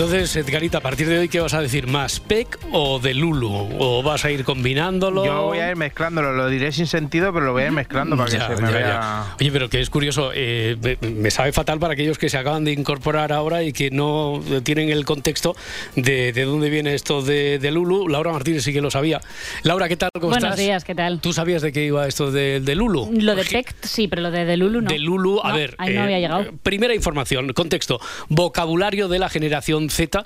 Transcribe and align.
Entonces, 0.00 0.34
Edgarita, 0.34 0.78
a 0.78 0.80
partir 0.80 1.06
de 1.08 1.18
hoy, 1.18 1.28
¿qué 1.28 1.40
vas 1.40 1.52
a 1.52 1.60
decir 1.60 1.86
más? 1.86 2.20
¿PEC 2.20 2.58
o 2.72 3.00
de 3.00 3.12
Lulu? 3.12 3.68
¿O 3.78 4.02
vas 4.02 4.24
a 4.24 4.30
ir 4.30 4.44
combinándolo? 4.44 5.26
Yo 5.26 5.42
voy 5.42 5.58
a 5.58 5.68
ir 5.68 5.76
mezclándolo, 5.76 6.32
lo 6.32 6.48
diré 6.48 6.72
sin 6.72 6.86
sentido, 6.86 7.34
pero 7.34 7.44
lo 7.44 7.52
voy 7.52 7.64
a 7.64 7.66
ir 7.66 7.72
mezclando 7.72 8.16
para 8.16 8.30
que 8.30 8.40
se 8.56 8.62
me 8.62 8.72
vea. 8.72 9.34
Oye, 9.38 9.52
pero 9.52 9.68
que 9.68 9.78
es 9.78 9.90
curioso, 9.90 10.30
eh, 10.34 10.96
me 11.02 11.30
sabe 11.30 11.52
fatal 11.52 11.78
para 11.78 11.92
aquellos 11.92 12.16
que 12.16 12.30
se 12.30 12.38
acaban 12.38 12.64
de 12.64 12.72
incorporar 12.72 13.30
ahora 13.30 13.62
y 13.62 13.74
que 13.74 13.90
no 13.90 14.40
tienen 14.62 14.88
el 14.88 15.04
contexto 15.04 15.54
de, 15.96 16.32
de 16.32 16.44
dónde 16.46 16.70
viene 16.70 16.94
esto 16.94 17.20
de, 17.20 17.58
Lulu. 17.70 18.08
Laura 18.08 18.32
Martínez 18.32 18.64
sí 18.64 18.72
que 18.72 18.80
lo 18.80 18.90
sabía. 18.90 19.20
Laura, 19.64 19.86
¿qué 19.86 19.98
tal? 19.98 20.08
¿Cómo 20.14 20.30
Buenos 20.30 20.56
días, 20.56 20.82
¿qué 20.82 20.94
tal? 20.94 21.20
¿Tú 21.20 21.34
sabías 21.34 21.60
de 21.60 21.72
qué 21.72 21.84
iba 21.84 22.08
esto 22.08 22.32
de, 22.32 22.60
de 22.60 22.74
Lulu? 22.74 23.10
Lo 23.12 23.36
de 23.36 23.44
PEC, 23.44 23.74
sí, 23.82 24.08
pero 24.08 24.22
lo 24.22 24.30
de, 24.30 24.46
de 24.46 24.56
Lulu 24.56 24.80
no. 24.80 24.88
De 24.88 24.98
Lulu, 24.98 25.40
a 25.44 25.52
ver. 25.52 25.74
Ahí 25.76 25.92
no 25.92 26.04
había 26.04 26.16
eh, 26.16 26.20
llegado. 26.22 26.52
Primera 26.62 26.94
información, 26.94 27.52
contexto. 27.52 28.00
Vocabulario 28.30 29.06
de 29.06 29.18
la 29.18 29.28
generación 29.28 29.89
Z 29.90 30.24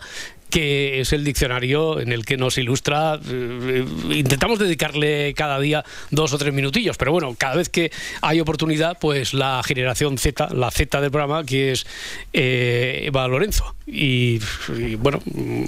que 0.55 1.01
es 1.01 1.13
el 1.13 1.25
diccionario 1.25 1.99
en 1.99 2.13
el 2.13 2.25
que 2.25 2.37
nos 2.37 2.59
ilustra. 2.59 3.19
Eh, 3.29 3.85
intentamos 4.11 4.61
dedicarle 4.61 5.35
cada 5.35 5.59
día 5.59 5.85
dos 6.13 6.33
o 6.33 6.39
tres 6.39 6.55
minutillos, 6.55 6.97
pero 6.97 7.11
bueno, 7.11 7.35
cada 7.37 7.57
vez 7.57 7.69
que 7.69 7.91
hay 8.23 8.39
oportunidad, 8.39 8.97
pues 9.01 9.35
la 9.35 9.61
generación 9.65 10.17
Z, 10.17 10.51
la 10.55 10.71
Z 10.71 11.01
del 11.01 11.11
programa, 11.11 11.43
que 11.43 11.73
es 11.73 11.89
eh, 12.33 13.03
Eva 13.07 13.27
Lorenzo. 13.27 13.75
Y, 13.87 14.41
bueno, 14.97 15.21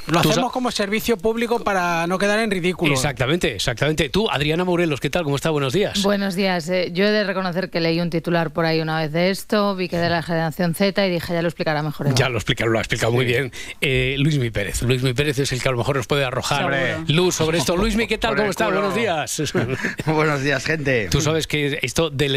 lo 0.07 0.19
hacemos 0.19 0.51
como 0.51 0.71
servicio 0.71 1.19
público 1.19 1.63
para 1.63 2.07
no 2.07 2.19
quedar 2.19 2.41
en 2.41 2.51
ridículo. 2.51 2.95
Exactamente, 2.95 3.55
exactamente. 3.55 4.09
Tú, 4.09 4.31
Adriana 4.31 4.65
Morelos, 4.65 5.01
¿qué 5.01 5.11
tal? 5.11 5.25
¿Cómo 5.25 5.37
está? 5.37 5.51
Buenos 5.51 5.75
días. 5.75 6.03
Buenos 6.03 6.35
días. 6.35 6.69
Eh, 6.71 6.91
yo 6.93 7.05
he 7.05 7.11
de 7.11 7.25
reconocer 7.25 7.69
que 7.69 7.81
leí 7.81 8.01
un 8.01 8.09
titular 8.09 8.53
por 8.53 8.65
ahí 8.65 8.81
una 8.81 8.99
vez 9.01 9.13
de 9.13 9.31
esto, 9.31 9.77
vi 9.77 9.89
que 9.89 9.99
de 9.99 10.09
la 10.09 10.23
generación 10.23 10.75
Z 10.75 11.07
y 11.07 11.11
dije, 11.11 11.35
ya 11.35 11.43
lo 11.43 11.49
explicará 11.49 11.83
mejor. 11.83 12.15
Ya 12.15 12.31
lo 12.31 12.39
explica, 12.39 12.65
lo 12.65 12.79
ha 12.79 12.81
explicado 12.81 13.13
muy 13.13 13.27
bien. 13.27 13.53
Luis 13.83 14.39
Mi 14.39 14.51
Pérez. 14.51 14.81
Luis 14.83 15.03
Mi 15.03 15.13
Pérez 15.13 15.39
es 15.39 15.53
el 15.53 15.61
que 15.61 15.69
a 15.69 15.73
lo 15.73 15.79
mejor 15.79 15.97
nos 15.97 16.07
puede 16.07 16.25
arrojar 16.25 17.05
luz 17.09 17.35
sobre 17.35 17.59
esto. 17.59 17.77
Luis 17.77 17.97
Mi, 17.97 18.07
¿qué 18.07 18.17
tal? 18.17 18.35
¿Cómo 18.35 18.51
estás? 18.51 18.73
Buenos 18.73 18.95
días. 18.95 19.43
Buenos 20.07 20.43
días, 20.43 20.65
gente. 20.65 21.09
Tú 21.11 21.21
sabes 21.21 21.47
que 21.47 21.79
esto 21.83 22.11
te, 22.11 22.29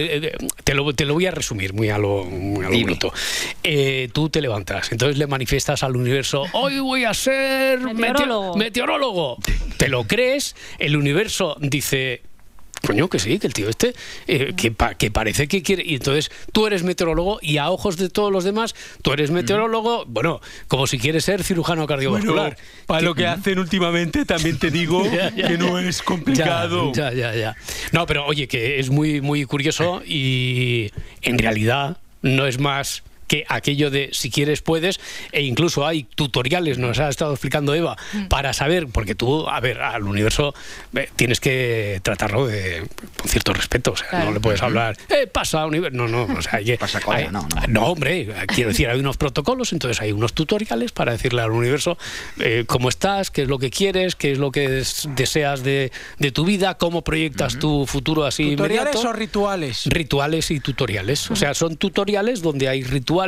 lo, 0.73 0.93
te 0.93 1.05
lo 1.05 1.13
voy 1.13 1.25
a 1.25 1.31
resumir 1.31 1.73
muy 1.73 1.89
a 1.89 1.97
lo, 1.97 2.25
muy 2.25 2.83
bruto. 2.83 3.13
Eh, 3.63 4.09
tú 4.11 4.29
te 4.29 4.41
levantas, 4.41 4.91
entonces 4.91 5.17
le 5.17 5.27
manifiestas 5.27 5.68
al 5.69 5.95
universo, 5.95 6.45
hoy 6.53 6.79
voy 6.79 7.03
a 7.03 7.13
ser 7.13 7.79
meteorólogo. 7.79 8.57
meteorólogo. 8.57 9.37
Te 9.77 9.87
lo 9.87 10.05
crees, 10.05 10.55
el 10.79 10.97
universo 10.97 11.55
dice, 11.59 12.23
Coño, 12.85 13.07
que 13.07 13.19
sí, 13.19 13.37
que 13.37 13.47
el 13.47 13.53
tío 13.53 13.69
este, 13.69 13.93
eh, 14.27 14.53
que, 14.55 14.73
que, 14.97 15.11
parece 15.11 15.47
que 15.47 15.61
quiere. 15.61 15.83
Y 15.85 15.95
entonces 15.95 16.31
tú 16.53 16.65
eres 16.65 16.83
meteorólogo 16.83 17.39
y 17.41 17.57
a 17.57 17.69
ojos 17.69 17.97
de 17.97 18.09
todos 18.09 18.31
los 18.31 18.43
demás, 18.43 18.73
tú 19.01 19.11
eres 19.11 19.31
meteorólogo, 19.31 20.05
bueno, 20.07 20.41
como 20.67 20.87
si 20.87 20.97
quieres 20.97 21.25
ser 21.25 21.43
cirujano 21.43 21.85
cardiovascular. 21.85 22.57
para 22.87 23.01
lo 23.01 23.13
que 23.13 23.27
hacen 23.27 23.59
últimamente, 23.59 24.25
también 24.25 24.57
te 24.57 24.71
digo 24.71 25.03
que 25.35 25.57
no 25.57 25.77
es 25.77 26.01
complicado. 26.01 26.91
Ya, 26.93 27.13
ya, 27.13 27.35
ya. 27.35 27.55
No, 27.91 28.05
pero 28.07 28.25
oye, 28.25 28.47
que 28.47 28.79
es 28.79 28.89
muy, 28.89 29.21
muy 29.21 29.45
curioso 29.45 30.01
y 30.05 30.91
en 31.21 31.37
realidad 31.37 31.97
no 32.21 32.47
es 32.47 32.59
más 32.59 33.03
que 33.29 33.45
aquello 33.47 33.91
de 33.91 34.09
si 34.11 34.29
quieres 34.29 34.61
puedes, 34.61 34.99
e 35.31 35.43
incluso 35.43 35.85
hay 35.87 36.03
tutoriales, 36.03 36.79
nos 36.79 36.99
ha 36.99 37.07
estado 37.07 37.31
explicando 37.31 37.75
Eva, 37.75 37.95
mm. 38.11 38.25
para 38.25 38.51
saber, 38.53 38.87
porque 38.87 39.15
tú, 39.15 39.47
a 39.47 39.59
ver, 39.59 39.81
al 39.81 40.03
universo 40.03 40.53
eh, 40.95 41.09
tienes 41.15 41.39
que 41.39 42.01
tratarlo 42.03 42.47
de, 42.47 42.85
con 43.15 43.29
cierto 43.29 43.53
respeto, 43.53 43.91
o 43.91 43.95
sea, 43.95 44.25
no 44.25 44.31
le 44.31 44.39
puedes 44.39 44.61
hablar, 44.63 44.97
eh, 45.09 45.27
pasa 45.27 45.65
universo, 45.67 45.95
no, 45.95 46.07
no, 46.07 46.23
o 46.23 46.41
sea, 46.41 46.55
hay 46.55 46.75
pasa 46.77 46.99
no, 47.31 47.47
no. 47.67 47.85
hombre, 47.85 48.27
quiero 48.47 48.71
decir, 48.71 48.89
hay 48.89 48.99
unos 48.99 49.15
protocolos, 49.17 49.73
entonces 49.73 50.01
hay 50.01 50.11
unos 50.11 50.33
tutoriales 50.33 50.91
para 50.91 51.11
decirle 51.11 51.43
al 51.43 51.51
universo 51.51 51.97
eh, 52.39 52.63
cómo 52.67 52.89
estás, 52.89 53.29
qué 53.29 53.43
es 53.43 53.47
lo 53.47 53.59
que 53.59 53.69
quieres, 53.69 54.15
qué 54.15 54.31
es 54.31 54.39
lo 54.39 54.51
que 54.51 54.83
deseas 55.15 55.63
de, 55.63 55.91
tu 56.33 56.45
vida, 56.45 56.77
cómo 56.77 57.03
proyectas 57.03 57.59
tu 57.59 57.85
futuro 57.85 58.25
así 58.25 58.55
¿Tutoriales 58.55 58.95
o 58.95 59.13
rituales? 59.13 59.85
Rituales 59.85 60.49
y 60.49 60.59
tutoriales, 60.59 61.29
o 61.29 61.35
sea, 61.35 61.53
son 61.53 61.77
tutoriales 61.77 62.41
donde 62.41 62.67
hay 62.67 62.83
rituales 62.83 63.18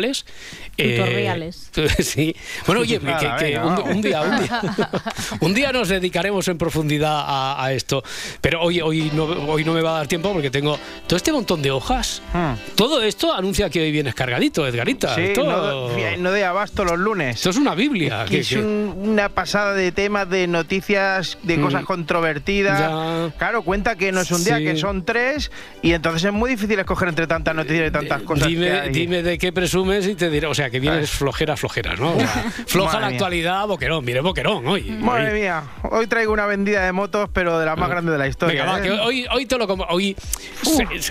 Tutoriales. 0.77 1.71
Eh, 1.75 1.89
sí. 2.03 2.35
Bueno, 2.65 2.81
oye, 2.81 2.99
que, 3.39 3.59
un, 3.59 4.01
día, 4.01 4.21
un, 5.39 5.53
día, 5.53 5.71
nos 5.71 5.89
dedicaremos 5.89 6.47
en 6.47 6.57
profundidad 6.57 7.23
a, 7.27 7.71
esto. 7.73 8.03
Pero 8.41 8.61
hoy, 8.61 8.81
hoy, 8.81 9.11
no, 9.13 9.23
hoy 9.23 9.63
no 9.63 9.73
me 9.73 9.81
va 9.81 9.91
a 9.91 9.97
dar 9.99 10.07
tiempo 10.07 10.31
porque 10.33 10.49
tengo 10.49 10.77
todo 11.07 11.17
este 11.17 11.31
montón 11.31 11.61
de 11.61 11.71
hojas. 11.71 12.21
Hmm. 12.33 12.53
Todo 12.75 13.01
esto 13.01 13.33
anuncia 13.33 13.69
que 13.69 13.81
hoy 13.81 13.91
vienes 13.91 14.15
cargadito, 14.15 14.67
Edgarita. 14.67 15.15
Sí, 15.15 15.33
no, 15.37 16.31
de 16.31 16.45
abasto 16.45 16.83
los 16.83 16.97
lunes. 16.97 17.37
Esto 17.37 17.49
es 17.51 17.57
una 17.57 17.75
Biblia. 17.75 18.25
es 18.29 18.51
una 18.53 19.29
pasada 19.29 19.73
de 19.73 19.91
temas, 19.91 20.29
de 20.29 20.47
noticias, 20.47 21.37
de 21.43 21.57
hmm. 21.57 21.61
cosas 21.61 21.85
controvertidas. 21.85 23.31
Claro, 23.37 23.61
cuenta 23.63 23.95
que 23.95 24.11
no 24.11 24.21
es 24.21 24.31
un 24.31 24.43
día, 24.43 24.59
que 24.59 24.75
son 24.75 25.05
tres. 25.05 25.51
Y 25.81 25.93
entonces 25.93 26.25
es 26.25 26.33
muy 26.33 26.51
difícil 26.51 26.79
escoger 26.79 27.09
entre 27.09 27.27
tantas 27.27 27.55
noticias 27.55 27.89
y 27.89 27.91
tantas 27.91 28.21
cosas. 28.23 28.47
Dime, 28.47 28.89
dime 28.89 29.23
de 29.23 29.37
qué 29.37 29.51
presumes 29.81 30.07
y 30.07 30.15
te 30.15 30.29
diré, 30.29 30.47
o 30.47 30.53
sea, 30.53 30.69
que 30.69 30.79
vienes 30.79 31.09
flojera, 31.09 31.57
flojera, 31.57 31.95
¿no? 31.95 32.15
floja 32.67 32.99
la 32.99 33.07
actualidad, 33.07 33.67
boquerón, 33.67 34.03
mire 34.05 34.21
boquerón 34.21 34.67
hoy. 34.67 34.91
Madre 34.91 35.33
mía, 35.33 35.63
hoy 35.83 36.07
traigo 36.07 36.33
una 36.33 36.45
vendida 36.45 36.85
de 36.85 36.91
motos, 36.91 37.29
pero 37.33 37.59
de 37.59 37.65
la 37.65 37.75
más 37.75 37.89
grande 37.89 38.11
de 38.11 38.17
la 38.17 38.27
historia. 38.27 38.79
¿eh? 38.83 38.91
hoy, 38.91 39.25
hoy 39.31 39.45
te 39.45 39.57
lo 39.57 39.71
Hoy 39.71 40.17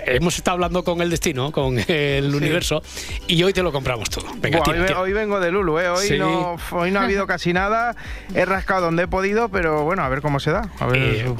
hemos 0.07 0.37
estado 0.37 0.57
hablando 0.57 0.85
con 0.85 1.01
el 1.01 1.09
destino, 1.09 1.51
con 1.51 1.79
el 1.89 2.35
universo, 2.35 2.83
y 3.27 3.43
hoy 3.43 3.53
te 3.53 3.63
lo 3.63 3.73
compramos 3.73 4.11
todo. 4.11 4.27
Venga, 4.37 4.61
hoy, 4.99 5.13
vengo 5.13 5.41
de 5.41 5.51
Lulu, 5.51 5.79
¿eh? 5.79 5.89
Hoy, 5.89 6.19
no, 6.19 6.57
hoy 6.73 6.91
no 6.91 7.01
ha 7.01 7.05
habido 7.05 7.27
casi 7.27 7.53
nada. 7.53 7.97
He 8.35 8.45
rascado 8.45 8.83
donde 8.83 9.05
he 9.05 9.09
podido, 9.09 9.49
pero 9.49 9.83
bueno, 9.83 10.03
a 10.03 10.09
ver 10.09 10.21
cómo 10.21 10.41
se 10.41 10.51
da. 10.51 10.71
A 10.79 10.87
ver. 10.87 11.03
Eh, 11.03 11.35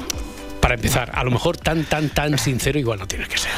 para 0.61 0.75
empezar, 0.75 1.11
a 1.13 1.23
lo 1.23 1.31
mejor 1.31 1.57
tan, 1.57 1.83
tan, 1.85 2.09
tan 2.09 2.37
sincero 2.37 2.77
igual 2.77 2.99
no 2.99 3.07
tienes 3.07 3.27
que 3.27 3.37
ser. 3.37 3.51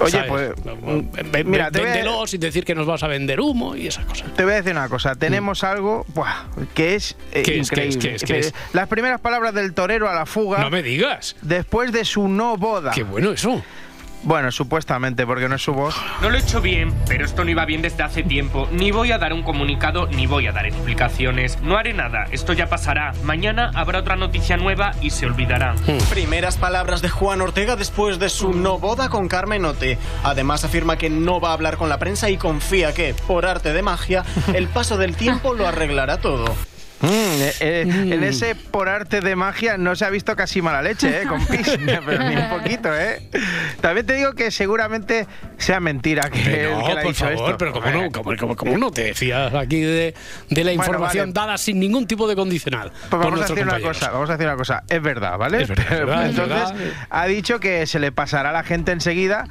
Oye, 0.00 0.22
pues. 0.28 0.52
Mm, 0.64 1.48
mira, 1.48 1.70
véndelo 1.70 2.26
sin 2.26 2.40
decir 2.40 2.64
que 2.64 2.74
nos 2.74 2.86
vas 2.86 3.02
a 3.02 3.08
vender 3.08 3.40
humo 3.40 3.74
y 3.74 3.86
esas 3.86 4.04
cosas. 4.04 4.32
Te 4.34 4.44
voy 4.44 4.52
a 4.52 4.56
decir 4.56 4.72
una 4.72 4.88
cosa. 4.88 5.14
Tenemos 5.14 5.62
mm. 5.62 5.66
algo 5.66 6.06
que 6.74 6.94
es 6.94 7.16
eh, 7.32 7.42
increíble. 7.56 8.16
es, 8.16 8.54
Las 8.72 8.88
primeras 8.88 9.20
palabras 9.20 9.54
del 9.54 9.72
torero 9.72 10.08
a 10.08 10.14
la 10.14 10.26
fuga. 10.26 10.58
No 10.58 10.70
me 10.70 10.82
digas. 10.82 11.36
Después 11.40 11.90
de 11.90 12.04
su 12.04 12.28
no 12.28 12.56
boda. 12.56 12.92
Qué 12.92 13.02
bueno 13.02 13.32
eso. 13.32 13.62
Bueno, 14.24 14.52
supuestamente, 14.52 15.26
porque 15.26 15.48
no 15.48 15.56
es 15.56 15.62
su 15.62 15.72
voz. 15.72 15.96
No 16.20 16.30
lo 16.30 16.36
he 16.36 16.40
hecho 16.40 16.60
bien, 16.60 16.94
pero 17.08 17.24
esto 17.24 17.44
no 17.44 17.50
iba 17.50 17.64
bien 17.64 17.82
desde 17.82 18.04
hace 18.04 18.22
tiempo. 18.22 18.68
Ni 18.70 18.92
voy 18.92 19.10
a 19.10 19.18
dar 19.18 19.32
un 19.32 19.42
comunicado, 19.42 20.06
ni 20.06 20.26
voy 20.26 20.46
a 20.46 20.52
dar 20.52 20.66
explicaciones. 20.66 21.60
No 21.62 21.76
haré 21.76 21.92
nada, 21.92 22.26
esto 22.30 22.52
ya 22.52 22.68
pasará. 22.68 23.12
Mañana 23.24 23.72
habrá 23.74 23.98
otra 23.98 24.16
noticia 24.16 24.56
nueva 24.56 24.92
y 25.00 25.10
se 25.10 25.26
olvidará. 25.26 25.74
Hmm. 25.74 25.98
Primeras 26.10 26.56
palabras 26.56 27.02
de 27.02 27.08
Juan 27.08 27.40
Ortega 27.40 27.74
después 27.74 28.18
de 28.18 28.28
su 28.28 28.52
no 28.52 28.78
boda 28.78 29.08
con 29.08 29.28
Carmen 29.28 29.64
Ote. 29.64 29.98
Además 30.22 30.64
afirma 30.64 30.96
que 30.96 31.10
no 31.10 31.40
va 31.40 31.50
a 31.50 31.54
hablar 31.54 31.76
con 31.76 31.88
la 31.88 31.98
prensa 31.98 32.30
y 32.30 32.36
confía 32.36 32.94
que, 32.94 33.14
por 33.26 33.44
arte 33.44 33.72
de 33.72 33.82
magia, 33.82 34.24
el 34.54 34.68
paso 34.68 34.98
del 34.98 35.16
tiempo 35.16 35.54
lo 35.54 35.66
arreglará 35.66 36.18
todo. 36.18 36.54
Mm, 37.02 37.08
eh, 37.08 37.52
eh, 37.60 37.80
en 37.82 38.20
mm. 38.20 38.24
ese 38.24 38.54
por 38.54 38.88
arte 38.88 39.20
de 39.20 39.34
magia 39.34 39.76
no 39.76 39.96
se 39.96 40.04
ha 40.04 40.10
visto 40.10 40.36
casi 40.36 40.62
mala 40.62 40.82
leche, 40.82 41.22
¿eh? 41.22 41.26
Con 41.26 41.44
pis, 41.48 41.76
pero 42.06 42.28
ni 42.28 42.36
un 42.36 42.48
poquito, 42.48 42.96
¿eh? 42.96 43.28
También 43.80 44.06
te 44.06 44.14
digo 44.14 44.34
que 44.34 44.52
seguramente 44.52 45.26
sea 45.56 45.80
mentira 45.80 46.30
que, 46.30 46.70
no, 46.70 46.86
que 46.86 47.02
por 47.02 47.14
favor, 47.14 47.56
pero 47.56 47.72
como 47.72 47.90
no, 47.90 48.10
como, 48.12 48.56
como, 48.56 48.78
no 48.78 48.90
te 48.92 49.04
decías 49.04 49.52
aquí 49.52 49.80
de, 49.80 50.14
de 50.48 50.64
la 50.64 50.72
información 50.72 51.32
dada 51.32 51.58
sin 51.58 51.80
ningún 51.80 52.06
tipo 52.06 52.28
de 52.28 52.36
condicional. 52.36 52.92
Pues 53.10 53.22
vamos 53.22 53.40
a 53.40 53.46
decir 53.48 53.64
una 53.64 53.80
cosa, 53.80 54.10
vamos 54.10 54.30
a 54.30 54.34
decir 54.34 54.46
una 54.46 54.56
cosa, 54.56 54.84
es 54.88 55.02
verdad, 55.02 55.36
¿vale? 55.38 55.62
Es 55.62 55.68
verdad, 55.68 56.28
Entonces 56.28 56.72
ha 57.10 57.26
dicho 57.26 57.58
que 57.58 57.86
se 57.86 57.98
le 57.98 58.12
pasará 58.12 58.50
a 58.50 58.52
la 58.52 58.62
gente 58.62 58.92
enseguida 58.92 59.48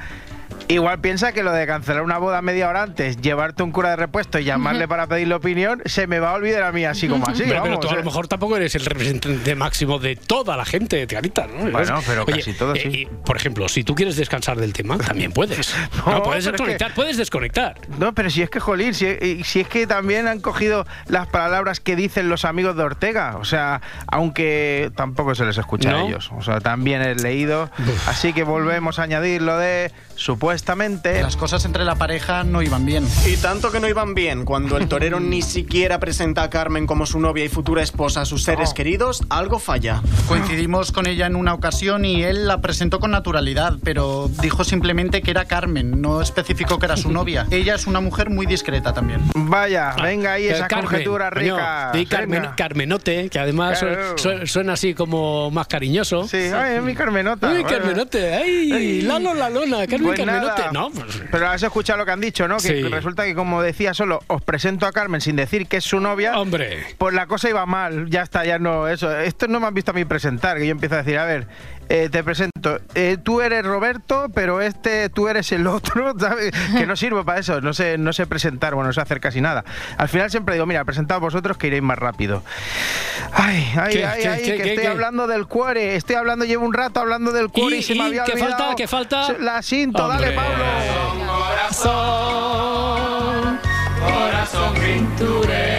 Igual 0.67 1.01
piensa 1.01 1.33
que 1.33 1.43
lo 1.43 1.51
de 1.51 1.67
cancelar 1.67 2.01
una 2.01 2.17
boda 2.17 2.41
media 2.41 2.69
hora 2.69 2.83
antes, 2.83 3.17
llevarte 3.17 3.61
un 3.61 3.71
cura 3.71 3.89
de 3.89 3.95
repuesto 3.97 4.39
y 4.39 4.45
llamarle 4.45 4.87
para 4.87 5.05
pedirle 5.05 5.35
opinión, 5.35 5.81
se 5.85 6.07
me 6.07 6.19
va 6.19 6.31
a 6.31 6.33
olvidar 6.35 6.63
a 6.63 6.71
mí 6.71 6.85
así 6.85 7.09
como 7.09 7.27
así. 7.27 7.43
Pero, 7.45 7.55
vamos, 7.61 7.79
pero 7.79 7.79
tú 7.79 7.89
a 7.89 7.97
lo 7.97 8.03
mejor 8.05 8.27
tampoco 8.29 8.55
eres 8.55 8.73
el 8.75 8.85
representante 8.85 9.53
máximo 9.55 9.99
de 9.99 10.15
toda 10.15 10.55
la 10.55 10.63
gente, 10.63 11.05
Tigarita, 11.07 11.45
¿no? 11.47 11.71
Bueno, 11.71 11.99
pero 12.07 12.23
Oye, 12.23 12.37
casi 12.37 12.53
todo 12.53 12.73
eh, 12.75 12.79
sí. 12.83 12.87
y, 13.01 13.05
por 13.05 13.35
ejemplo, 13.35 13.67
si 13.67 13.83
tú 13.83 13.95
quieres 13.95 14.15
descansar 14.15 14.57
del 14.57 14.71
tema, 14.71 14.97
también 14.97 15.31
puedes. 15.33 15.75
No, 16.05 16.13
No, 16.13 16.23
puedes 16.23 16.23
pero 16.23 16.37
es 16.37 16.45
que- 16.45 16.51
desconectar, 16.51 16.93
puedes 16.93 17.17
desconectar. 17.17 17.75
No, 17.99 18.13
pero 18.13 18.29
si 18.29 18.41
es 18.41 18.49
que, 18.49 18.59
jolín, 18.61 18.93
si, 18.93 19.43
si 19.43 19.59
es 19.59 19.67
que 19.67 19.85
también 19.87 20.27
han 20.27 20.39
cogido 20.39 20.85
las 21.07 21.27
palabras 21.27 21.79
que 21.81 21.95
dicen 21.97 22.29
los 22.29 22.45
amigos 22.45 22.77
de 22.77 22.83
Ortega. 22.83 23.35
O 23.37 23.43
sea, 23.45 23.81
aunque 24.07 24.89
tampoco 24.95 25.35
se 25.35 25.43
les 25.45 25.57
escucha 25.57 25.89
a 25.95 26.01
ellos. 26.03 26.31
O 26.37 26.41
sea, 26.41 26.61
también 26.61 27.01
he 27.01 27.15
leído. 27.15 27.69
Así 28.07 28.31
que 28.31 28.43
volvemos 28.43 28.99
a 28.99 29.03
añadir 29.03 29.41
lo 29.41 29.57
de 29.57 29.91
supuestamente. 30.51 31.21
Las 31.21 31.37
cosas 31.37 31.63
entre 31.63 31.85
la 31.85 31.95
pareja 31.95 32.43
no 32.43 32.61
iban 32.61 32.85
bien. 32.85 33.07
Y 33.25 33.37
tanto 33.37 33.71
que 33.71 33.79
no 33.79 33.87
iban 33.87 34.13
bien, 34.13 34.43
cuando 34.43 34.75
el 34.77 34.87
torero 34.89 35.19
ni 35.21 35.41
siquiera 35.41 35.97
presenta 35.99 36.43
a 36.43 36.49
Carmen 36.49 36.85
como 36.87 37.05
su 37.05 37.19
novia 37.21 37.45
y 37.45 37.49
futura 37.49 37.81
esposa 37.81 38.21
a 38.21 38.25
sus 38.25 38.43
seres 38.43 38.73
queridos, 38.73 39.23
algo 39.29 39.59
falla. 39.59 40.01
Coincidimos 40.27 40.91
con 40.91 41.07
ella 41.07 41.25
en 41.27 41.35
una 41.37 41.53
ocasión 41.53 42.03
y 42.03 42.23
él 42.23 42.47
la 42.47 42.59
presentó 42.59 42.99
con 42.99 43.11
naturalidad, 43.11 43.77
pero 43.83 44.29
dijo 44.41 44.63
simplemente 44.65 45.21
que 45.21 45.31
era 45.31 45.45
Carmen, 45.45 46.01
no 46.01 46.21
especificó 46.21 46.79
que 46.79 46.85
era 46.87 46.97
su 46.97 47.11
novia. 47.11 47.47
Ella 47.51 47.75
es 47.75 47.87
una 47.87 48.01
mujer 48.01 48.29
muy 48.29 48.45
discreta 48.45 48.93
también. 48.93 49.21
Vaya, 49.35 49.95
venga 50.03 50.33
ahí 50.33 50.47
Eh, 50.47 50.51
esa 50.53 50.67
Carmen, 50.67 50.87
conjetura 50.89 51.29
rica. 51.29 51.91
di 51.93 52.05
Carmen-. 52.05 52.49
Carmenote, 52.57 53.29
que 53.29 53.39
además 53.39 53.79
Claro. 53.79 54.17
su- 54.17 54.47
suena 54.47 54.73
así 54.73 54.93
como 54.93 55.49
más 55.51 55.67
cariñoso. 55.67 56.27
Sí, 56.27 56.37
ay, 56.37 56.75
es 56.77 56.83
mi 56.83 56.93
Carmenota. 56.93 57.47
Ay, 57.49 57.61
Bueno. 57.63 57.69
Carmenote, 57.77 58.33
ay, 58.33 58.71
Ay. 58.71 59.01
Lalo 59.01 59.33
la 59.33 59.49
lona, 59.49 59.87
Carmen 59.87 60.13
No, 60.71 60.89
pues, 60.91 61.21
Pero 61.31 61.47
has 61.49 61.61
escuchado 61.63 61.97
lo 61.99 62.05
que 62.05 62.11
han 62.11 62.21
dicho, 62.21 62.47
¿no? 62.47 62.57
Que 62.57 62.61
Sí. 62.61 62.81
resulta 62.83 63.23
que, 63.25 63.35
como 63.35 63.61
decía 63.61 63.93
solo, 63.93 64.19
os 64.27 64.41
presento 64.41 64.85
a 64.85 64.91
Carmen 64.91 65.21
sin 65.21 65.35
decir 65.35 65.67
que 65.67 65.77
es 65.77 65.83
su 65.83 65.99
novia. 65.99 66.39
hombre. 66.39 66.83
Pues 66.97 67.13
la 67.13 67.27
cosa 67.27 67.49
iba 67.49 67.65
mal, 67.65 68.09
ya 68.09 68.21
está, 68.21 68.45
ya 68.45 68.59
no, 68.59 68.87
eso. 68.87 69.11
Esto 69.19 69.47
no 69.47 69.59
me 69.59 69.67
han 69.67 69.73
visto 69.73 69.91
a 69.91 69.93
mí 69.93 70.05
presentar, 70.05 70.57
que 70.57 70.65
yo 70.65 70.71
empiezo 70.71 70.95
a 70.95 70.99
decir, 70.99 71.17
a 71.17 71.25
ver, 71.25 71.47
eh, 71.89 72.09
te 72.11 72.23
presento, 72.23 72.79
eh, 72.95 73.17
tú 73.21 73.41
eres 73.41 73.65
Roberto, 73.65 74.27
pero 74.33 74.61
este, 74.61 75.09
tú 75.09 75.27
eres 75.27 75.51
el 75.51 75.67
otro, 75.67 76.13
¿sabes? 76.19 76.51
Que 76.77 76.85
no 76.85 76.95
sirvo 76.95 77.23
para 77.25 77.39
eso, 77.39 77.59
no 77.61 77.73
sé, 77.73 77.97
no 77.97 78.13
sé 78.13 78.27
presentar, 78.27 78.73
bueno, 78.75 78.87
no 78.87 78.93
sé 78.93 79.01
hacer 79.01 79.19
casi 79.19 79.41
nada. 79.41 79.63
Al 79.97 80.07
final 80.09 80.29
siempre 80.31 80.55
digo, 80.55 80.65
mira, 80.65 80.85
presentad 80.85 81.19
vosotros 81.19 81.57
que 81.57 81.67
iréis 81.67 81.83
más 81.83 81.97
rápido. 81.99 82.43
Ay, 83.33 83.67
ay, 83.77 83.93
¿Qué, 83.93 84.05
ay, 84.05 84.21
qué, 84.21 84.27
ay, 84.29 84.41
qué, 84.43 84.57
que 84.57 84.69
estoy 84.73 84.85
hablando 84.87 85.27
del 85.27 85.47
cuore, 85.47 85.95
estoy 85.95 86.15
hablando, 86.15 86.45
llevo 86.45 86.65
un 86.65 86.73
rato 86.73 86.99
hablando 86.99 87.31
del 87.31 87.49
cuore 87.49 87.77
y, 87.77 87.79
Y- 87.79 87.83
se 87.83 87.95
me 87.95 88.03
había 88.05 88.23
¿qué 88.23 88.33
olvidado. 88.33 88.57
falta? 88.57 88.75
¿Qué 88.75 88.87
falta? 88.87 89.33
La 89.39 89.61
cinto, 89.61 90.07
dale. 90.07 90.31
Pablo. 90.31 90.63
Corazón, 91.27 93.59
corazón 94.05 94.73
Cada, 94.75 95.70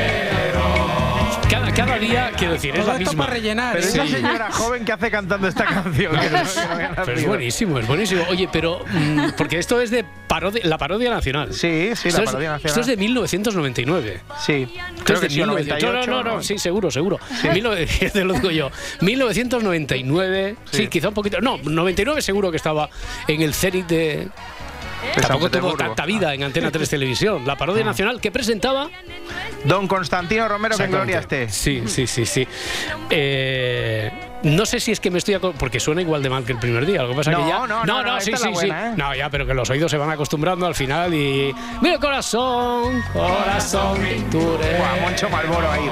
cada 1.86 1.98
día, 1.98 2.32
quiero 2.36 2.54
decir, 2.54 2.74
es 2.76 2.86
la 2.86 2.94
misma. 2.94 3.24
para 3.24 3.34
rellenar. 3.34 3.74
Pero 3.74 3.86
¿eh? 3.86 3.88
esa 3.90 4.06
Sí. 4.06 4.12
señora 4.12 4.50
joven 4.50 4.84
que 4.84 4.92
hace 4.92 5.10
cantando 5.10 5.48
esta 5.48 5.64
canción. 5.66 6.12
que 6.12 6.30
no- 6.30 6.42
que 6.42 6.60
no 6.66 6.72
había 6.72 6.92
Pero 7.04 7.18
es 7.18 7.26
buenísimo, 7.26 7.78
es 7.78 7.86
buenísimo. 7.86 8.22
Oye, 8.30 8.48
pero 8.52 8.84
mm, 8.90 9.20
porque 9.36 9.58
esto 9.58 9.80
es 9.80 9.90
de 9.90 10.04
parodia, 10.26 10.62
la 10.64 10.78
parodia 10.78 11.10
nacional. 11.10 11.52
Sí, 11.52 11.90
sí, 11.94 12.08
Esto 12.08 12.20
la 12.20 12.24
es- 12.24 12.30
parodia 12.30 12.50
nacional. 12.52 12.68
Esto 12.68 12.80
es 12.80 12.86
de 12.86 12.96
1999. 12.96 14.20
Sí, 14.44 14.62
Esto 14.62 15.04
creo 15.04 15.16
es 15.16 15.22
de 15.22 15.30
sí, 15.30 15.36
1900. 15.40 15.82
98. 15.82 16.10
No, 16.10 16.22
no, 16.22 16.36
no, 16.36 16.42
sí, 16.42 16.58
seguro, 16.58 16.90
seguro. 16.90 17.18
1900, 17.52 18.12
te 18.12 18.24
lo 18.24 18.34
digo 18.34 18.50
yo. 18.50 18.70
1999, 19.00 20.56
sí. 20.70 20.88
quizá 20.88 21.08
un 21.08 21.14
poquito. 21.14 21.40
No, 21.40 21.58
99 21.62 22.22
seguro 22.22 22.50
que 22.50 22.56
estaba 22.56 22.88
en 23.28 23.42
el 23.42 23.54
cenit 23.54 23.86
de. 23.86 24.28
San 25.14 25.22
Tampoco 25.22 25.50
tuvo 25.50 25.74
tanta 25.74 26.06
vida 26.06 26.32
en 26.34 26.44
Antena 26.44 26.70
3 26.70 26.88
Televisión. 26.88 27.46
La 27.46 27.56
parodia 27.56 27.84
nacional 27.84 28.20
que 28.20 28.30
presentaba. 28.30 28.88
Don 29.64 29.86
Constantino 29.86 30.48
Romero, 30.48 30.76
que 30.76 30.86
gloria 30.86 31.20
esté. 31.20 31.48
Sí, 31.48 31.82
sí, 31.86 32.06
sí, 32.06 32.24
sí. 32.24 32.46
Eh, 33.10 34.10
no 34.44 34.66
sé 34.66 34.80
si 34.80 34.92
es 34.92 35.00
que 35.00 35.10
me 35.10 35.18
estoy 35.18 35.38
porque 35.58 35.78
suena 35.78 36.00
igual 36.00 36.22
de 36.22 36.30
mal 36.30 36.44
que 36.44 36.52
el 36.52 36.58
primer 36.58 36.86
día. 36.86 37.02
Lo 37.02 37.10
que 37.10 37.14
pasa 37.14 37.30
No, 37.30 37.42
que 37.42 37.48
ya 37.48 37.66
no, 37.66 37.84
no, 37.84 38.02
no, 38.02 38.20
sí, 38.20 38.32
es 38.32 38.40
sí, 38.40 38.48
sí. 38.54 38.66
¿eh? 38.66 38.92
No, 38.96 39.14
ya, 39.14 39.30
pero 39.30 39.46
que 39.46 39.54
los 39.54 39.68
oídos 39.70 39.90
se 39.90 39.96
van 39.96 40.10
acostumbrando 40.10 40.66
al 40.66 40.74
final 40.74 41.14
y 41.14 41.54
mira 41.80 41.98
corazón, 41.98 43.02
corazón 43.12 43.98
pinturero. 43.98 44.78
Buah, 44.78 45.00
Moncho 45.00 45.28
Malboro 45.28 45.70
ahí. 45.70 45.82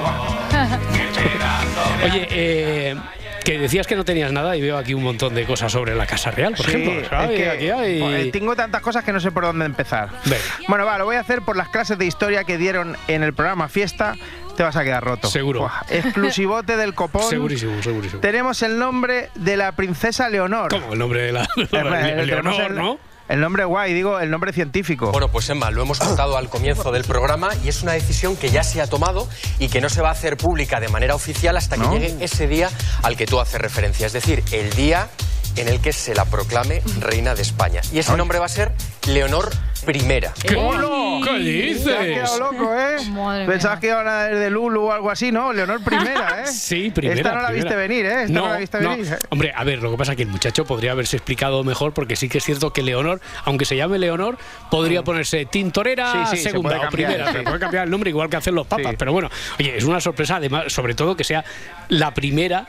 Oye, 2.03 2.27
eh, 2.29 2.95
que 3.43 3.57
decías 3.59 3.87
que 3.87 3.95
no 3.95 4.05
tenías 4.05 4.31
nada 4.31 4.55
y 4.55 4.61
veo 4.61 4.77
aquí 4.77 4.93
un 4.93 5.03
montón 5.03 5.33
de 5.35 5.45
cosas 5.45 5.71
sobre 5.71 5.95
la 5.95 6.05
Casa 6.05 6.31
Real, 6.31 6.53
por 6.55 6.65
Sí, 6.65 6.71
ejemplo. 6.71 7.01
es 7.01 7.07
¿sabes? 7.07 7.37
que, 7.37 7.49
Aquí 7.49 7.69
hay- 7.69 7.99
joder, 7.99 8.31
tengo 8.31 8.55
tantas 8.55 8.81
cosas 8.81 9.03
que 9.03 9.11
no 9.11 9.19
sé 9.19 9.31
por 9.31 9.43
dónde 9.43 9.65
empezar. 9.65 10.09
Venga. 10.25 10.37
Bueno, 10.67 10.85
va, 10.85 10.97
lo 10.97 11.05
voy 11.05 11.15
a 11.15 11.19
hacer 11.21 11.41
por 11.41 11.55
las 11.57 11.69
clases 11.69 11.97
de 11.97 12.05
historia 12.05 12.43
que 12.43 12.57
dieron 12.57 12.95
en 13.07 13.23
el 13.23 13.33
programa 13.33 13.67
Fiesta. 13.67 14.15
Te 14.55 14.63
vas 14.63 14.75
a 14.75 14.83
quedar 14.83 15.03
roto. 15.03 15.27
Seguro. 15.29 15.71
Exclusivote 15.89 16.75
del 16.77 16.93
copón. 16.93 17.23
Segurísimo, 17.29 17.81
segurísimo. 17.81 18.21
Tenemos 18.21 18.61
el 18.63 18.77
nombre 18.77 19.29
de 19.35 19.57
la 19.57 19.71
princesa 19.71 20.29
Leonor. 20.29 20.69
¿Cómo 20.69 20.93
el 20.93 20.99
nombre 20.99 21.21
de 21.21 21.31
la 21.31 21.43
Eh, 21.57 21.67
eh, 21.71 22.23
Leonor, 22.25 22.71
no? 22.71 22.99
El 23.31 23.39
nombre 23.39 23.63
guay, 23.63 23.93
digo, 23.93 24.19
el 24.19 24.29
nombre 24.29 24.51
científico. 24.51 25.09
Bueno, 25.09 25.29
pues 25.29 25.49
Emma, 25.49 25.71
lo 25.71 25.81
hemos 25.81 25.99
contado 25.99 26.35
al 26.35 26.49
comienzo 26.49 26.91
del 26.91 27.05
programa 27.05 27.51
y 27.63 27.69
es 27.69 27.81
una 27.81 27.93
decisión 27.93 28.35
que 28.35 28.49
ya 28.49 28.61
se 28.61 28.81
ha 28.81 28.87
tomado 28.87 29.25
y 29.57 29.69
que 29.69 29.79
no 29.79 29.87
se 29.87 30.01
va 30.01 30.09
a 30.09 30.11
hacer 30.11 30.35
pública 30.35 30.81
de 30.81 30.89
manera 30.89 31.15
oficial 31.15 31.55
hasta 31.55 31.77
que 31.77 31.83
¿No? 31.83 31.93
llegue 31.93 32.17
ese 32.19 32.47
día 32.47 32.69
al 33.03 33.15
que 33.15 33.27
tú 33.27 33.39
haces 33.39 33.61
referencia, 33.61 34.05
es 34.05 34.11
decir, 34.11 34.43
el 34.51 34.69
día 34.71 35.07
en 35.55 35.67
el 35.67 35.79
que 35.81 35.93
se 35.93 36.13
la 36.15 36.25
proclame 36.25 36.81
reina 36.99 37.35
de 37.35 37.41
España. 37.41 37.81
Y 37.91 37.99
ese 37.99 38.15
nombre 38.17 38.39
va 38.39 38.45
a 38.45 38.49
ser 38.49 38.71
Leonor 39.07 39.49
I. 39.87 39.99
¿Qué, 40.47 40.55
¡Hola! 40.55 41.25
¿Qué 41.25 41.39
dices? 41.39 41.85
Te 41.85 41.97
has 41.97 42.05
quedado 42.05 42.39
loco, 42.39 42.75
¿eh? 42.75 42.97
Madre 43.09 43.45
Pensabas 43.47 43.77
mía. 43.77 43.81
que 43.81 43.87
iban 43.87 44.07
a 44.07 44.29
ir 44.29 44.37
de 44.37 44.49
Lulu 44.51 44.83
o 44.83 44.91
algo 44.91 45.09
así, 45.09 45.31
¿no? 45.31 45.51
Leonor 45.51 45.83
primera, 45.83 46.43
¿eh? 46.43 46.47
Sí, 46.51 46.91
primera. 46.91 47.15
Esta 47.17 47.33
no 47.33 47.41
la 47.41 47.47
primera. 47.47 47.65
viste 47.65 47.75
venir, 47.75 48.05
¿eh? 48.05 48.23
Esta 48.25 48.33
no, 48.33 48.47
la 48.47 48.57
viste 48.57 48.77
venir. 48.77 49.07
¿eh? 49.11 49.17
Hombre, 49.29 49.53
a 49.55 49.63
ver, 49.63 49.79
lo 49.81 49.89
que 49.89 49.97
pasa 49.97 50.11
es 50.11 50.17
que 50.17 50.23
el 50.23 50.29
muchacho 50.29 50.65
podría 50.65 50.91
haberse 50.91 51.17
explicado 51.17 51.63
mejor, 51.63 51.93
porque 51.93 52.15
sí 52.15 52.29
que 52.29 52.37
es 52.37 52.43
cierto 52.43 52.71
que 52.71 52.83
Leonor, 52.83 53.21
aunque 53.43 53.65
se 53.65 53.75
llame 53.75 53.97
Leonor, 53.97 54.37
podría 54.69 55.03
ponerse 55.03 55.45
Tintorera 55.45 56.13
Mm. 56.13 56.27
Sí, 56.27 56.37
sí, 56.37 56.43
se 56.43 56.49
segunda 56.51 56.79
o 56.87 56.89
primera. 56.91 57.27
sí. 57.31 57.37
Se 57.37 57.43
puede 57.43 57.59
cambiar 57.59 57.85
el 57.85 57.89
nombre 57.89 58.09
igual 58.11 58.29
que 58.29 58.37
hacen 58.37 58.53
los 58.53 58.67
papas. 58.67 58.91
Sí. 58.91 58.95
Pero 58.99 59.11
bueno, 59.13 59.29
oye, 59.59 59.75
es 59.77 59.83
una 59.83 59.99
sorpresa, 59.99 60.35
además, 60.35 60.71
sobre 60.71 60.93
todo 60.93 61.15
que 61.15 61.23
sea 61.23 61.43
la 61.89 62.13
primera. 62.13 62.67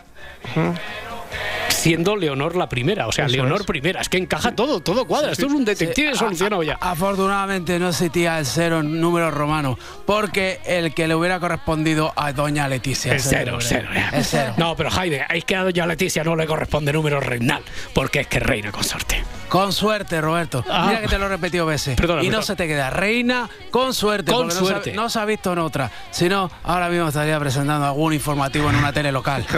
Siendo 1.72 2.16
Leonor 2.16 2.54
la 2.56 2.68
primera, 2.68 3.06
o 3.06 3.12
sea, 3.12 3.26
Eso 3.26 3.36
Leonor 3.36 3.60
es. 3.62 3.66
primera, 3.66 4.00
es 4.00 4.08
que 4.08 4.18
encaja 4.18 4.54
todo, 4.54 4.80
todo 4.80 5.04
cuadra. 5.06 5.32
Esto 5.32 5.46
es 5.46 5.52
un 5.52 5.64
detective 5.64 6.14
solucionado 6.14 6.62
ya. 6.62 6.78
Afortunadamente 6.80 7.78
no 7.78 7.88
existía 7.88 8.38
el 8.38 8.46
cero 8.46 8.80
en 8.80 9.00
número 9.00 9.30
romano, 9.30 9.78
porque 10.06 10.60
el 10.64 10.94
que 10.94 11.08
le 11.08 11.14
hubiera 11.14 11.40
correspondido 11.40 12.12
a 12.16 12.32
doña 12.32 12.68
Leticia. 12.68 13.14
Es 13.14 13.26
cero, 13.28 13.58
cero. 13.60 13.88
ya. 13.94 14.10
Es 14.10 14.28
cero. 14.30 14.54
No, 14.56 14.76
pero 14.76 14.90
Jaime, 14.90 15.22
es 15.30 15.44
que 15.44 15.56
a 15.56 15.64
doña 15.64 15.86
Leticia 15.86 16.22
no 16.24 16.36
le 16.36 16.46
corresponde 16.46 16.92
número 16.92 17.18
reinal, 17.20 17.62
porque 17.94 18.20
es 18.20 18.26
que 18.28 18.36
es 18.38 18.42
reina 18.44 18.70
consorte. 18.70 19.24
Con 19.48 19.72
suerte, 19.72 20.18
Roberto. 20.22 20.64
Ah. 20.70 20.86
Mira 20.88 21.00
que 21.02 21.08
te 21.08 21.18
lo 21.18 21.26
he 21.26 21.28
repetido 21.28 21.66
veces. 21.66 21.94
Perdona, 21.96 22.22
y 22.22 22.26
no 22.26 22.30
perdona. 22.38 22.46
se 22.46 22.56
te 22.56 22.66
queda. 22.66 22.88
Reina 22.88 23.50
con 23.70 23.92
suerte. 23.92 24.32
Con 24.32 24.48
porque 24.48 24.54
no 24.54 24.60
se 24.60 24.64
ha- 24.66 24.68
suerte. 24.70 24.92
No, 24.94 25.08
se 25.10 25.18
ha 25.20 25.24
visto 25.26 25.52
en 25.52 25.58
otra. 25.58 25.90
Si 26.10 26.26
no, 26.28 26.50
ahora 26.64 26.88
mismo 26.88 27.08
estaría 27.08 27.38
presentando 27.38 27.84
algún 27.86 28.14
informativo 28.14 28.70
en 28.70 28.76
una 28.76 28.92
tele 28.92 29.12
local. 29.12 29.44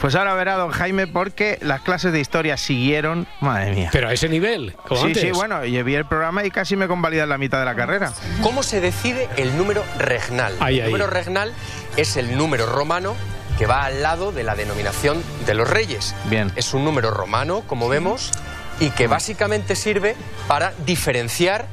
Pues 0.00 0.14
ahora 0.14 0.34
verá 0.34 0.56
don 0.56 0.70
Jaime 0.70 1.06
porque 1.06 1.39
las 1.62 1.80
clases 1.80 2.12
de 2.12 2.20
historia 2.20 2.56
siguieron. 2.56 3.26
Madre 3.40 3.72
mía. 3.74 3.88
Pero 3.92 4.08
a 4.08 4.12
ese 4.12 4.28
nivel, 4.28 4.74
como 4.86 5.00
sí, 5.00 5.06
antes. 5.08 5.22
sí, 5.22 5.30
bueno, 5.30 5.60
vi 5.60 5.94
el 5.94 6.04
programa 6.04 6.44
y 6.44 6.50
casi 6.50 6.76
me 6.76 6.86
convalidan 6.88 7.28
la 7.28 7.38
mitad 7.38 7.58
de 7.58 7.64
la 7.64 7.74
carrera. 7.74 8.12
¿Cómo 8.42 8.62
se 8.62 8.80
decide 8.80 9.28
el 9.36 9.56
número 9.56 9.82
regnal? 9.98 10.54
Ahí, 10.60 10.76
el 10.78 10.86
ahí. 10.86 10.92
número 10.92 11.06
regnal 11.08 11.52
es 11.96 12.16
el 12.16 12.36
número 12.36 12.66
romano 12.66 13.14
que 13.58 13.66
va 13.66 13.84
al 13.84 14.02
lado 14.02 14.32
de 14.32 14.42
la 14.44 14.54
denominación 14.54 15.22
de 15.46 15.54
los 15.54 15.68
reyes. 15.68 16.14
Bien. 16.26 16.50
Es 16.56 16.72
un 16.74 16.84
número 16.84 17.10
romano, 17.10 17.62
como 17.66 17.88
vemos, 17.88 18.30
y 18.78 18.90
que 18.90 19.06
básicamente 19.06 19.76
sirve 19.76 20.16
para 20.48 20.72
diferenciar 20.86 21.66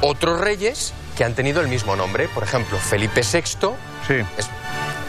otros 0.00 0.40
reyes 0.40 0.92
que 1.16 1.24
han 1.24 1.34
tenido 1.34 1.60
el 1.60 1.68
mismo 1.68 1.94
nombre. 1.96 2.28
Por 2.28 2.42
ejemplo, 2.42 2.76
Felipe 2.78 3.20
VI 3.22 3.40
Sí. 4.08 4.14
es- 4.38 4.50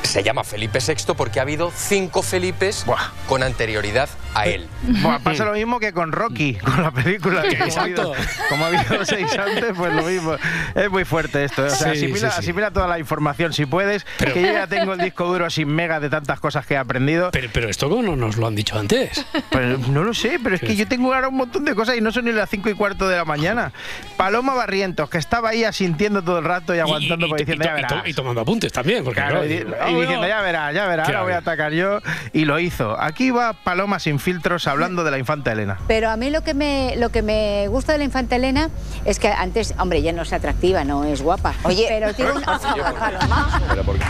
se 0.05 0.23
llama 0.23 0.43
Felipe 0.43 0.79
VI 0.79 1.13
porque 1.15 1.39
ha 1.39 1.43
habido 1.43 1.71
cinco 1.75 2.21
Felipes 2.21 2.85
Buah. 2.85 3.11
con 3.27 3.43
anterioridad 3.43 4.09
a 4.35 4.45
él. 4.47 4.67
Bueno, 4.83 5.19
pasa 5.23 5.45
lo 5.45 5.53
mismo 5.53 5.79
que 5.79 5.93
con 5.93 6.11
Rocky, 6.11 6.53
con 6.63 6.81
la 6.83 6.91
película. 6.91 7.41
que 7.43 7.57
como, 7.57 7.63
ha 7.63 7.67
Exacto. 7.67 8.01
habido, 8.13 8.13
como 8.49 8.65
ha 8.65 8.67
habido 8.67 9.05
seis 9.05 9.37
antes, 9.37 9.73
pues 9.75 9.93
lo 9.93 10.03
mismo. 10.03 10.35
Es 10.75 10.89
muy 10.91 11.05
fuerte 11.05 11.43
esto. 11.45 11.63
¿eh? 11.63 11.67
O 11.67 11.69
sea, 11.69 11.93
Sí, 11.93 11.97
asimila, 12.05 12.29
sí, 12.29 12.35
sí. 12.35 12.39
asimila 12.39 12.71
toda 12.71 12.87
la 12.87 12.99
información 12.99 13.53
si 13.53 13.65
puedes. 13.65 14.05
Pero- 14.19 14.33
que 14.33 14.41
yo 14.41 14.51
ya 14.51 14.67
tengo 14.67 14.93
el 14.93 14.99
disco 14.99 15.25
duro 15.25 15.49
sin 15.49 15.67
mega 15.69 15.99
de 15.99 16.09
tantas 16.09 16.39
cosas 16.39 16.65
que 16.65 16.73
he 16.73 16.77
aprendido. 16.77 17.31
Pero, 17.31 17.49
pero 17.53 17.69
esto 17.69 17.89
cómo 17.89 18.03
no 18.03 18.15
nos 18.15 18.37
lo 18.37 18.47
han 18.47 18.55
dicho 18.55 18.77
antes. 18.77 19.25
Pues 19.49 19.79
no 19.87 20.03
lo 20.03 20.13
sé, 20.13 20.39
pero 20.43 20.55
es 20.55 20.61
que 20.61 20.75
yo 20.75 20.87
tengo 20.87 21.13
ahora 21.13 21.29
un 21.29 21.37
montón 21.37 21.63
de 21.65 21.73
cosas 21.75 21.95
y 21.97 22.01
no 22.01 22.11
son 22.11 22.25
ni 22.25 22.31
las 22.33 22.49
cinco 22.49 22.69
y 22.69 22.73
cuarto 22.73 23.07
de 23.07 23.15
la 23.17 23.25
mañana. 23.25 23.71
Paloma 24.17 24.53
Barrientos, 24.53 25.09
que 25.09 25.17
estaba 25.17 25.49
ahí 25.49 25.63
asintiendo 25.63 26.21
todo 26.21 26.39
el 26.39 26.45
rato 26.45 26.75
y 26.75 26.79
aguantando, 26.79 27.25
y, 27.27 27.29
pues 27.29 27.41
y- 27.41 27.45
diciendo, 27.45 27.63
y- 27.63 27.67
ya 27.67 27.71
y- 27.73 27.75
verás. 27.81 28.07
y 28.07 28.13
tomando 28.13 28.41
apuntes 28.41 28.71
también. 28.73 29.03
Porque, 29.03 29.21
Claro, 29.21 29.41
claro, 29.41 29.45
y, 29.53 29.65
ah, 29.79 29.87
diciendo, 29.99 30.27
ya 30.27 30.41
verás, 30.41 30.73
ya 30.73 30.87
verás, 30.87 31.07
ahora 31.07 31.21
voy 31.23 31.33
a 31.33 31.37
atacar 31.37 31.71
yo. 31.71 31.99
Y 32.33 32.45
lo 32.45 32.59
hizo. 32.59 32.99
Aquí 32.99 33.31
va 33.31 33.53
Paloma 33.53 33.99
sin 33.99 34.19
filtros 34.29 34.65
hablando 34.67 35.03
de 35.03 35.11
la 35.11 35.19
infanta 35.19 35.51
Elena. 35.51 35.77
Pero 35.87 36.09
a 36.09 36.17
mí 36.17 36.31
lo 36.31 36.41
que 36.41 36.55
me 36.55 36.95
lo 36.97 37.09
que 37.09 37.21
me 37.21 37.67
gusta 37.67 37.91
de 37.91 37.99
la 37.99 38.05
infanta 38.05 38.35
Elena 38.37 38.71
es 39.05 39.19
que 39.19 39.27
antes, 39.27 39.75
hombre, 39.77 39.99
ella 39.99 40.13
no 40.13 40.23
es 40.23 40.33
atractiva, 40.33 40.83
no 40.83 41.03
es 41.03 41.21
guapa. 41.21 41.53
Oye, 41.61 41.85
pero 41.87 42.11
tiene 42.15 42.31
un 42.31 42.41
Paloma. 42.41 43.61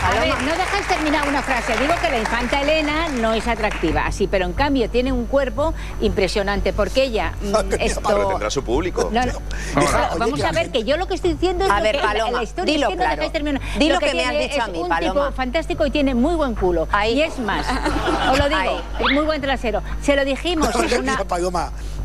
A 0.02 0.10
ver, 0.20 0.34
no 0.42 0.52
dejáis 0.52 0.86
terminar 0.88 1.28
una 1.28 1.42
frase. 1.42 1.76
Digo 1.76 1.92
que 2.00 2.08
la 2.10 2.18
infanta 2.18 2.62
Elena 2.62 3.08
no 3.20 3.34
es 3.34 3.46
atractiva, 3.46 4.06
así, 4.06 4.26
pero 4.26 4.46
en 4.46 4.54
cambio 4.54 4.88
tiene 4.88 5.12
un 5.12 5.26
cuerpo 5.26 5.74
impresionante 6.00 6.72
porque 6.72 7.02
ella 7.04 7.32
mm, 7.42 7.74
esto 7.78 8.28
tendrá 8.30 8.48
su 8.48 8.64
público. 8.64 9.10
No, 9.12 9.20
vamos 10.18 10.42
a 10.42 10.52
ver 10.52 10.70
que 10.70 10.84
yo 10.84 10.96
lo 10.96 11.06
que 11.06 11.14
estoy 11.14 11.34
diciendo 11.34 11.66
es 11.66 11.70
A 11.70 11.76
lo 11.78 11.82
ver, 11.82 11.96
que 11.96 12.02
la- 12.02 12.08
Paloma, 12.08 12.38
la, 12.38 12.42
historia 12.42 12.72
dilo 12.72 12.86
es 12.86 12.90
que 12.92 12.96
no 12.96 13.02
claro. 13.02 13.16
dejáis 13.16 13.32
terminar. 13.32 13.60
Di 13.78 13.88
lo 13.90 13.98
que 13.98 14.14
me 14.14 14.24
has 14.24 14.38
dicho 14.38 14.62
a 14.62 14.64
es 14.66 14.72
mí, 14.72 14.78
un 14.78 14.88
Paloma. 14.88 15.12
tipo 15.26 15.36
fantástico 15.36 15.84
y 15.84 15.90
tiene 15.90 16.14
muy 16.14 16.36
buen 16.36 16.54
culo. 16.54 16.88
Y 17.12 17.20
es 17.20 17.38
más, 17.38 17.66
os 18.32 18.38
lo 18.38 18.48
digo, 18.48 18.80
es 18.98 19.12
muy 19.12 19.26
buen 19.26 19.42
trasero. 19.42 19.82
Se 20.06 20.14
lo 20.14 20.24
dijimos 20.24 20.72
una 21.00 21.16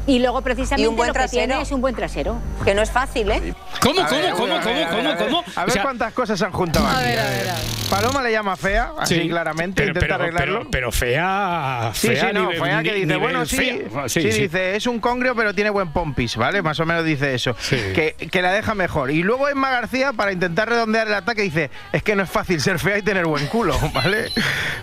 y 0.07 0.19
luego 0.19 0.41
precisamente 0.41 0.83
¿Y 0.83 0.87
un 0.87 0.95
buen 0.95 1.07
lo 1.09 1.13
que 1.13 1.19
trasero? 1.19 1.45
tiene 1.47 1.61
es 1.61 1.71
un 1.71 1.81
buen 1.81 1.95
trasero. 1.95 2.37
Que 2.65 2.73
no 2.75 2.81
es 2.81 2.91
fácil, 2.91 3.29
¿eh? 3.31 3.53
¿Cómo, 3.81 4.01
A 4.01 4.07
cómo, 4.07 4.21
ver, 4.21 4.31
cómo, 4.31 4.47
cómo, 4.47 4.61
cómo, 4.61 5.09
a 5.09 5.15
ver. 5.15 5.17
cómo? 5.27 5.43
A 5.55 5.61
O 5.61 5.65
ver 5.65 5.71
sea, 5.71 5.81
cuántas 5.83 6.13
cosas 6.13 6.37
se 6.39 6.45
han 6.45 6.51
juntado 6.51 6.87
A 6.87 6.97
aquí. 6.99 7.09
ver, 7.09 7.19
a 7.19 7.23
ver, 7.29 7.49
a 7.49 7.53
ver. 7.53 7.61
Paloma 7.89 8.21
le 8.21 8.31
llama 8.31 8.55
fea, 8.55 8.91
así 8.97 9.15
Sí, 9.21 9.29
claramente, 9.29 9.81
pero, 9.81 9.87
intenta 9.89 10.05
pero, 10.05 10.15
arreglarlo. 10.15 10.57
pero, 10.59 10.71
pero 10.71 10.91
fea, 10.91 11.91
Sí, 11.93 12.07
fea, 12.07 12.27
sí, 12.29 12.33
no, 12.33 12.49
nivel- 12.51 12.63
fea 12.63 12.83
que 12.83 12.93
dice, 12.93 13.15
bueno, 13.17 13.45
sí, 13.45 13.57
fea. 13.57 14.07
sí, 14.09 14.19
dice, 14.21 14.75
es 14.77 14.87
un 14.87 14.99
congrio 14.99 15.35
pero 15.35 15.53
tiene 15.53 15.69
buen 15.69 15.91
pompis, 15.91 16.37
¿vale? 16.37 16.61
Más 16.61 16.79
o 16.79 16.85
menos 16.85 17.03
dice 17.03 17.33
eso, 17.33 17.53
que, 17.69 18.15
que 18.31 18.41
la 18.41 18.53
deja 18.53 18.75
mejor. 18.75 19.11
Y 19.11 19.23
luego 19.23 19.49
Emma 19.49 19.69
García, 19.71 20.13
para 20.13 20.31
intentar 20.31 20.69
redondear 20.69 21.07
el 21.07 21.13
ataque, 21.15 21.41
dice, 21.41 21.69
es 21.91 22.01
que 22.01 22.15
no 22.15 22.23
es 22.23 22.29
fácil 22.29 22.61
ser 22.61 22.79
fea 22.79 22.97
y 22.97 23.01
tener 23.01 23.25
buen 23.25 23.47
culo, 23.47 23.77
¿vale? 23.93 24.29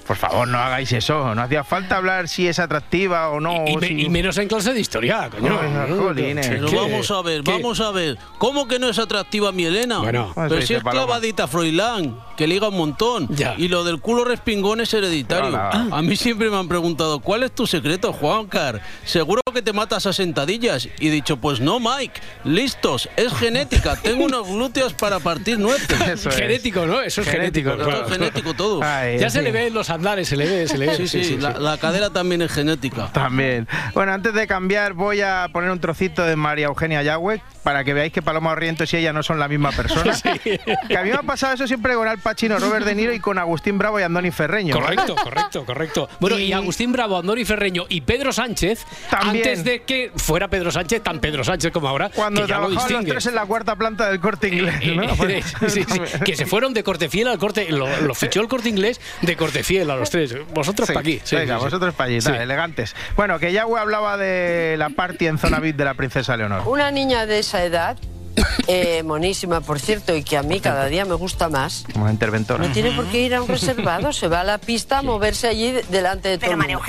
Por 0.06 0.16
favor, 0.16 0.46
no 0.46 0.58
hagáis 0.58 0.92
eso, 0.92 1.34
no 1.34 1.42
hacía 1.42 1.64
falta 1.64 1.96
hablar 1.96 2.28
si 2.28 2.46
es 2.46 2.58
atractiva 2.58 3.30
o 3.30 3.40
no. 3.40 3.64
Y, 3.66 3.74
o 3.76 3.78
me- 3.80 3.86
si- 3.88 4.00
y 4.02 4.08
menos 4.10 4.36
en 4.36 4.48
clase 4.48 4.74
de 4.74 4.80
historia, 4.80 5.07
coño. 5.30 5.58
Ay, 5.60 5.96
jolines. 5.98 6.46
¿Qué- 6.48 6.54
Pero 6.56 6.70
vamos 6.72 7.10
a 7.10 7.22
ver, 7.22 7.42
qué? 7.42 7.50
vamos 7.52 7.80
a 7.80 7.90
ver. 7.90 8.18
¿Cómo 8.38 8.68
que 8.68 8.78
no 8.78 8.88
es 8.88 8.98
atractiva 8.98 9.52
mi 9.52 9.64
Elena? 9.64 9.98
Bueno. 9.98 10.32
pero 10.34 10.62
si 10.62 10.74
es 10.74 10.82
Paloma. 10.82 11.06
clavadita 11.06 11.46
Froilán, 11.48 12.18
que 12.38 12.46
liga 12.46 12.68
un 12.68 12.76
montón. 12.76 13.28
Y 13.58 13.66
lo 13.66 13.82
del 13.82 14.00
culo 14.00 14.24
respingón 14.24 14.80
es 14.80 14.94
hereditario. 14.94 15.58
A 15.58 16.00
mí 16.02 16.14
siempre 16.14 16.48
me 16.48 16.56
han 16.56 16.68
preguntado, 16.68 17.18
¿cuál 17.18 17.42
es 17.42 17.50
tu 17.52 17.66
secreto, 17.66 18.12
Juancar? 18.12 18.80
Seguro 19.04 19.42
que 19.52 19.60
te 19.60 19.72
matas 19.72 20.06
a 20.06 20.12
sentadillas. 20.12 20.88
Y 21.00 21.08
he 21.08 21.10
dicho, 21.10 21.36
pues 21.38 21.60
no, 21.60 21.80
Mike. 21.80 22.20
Listos, 22.44 23.08
es 23.16 23.34
genética. 23.34 23.96
Tengo 24.02 24.24
unos 24.24 24.46
glúteos 24.48 24.94
para 24.94 25.18
partir 25.18 25.58
nueces. 25.58 26.00
Eso 26.08 26.28
es. 26.28 26.36
Genético, 26.36 26.86
¿no? 26.86 27.00
Eso 27.00 27.22
es 27.22 27.28
genético. 27.28 27.74
Claro. 27.74 28.04
es 28.06 28.12
genético 28.12 28.54
todo. 28.54 28.80
Ay, 28.84 29.18
Ya 29.18 29.30
se 29.30 29.38
sí. 29.40 29.44
le 29.44 29.50
ve 29.50 29.66
en 29.66 29.74
los 29.74 29.90
andares, 29.90 30.28
se 30.28 30.36
le 30.36 30.46
ve, 30.46 30.68
se 30.68 30.78
le 30.78 30.86
ve. 30.86 30.96
Sí, 30.96 31.08
sí, 31.24 31.36
la, 31.38 31.58
la 31.58 31.76
cadera 31.78 32.10
también 32.10 32.40
es 32.42 32.52
genética. 32.52 33.10
También. 33.12 33.66
Bueno, 33.94 34.12
antes 34.12 34.32
de 34.32 34.46
cambiar, 34.46 34.92
voy 34.92 35.22
a 35.22 35.48
poner 35.52 35.70
un 35.72 35.80
trocito 35.80 36.22
de 36.22 36.36
María 36.36 36.66
Eugenia 36.66 37.02
Yagüe 37.02 37.42
para 37.68 37.84
que 37.84 37.92
veáis 37.92 38.10
que 38.14 38.22
Paloma 38.22 38.52
Orrientos 38.52 38.94
y 38.94 38.96
ella 38.96 39.12
no 39.12 39.22
son 39.22 39.38
la 39.38 39.46
misma 39.46 39.72
persona. 39.72 40.14
Que 40.88 40.96
a 40.96 41.02
mí 41.02 41.10
me 41.10 41.16
ha 41.16 41.22
pasado 41.22 41.52
eso 41.52 41.66
siempre 41.66 41.92
con 41.94 42.08
Al 42.08 42.16
Pacino, 42.16 42.58
Robert 42.58 42.86
De 42.86 42.94
Niro 42.94 43.12
y 43.12 43.20
con 43.20 43.36
Agustín 43.36 43.76
Bravo 43.76 44.00
y 44.00 44.04
Andoni 44.04 44.30
Ferreño. 44.30 44.74
¿vale? 44.80 44.96
Correcto, 44.96 45.16
correcto, 45.22 45.64
correcto. 45.66 46.08
Bueno, 46.18 46.38
y, 46.38 46.50
Agustín 46.54 46.92
Bravo, 46.92 47.18
Andoni 47.18 47.44
Ferreño 47.44 47.84
y 47.90 48.00
Pedro 48.00 48.32
Sánchez, 48.32 48.86
También. 49.10 49.46
antes 49.46 49.64
de 49.64 49.82
que 49.82 50.10
fuera 50.16 50.48
Pedro 50.48 50.70
Sánchez, 50.70 51.02
tan 51.02 51.20
Pedro 51.20 51.44
Sánchez 51.44 51.70
como 51.72 51.88
ahora, 51.88 52.08
Cuando 52.14 52.40
que 52.40 52.48
ya 52.48 52.58
lo 52.58 52.70
los 52.70 52.86
tres 52.86 53.26
en 53.26 53.34
la 53.34 53.44
cuarta 53.44 53.76
planta 53.76 54.08
del 54.08 54.18
corte 54.18 54.48
inglés, 54.48 54.74
¿no? 54.96 55.02
Eh, 55.28 55.42
sí, 55.66 55.84
sí, 55.86 56.00
que 56.24 56.36
se 56.36 56.46
fueron 56.46 56.72
de 56.72 56.82
corte 56.82 57.10
fiel 57.10 57.28
al 57.28 57.38
corte, 57.38 57.70
lo, 57.70 57.86
lo 58.00 58.14
fichó 58.14 58.40
el 58.40 58.48
corte 58.48 58.70
inglés 58.70 58.98
de 59.20 59.36
corte 59.36 59.62
fiel 59.62 59.90
a 59.90 59.96
los 59.96 60.08
tres. 60.08 60.34
Vosotros 60.54 60.86
Sí, 60.86 60.94
para 60.94 61.00
aquí. 61.02 61.20
Sí, 61.22 61.36
venga, 61.36 61.56
sí, 61.56 61.58
sí. 61.60 61.64
vosotros 61.66 61.94
para 61.94 62.08
allí, 62.08 62.20
tal, 62.20 62.34
Sí. 62.36 62.40
elegantes. 62.42 62.96
Bueno, 63.14 63.38
que 63.38 63.52
Yagüe 63.52 63.78
hablaba 63.78 64.16
de 64.16 64.76
la 64.78 64.88
party 64.88 65.26
en 65.26 65.36
zona 65.38 65.60
VIP 65.60 65.76
de 65.76 65.84
la 65.84 65.92
princesa 65.94 66.34
Leonor. 66.36 66.62
Una 66.66 66.90
niña 66.90 67.26
de 67.26 67.40
esa 67.40 67.57
edad, 67.64 67.98
eh, 68.66 69.02
monísima 69.02 69.60
por 69.60 69.80
cierto, 69.80 70.14
y 70.14 70.22
que 70.22 70.36
a 70.36 70.42
mí 70.42 70.60
cada 70.60 70.86
día 70.86 71.04
me 71.04 71.14
gusta 71.14 71.48
más, 71.48 71.84
Como 71.92 72.08
interventora. 72.10 72.66
no 72.66 72.72
tiene 72.72 72.90
por 72.92 73.06
qué 73.06 73.20
ir 73.22 73.34
a 73.34 73.42
un 73.42 73.48
reservado, 73.58 74.12
se 74.12 74.28
va 74.28 74.40
a 74.40 74.44
la 74.44 74.58
pista 74.58 74.98
a 74.98 75.02
moverse 75.02 75.48
allí 75.48 75.72
de- 75.72 75.82
delante 75.84 76.28
de 76.28 76.38
todo 76.38 76.50
el 76.52 76.56
mundo. 76.56 76.80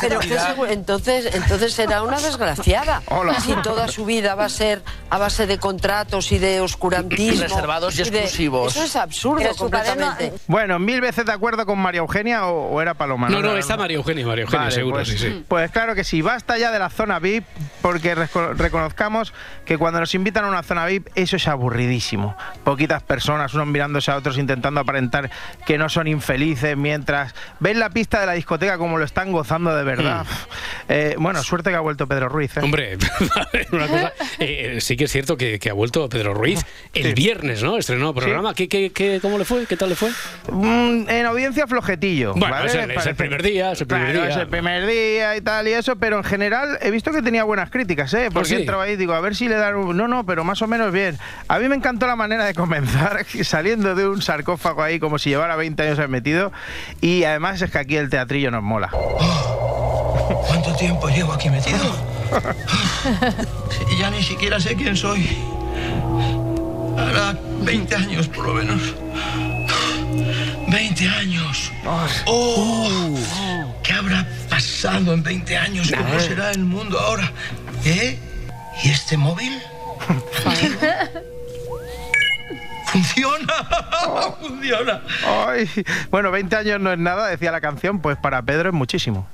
Pero 0.00 0.20
qué 0.20 0.38
segu- 0.38 0.66
entonces, 0.70 1.34
entonces 1.34 1.72
será 1.72 2.02
una 2.02 2.20
desgraciada. 2.20 3.02
Hola. 3.06 3.40
Si 3.40 3.52
toda 3.62 3.88
su 3.88 4.04
vida 4.04 4.34
va 4.34 4.46
a 4.46 4.48
ser 4.48 4.82
a 5.10 5.18
base 5.18 5.46
de 5.46 5.58
contratos 5.58 6.32
y 6.32 6.38
de 6.38 6.60
oscurantismo. 6.60 7.42
Reservados 7.42 7.94
y 7.98 8.02
de- 8.10 8.18
exclusivos. 8.20 8.74
Eso 8.76 8.84
es 8.84 8.96
absurdo 8.96 9.42
Pero 9.42 9.54
completamente. 9.56 10.32
Bueno, 10.46 10.78
mil 10.78 11.00
veces 11.00 11.24
de 11.26 11.32
acuerdo 11.32 11.66
con 11.66 11.78
María 11.78 12.00
Eugenia 12.00 12.46
o, 12.46 12.74
o 12.74 12.80
era 12.82 12.94
Paloma. 12.94 13.28
No, 13.28 13.40
no, 13.40 13.56
está 13.56 13.76
María 13.76 13.96
Eugenia, 13.96 14.26
María 14.26 14.42
Eugenia, 14.42 14.64
Vale, 14.64 14.74
seguro, 14.74 14.96
pues, 14.96 15.08
sí, 15.08 15.18
sí. 15.18 15.44
Pues 15.48 15.70
claro 15.70 15.94
que 15.94 16.04
sí, 16.04 16.22
basta 16.22 16.58
ya 16.58 16.70
de 16.70 16.78
la 16.78 16.90
zona 16.90 17.18
VIP, 17.18 17.44
porque 17.82 18.14
reco- 18.16 18.54
que 19.64 19.78
cuando 19.78 20.00
nos 20.00 20.14
invitan 20.14 20.44
a 20.44 20.48
una 20.48 20.62
zona 20.62 20.84
VIP, 20.86 21.08
eso 21.14 21.36
es 21.36 21.48
aburridísimo. 21.48 22.36
Poquitas 22.64 23.02
personas, 23.02 23.54
unos 23.54 23.66
mirándose 23.66 24.10
a 24.10 24.16
otros 24.16 24.38
intentando 24.38 24.80
aparentar 24.80 25.30
que 25.66 25.78
no 25.78 25.88
son 25.88 26.06
infelices, 26.08 26.76
mientras 26.76 27.34
ven 27.60 27.78
la 27.78 27.90
pista 27.90 28.20
de 28.20 28.26
la 28.26 28.32
discoteca 28.32 28.78
como 28.78 28.98
lo 28.98 29.04
están 29.04 29.32
gozando 29.32 29.74
de 29.74 29.84
verdad. 29.84 30.26
Eh, 30.88 31.14
bueno, 31.18 31.42
suerte 31.42 31.70
que 31.70 31.76
ha 31.76 31.80
vuelto 31.80 32.06
Pedro 32.06 32.28
Ruiz. 32.28 32.56
¿eh? 32.56 32.60
Hombre, 32.62 32.98
una 33.72 33.86
cosa, 33.86 34.12
eh, 34.38 34.78
sí 34.80 34.96
que 34.96 35.04
es 35.04 35.12
cierto 35.12 35.36
que, 35.36 35.58
que 35.58 35.70
ha 35.70 35.74
vuelto 35.74 36.08
Pedro 36.08 36.34
Ruiz 36.34 36.60
el 36.92 37.14
viernes, 37.14 37.62
¿no? 37.62 37.76
Estrenó 37.78 38.14
programa. 38.14 38.54
¿Qué, 38.54 38.68
qué, 38.68 38.90
qué, 38.92 39.18
cómo 39.22 39.38
le 39.38 39.44
fue? 39.44 39.66
¿Qué 39.66 39.76
tal 39.76 39.88
le 39.90 39.94
fue? 39.96 40.10
Mm, 40.50 41.08
en 41.08 41.26
audiencia 41.26 41.66
flojetillo. 41.66 42.34
Bueno, 42.34 42.54
¿vale? 42.54 42.66
es 42.66 42.74
el- 42.74 42.80
es 42.82 42.88
el 42.90 42.94
Parece- 42.96 43.14
primer 43.14 43.42
día, 43.42 43.72
es 43.72 43.80
el 43.80 43.86
primer 43.86 44.12
Claro, 44.12 44.26
día. 44.26 44.30
es 44.34 44.40
el 44.40 44.48
primer 44.48 44.86
día 44.86 45.36
y 45.36 45.40
tal 45.40 45.68
y 45.68 45.72
eso, 45.72 45.96
pero 45.96 46.18
en 46.18 46.24
general 46.24 46.78
he 46.82 46.90
visto 46.90 47.10
que 47.12 47.22
tenía 47.22 47.44
buenas 47.44 47.70
críticas, 47.70 48.12
¿eh? 48.14 48.28
Porque 48.32 48.48
sí? 48.50 48.54
entraba 48.56 48.84
ahí 48.84 48.96
digo, 49.04 49.14
a 49.14 49.20
ver 49.20 49.36
si 49.36 49.48
le 49.48 49.56
dan 49.56 49.76
un... 49.76 49.96
No, 49.96 50.08
no, 50.08 50.24
pero 50.24 50.44
más 50.44 50.62
o 50.62 50.66
menos 50.66 50.90
bien. 50.90 51.18
A 51.48 51.58
mí 51.58 51.68
me 51.68 51.76
encantó 51.76 52.06
la 52.06 52.16
manera 52.16 52.46
de 52.46 52.54
comenzar, 52.54 53.24
saliendo 53.44 53.94
de 53.94 54.08
un 54.08 54.22
sarcófago 54.22 54.82
ahí 54.82 54.98
como 54.98 55.18
si 55.18 55.28
llevara 55.30 55.56
20 55.56 55.82
años 55.82 55.98
ahí 55.98 56.08
metido, 56.08 56.52
y 57.02 57.24
además 57.24 57.60
es 57.60 57.70
que 57.70 57.78
aquí 57.78 57.96
el 57.96 58.08
teatrillo 58.08 58.50
nos 58.50 58.62
mola. 58.62 58.88
¿Cuánto 60.46 60.74
tiempo 60.76 61.08
llevo 61.08 61.34
aquí 61.34 61.50
metido? 61.50 61.78
Y 63.92 63.98
ya 64.00 64.10
ni 64.10 64.22
siquiera 64.22 64.58
sé 64.58 64.74
quién 64.74 64.96
soy. 64.96 65.28
Hará 66.96 67.38
20 67.60 67.94
años 67.94 68.28
por 68.28 68.46
lo 68.46 68.54
menos. 68.54 68.80
20 70.70 71.08
años. 71.08 71.72
¡Oh! 72.24 73.18
¿Qué 73.82 73.92
habrá 73.92 74.26
pasado 74.48 75.12
en 75.12 75.22
20 75.22 75.56
años? 75.58 75.92
¿Cómo 75.94 76.18
será 76.20 76.52
el 76.52 76.64
mundo 76.64 76.98
ahora? 76.98 77.30
¿Eh? 77.84 78.18
¿Y 78.82 78.90
este 78.90 79.16
móvil? 79.16 79.62
¡Funciona! 82.86 83.54
¡Funciona! 84.40 85.02
Ay, 85.26 85.68
bueno, 86.10 86.30
20 86.30 86.56
años 86.56 86.80
no 86.80 86.92
es 86.92 86.98
nada, 86.98 87.26
decía 87.28 87.50
la 87.50 87.60
canción, 87.60 88.00
pues 88.00 88.16
para 88.16 88.42
Pedro 88.42 88.68
es 88.68 88.74
muchísimo. 88.74 89.26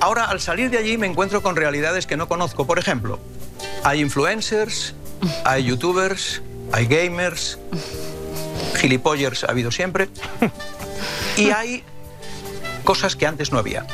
Ahora, 0.00 0.24
al 0.24 0.40
salir 0.40 0.70
de 0.70 0.78
allí, 0.78 0.98
me 0.98 1.06
encuentro 1.06 1.42
con 1.42 1.56
realidades 1.56 2.06
que 2.06 2.16
no 2.16 2.28
conozco. 2.28 2.66
Por 2.66 2.78
ejemplo, 2.78 3.18
hay 3.84 4.00
influencers, 4.00 4.94
hay 5.44 5.64
youtubers, 5.64 6.42
hay 6.72 6.86
gamers, 6.86 7.58
gilipollers 8.76 9.44
ha 9.44 9.50
habido 9.50 9.70
siempre, 9.70 10.08
y 11.36 11.50
hay 11.50 11.84
cosas 12.84 13.16
que 13.16 13.26
antes 13.26 13.52
no 13.52 13.58
había. 13.58 13.86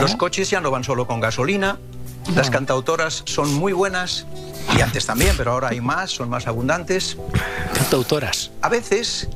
Los 0.00 0.16
coches 0.16 0.50
ya 0.50 0.60
no 0.60 0.70
van 0.70 0.84
solo 0.84 1.06
con 1.06 1.20
gasolina, 1.20 1.78
las 2.34 2.50
cantautoras 2.50 3.22
son 3.26 3.52
muy 3.54 3.72
buenas, 3.72 4.26
y 4.76 4.80
antes 4.80 5.06
también, 5.06 5.34
pero 5.36 5.52
ahora 5.52 5.68
hay 5.68 5.80
más, 5.80 6.10
son 6.10 6.28
más 6.28 6.46
abundantes. 6.46 7.16
Cantautoras. 7.74 8.50
A 8.60 8.68
veces, 8.68 9.28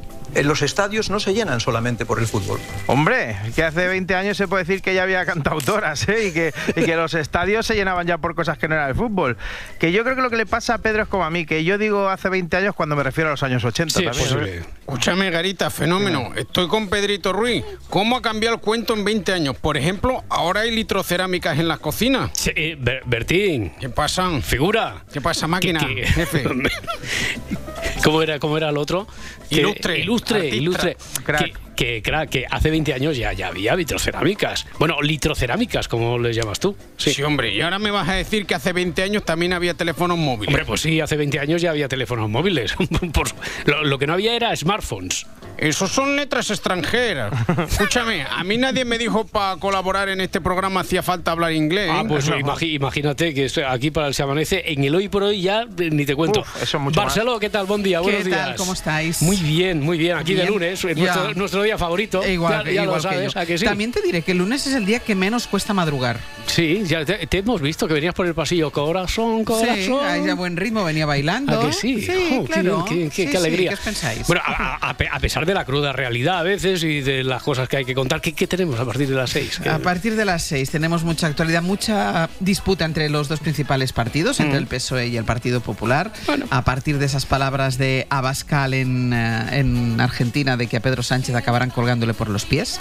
los 0.43 0.63
estadios 0.63 1.11
no 1.11 1.21
se 1.21 1.35
llenan 1.35 1.61
solamente 1.61 2.07
por 2.07 2.19
el 2.19 2.27
fútbol. 2.27 2.59
Hombre, 2.87 3.37
que 3.55 3.63
hace 3.65 3.87
20 3.87 4.15
años 4.15 4.37
se 4.37 4.49
puede 4.49 4.65
decir 4.65 4.83
que 4.83 4.95
ya 4.95 5.03
había 5.03 5.25
cantautoras 5.27 6.09
¿eh? 6.09 6.29
y, 6.29 6.33
que, 6.33 6.55
y 6.77 6.85
que 6.85 6.97
los 6.97 7.15
estadios 7.15 7.67
se 7.67 7.75
llenaban 7.75 8.07
ya 8.07 8.19
por 8.19 8.35
cosas 8.35 8.59
que 8.59 8.69
no 8.69 8.75
era 8.75 8.89
el 8.89 8.95
fútbol. 8.95 9.37
Que 9.79 9.93
yo 9.93 10.03
creo 10.05 10.17
que 10.17 10.23
lo 10.23 10.31
que 10.31 10.37
le 10.37 10.47
pasa 10.47 10.75
a 10.75 10.79
Pedro 10.79 11.03
es 11.03 11.09
como 11.09 11.25
a 11.25 11.31
mí, 11.31 11.45
que 11.47 11.65
yo 11.65 11.79
digo 11.79 12.09
hace 12.09 12.29
20 12.29 12.57
años 12.57 12.75
cuando 12.75 12.97
me 12.97 13.03
refiero 13.03 13.29
a 13.29 13.33
los 13.33 13.43
años 13.43 13.65
80 13.65 13.99
Sí, 13.99 14.05
también. 14.05 14.25
posible. 14.25 14.63
Escúchame, 14.81 15.31
Garita, 15.31 15.71
fenómeno. 15.71 16.33
Estoy 16.37 16.69
con 16.69 16.89
Pedrito 16.89 17.33
Ruiz. 17.33 17.65
¿Cómo 17.89 18.17
ha 18.17 18.23
cambiado 18.23 18.57
el 18.57 18.61
cuento 18.61 18.95
en 18.95 19.05
20 19.05 19.33
años? 19.33 19.57
Por 19.57 19.77
ejemplo, 19.77 20.25
ahora 20.29 20.61
hay 20.63 20.71
litrocerámicas 20.71 21.59
en 21.59 21.69
las 21.69 21.79
cocinas. 21.79 22.31
Sí, 22.35 22.51
eh, 22.55 22.77
Ber- 22.79 23.03
Bertín. 23.07 23.73
¿Qué 23.81 23.89
pasa? 23.89 24.29
Figura. 24.43 25.05
¿Qué 25.13 25.21
pasa, 25.21 25.47
máquina? 25.47 25.81
Que- 25.81 25.95
que- 25.95 26.07
Jefe. 26.07 26.45
¿Cómo 28.05 28.23
era, 28.23 28.39
¿Cómo 28.39 28.57
era 28.57 28.69
el 28.71 28.77
otro? 28.77 29.07
Que- 29.49 29.57
Ilustre, 29.61 29.99
Ilustre, 30.01 30.37
artista, 30.39 30.57
ilustre. 30.57 30.97
crack. 31.25 31.45
Que, 31.45 31.53
que, 31.83 32.03
que 32.31 32.47
hace 32.49 32.71
20 32.71 32.95
años 32.95 33.17
ya, 33.17 33.33
ya 33.33 33.49
había 33.49 33.75
vitrocerámicas. 33.75 34.67
Bueno, 34.79 35.03
litrocerámicas, 35.03 35.89
como 35.89 36.19
les 36.19 36.37
llamas 36.37 36.61
tú. 36.61 36.77
Sí. 36.97 37.21
hombre, 37.23 37.53
y 37.55 37.61
ahora 37.61 37.79
me 37.81 37.91
vas 37.91 38.09
a 38.09 38.15
decir 38.15 38.47
que 38.47 38.55
hace 38.55 38.73
20 38.73 39.03
años 39.03 39.25
también 39.25 39.53
había 39.53 39.75
teléfonos 39.75 40.17
móviles. 40.17 40.49
Hombre, 40.49 40.65
pues 40.65 40.81
sí, 40.81 41.01
hace 41.01 41.17
20 41.17 41.41
años 41.41 41.61
ya 41.61 41.71
había 41.71 41.89
teléfonos 41.89 42.31
móviles. 42.31 42.75
Por- 43.13 43.29
lo, 43.65 43.85
lo 43.85 43.99
que 43.99 44.07
no 44.07 44.13
había 44.13 44.37
era 44.37 44.55
smartphones. 44.55 45.27
Esos 45.59 45.91
son 45.93 46.17
letras 46.17 46.51
extranjeras. 46.51 47.33
Escúchame, 47.71 48.23
a 48.29 48.43
mí 48.43 48.57
nadie 48.59 48.85
me 48.85 48.97
dijo 48.99 49.27
para 49.27 49.57
colaborar 49.57 50.09
en 50.09 50.21
este 50.21 50.41
programa 50.41 50.81
hacía 50.81 51.03
falta 51.03 51.31
hablar 51.33 51.53
inglés. 51.53 51.89
Ah, 51.93 52.03
¿eh? 52.03 52.09
pues 52.09 52.29
imagi- 52.29 52.75
imagínate 52.75 53.35
que 53.35 53.45
estoy 53.45 53.65
aquí 53.65 53.91
para 53.91 54.07
el 54.09 54.15
Se 54.15 54.23
Amanece, 54.23 54.63
en 54.73 54.83
el 54.85 54.95
hoy 54.95 55.09
por 55.09 55.23
hoy 55.25 55.43
ya 55.43 55.63
eh, 55.63 55.91
ni 55.93 56.05
te 56.07 56.15
cuento. 56.17 56.41
Uf, 56.41 56.63
eso 56.63 56.77
es 56.79 56.83
mucho 56.83 57.01
Barceló, 57.01 57.39
¿qué 57.39 57.51
tal? 57.51 57.67
Buen 57.67 57.83
día, 57.83 57.99
¿Qué 57.99 58.03
buenos 58.05 58.23
tal? 58.29 58.45
días. 58.47 58.57
¿Cómo 58.57 58.73
estáis? 58.73 59.21
Muy 59.23 59.37
bien, 59.37 59.81
muy 59.81 59.99
bien. 59.99 60.17
Aquí 60.17 60.35
de 60.35 60.47
lunes, 60.47 60.85
es 60.85 60.97
Ya. 60.97 61.03
nuestro, 61.15 61.35
nuestro 61.35 61.63
día 61.63 61.72
favorito. 61.79 62.27
Igual, 62.27 62.59
ya, 62.59 62.65
que- 62.65 62.75
ya 62.75 62.83
igual 62.83 63.03
lo 63.03 63.09
que 63.09 63.15
sabes, 63.15 63.35
yo. 63.35 63.41
¿a 63.41 63.47
que 63.47 63.59
sí? 63.59 63.65
También 63.65 63.93
te 63.93 64.01
diré 64.03 64.23
que 64.23 64.33
el 64.33 64.39
lunes 64.39 64.67
es 64.67 64.75
el 64.75 64.85
día 64.87 65.01
que 65.01 65.15
menos 65.15 65.47
cuesta 65.47 65.73
madrugar. 65.75 66.19
Sí, 66.47 66.83
ya 66.87 67.05
te, 67.05 67.27
te 67.27 67.39
hemos 67.39 67.61
visto 67.61 67.87
que 67.89 67.95
venías 67.95 68.15
por 68.15 68.27
el 68.27 68.35
pasillo 68.35 68.71
corazón, 68.71 69.45
corazón. 69.45 69.77
Sí, 69.77 69.93
ahí 70.07 70.29
a 70.29 70.35
buen 70.35 70.57
ritmo 70.57 70.85
venía 70.85 71.07
bailando. 71.07 71.61
¿A 71.61 71.67
que 71.67 71.73
sí? 71.73 72.01
Sí, 72.03 72.13
Oh, 72.33 72.45
qué 72.45 72.53
claro. 72.53 72.85
bien, 72.89 73.09
qué, 73.11 73.17
qué- 73.17 73.23
Sí, 73.23 73.25
qué 73.27 73.31
sí, 73.33 73.37
alegría. 73.37 73.69
¿Qué 73.71 73.75
os 73.75 73.81
pensáis? 73.81 74.27
Bueno, 74.27 74.43
a, 74.45 74.53
a- 74.77 74.91
a 74.91 74.97
pe- 74.97 75.09
a 75.11 75.19
pesar 75.21 75.47
de 75.47 75.55
la 75.55 75.65
cruda 75.65 75.93
realidad 75.93 76.39
a 76.39 76.43
veces 76.43 76.83
y 76.83 77.01
de 77.01 77.25
las 77.25 77.43
cosas 77.43 77.69
que 77.69 77.79
hay 77.79 77.85
que 77.85 77.95
contar, 77.95 78.21
¿qué, 78.21 78.33
qué 78.33 78.47
tenemos 78.47 78.79
a 78.79 78.85
partir 78.85 79.09
de 79.09 79.15
las 79.15 79.31
seis? 79.31 79.59
¿Qué- 79.63 79.69
A 79.69 79.79
partir 79.79 80.17
de 80.17 80.25
las 80.25 80.43
seis 80.43 80.71
tenemos 80.71 81.05
mucha 81.05 81.27
actualidad, 81.27 81.63
mucha 81.63 82.29
disputa 82.41 82.85
entre 82.85 83.09
los 83.09 83.29
dos 83.29 83.41
principales 83.41 83.93
partidos, 83.93 84.41
entre 84.41 84.59
Mm. 84.59 84.63
el 84.63 84.67
PSOE 84.67 85.07
y 85.09 85.17
el 85.17 85.25
Partido 85.25 85.61
Popular. 85.61 86.13
A 86.51 86.63
partir 86.65 86.99
de 86.99 87.07
esas 87.07 87.27
palabras 87.27 87.79
de 87.79 88.07
Abascal 88.11 88.75
en, 88.75 89.13
eh, 89.13 89.59
en 89.61 90.01
Argentina 90.01 90.57
de 90.57 90.67
que 90.67 90.77
a 90.77 90.81
Pedro 90.81 91.03
Sánchez 91.03 91.35
acabarán 91.53 91.71
colgándole 91.71 92.15
por 92.15 92.31
los 92.31 92.47
pies. 92.47 92.81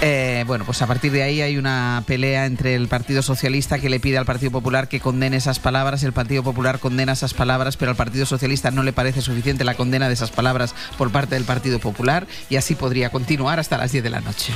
Eh, 0.00 0.44
bueno, 0.46 0.64
pues 0.64 0.80
a 0.80 0.86
partir 0.86 1.10
de 1.10 1.24
ahí 1.24 1.40
hay 1.40 1.56
una 1.58 2.04
pelea 2.06 2.46
entre 2.46 2.76
el 2.76 2.86
Partido 2.86 3.20
Socialista 3.20 3.80
que 3.80 3.88
le 3.90 3.98
pide 3.98 4.16
al 4.16 4.24
Partido 4.24 4.52
Popular 4.52 4.86
que 4.88 5.00
condene 5.00 5.36
esas 5.38 5.58
palabras, 5.58 6.04
el 6.04 6.12
Partido 6.12 6.44
Popular 6.44 6.78
condena 6.78 7.12
esas 7.14 7.34
palabras, 7.34 7.76
pero 7.76 7.90
al 7.90 7.96
Partido 7.96 8.24
Socialista 8.24 8.70
no 8.70 8.84
le 8.84 8.92
parece 8.92 9.22
suficiente 9.22 9.64
la 9.64 9.74
condena 9.74 10.06
de 10.06 10.14
esas 10.14 10.30
palabras 10.30 10.72
por 10.96 11.10
parte 11.10 11.34
del 11.34 11.42
Partido 11.44 11.80
Popular 11.80 12.28
y 12.48 12.54
así 12.56 12.76
podría 12.76 13.10
continuar 13.10 13.58
hasta 13.58 13.76
las 13.76 13.90
10 13.90 14.04
de 14.04 14.10
la 14.10 14.20
noche. 14.20 14.52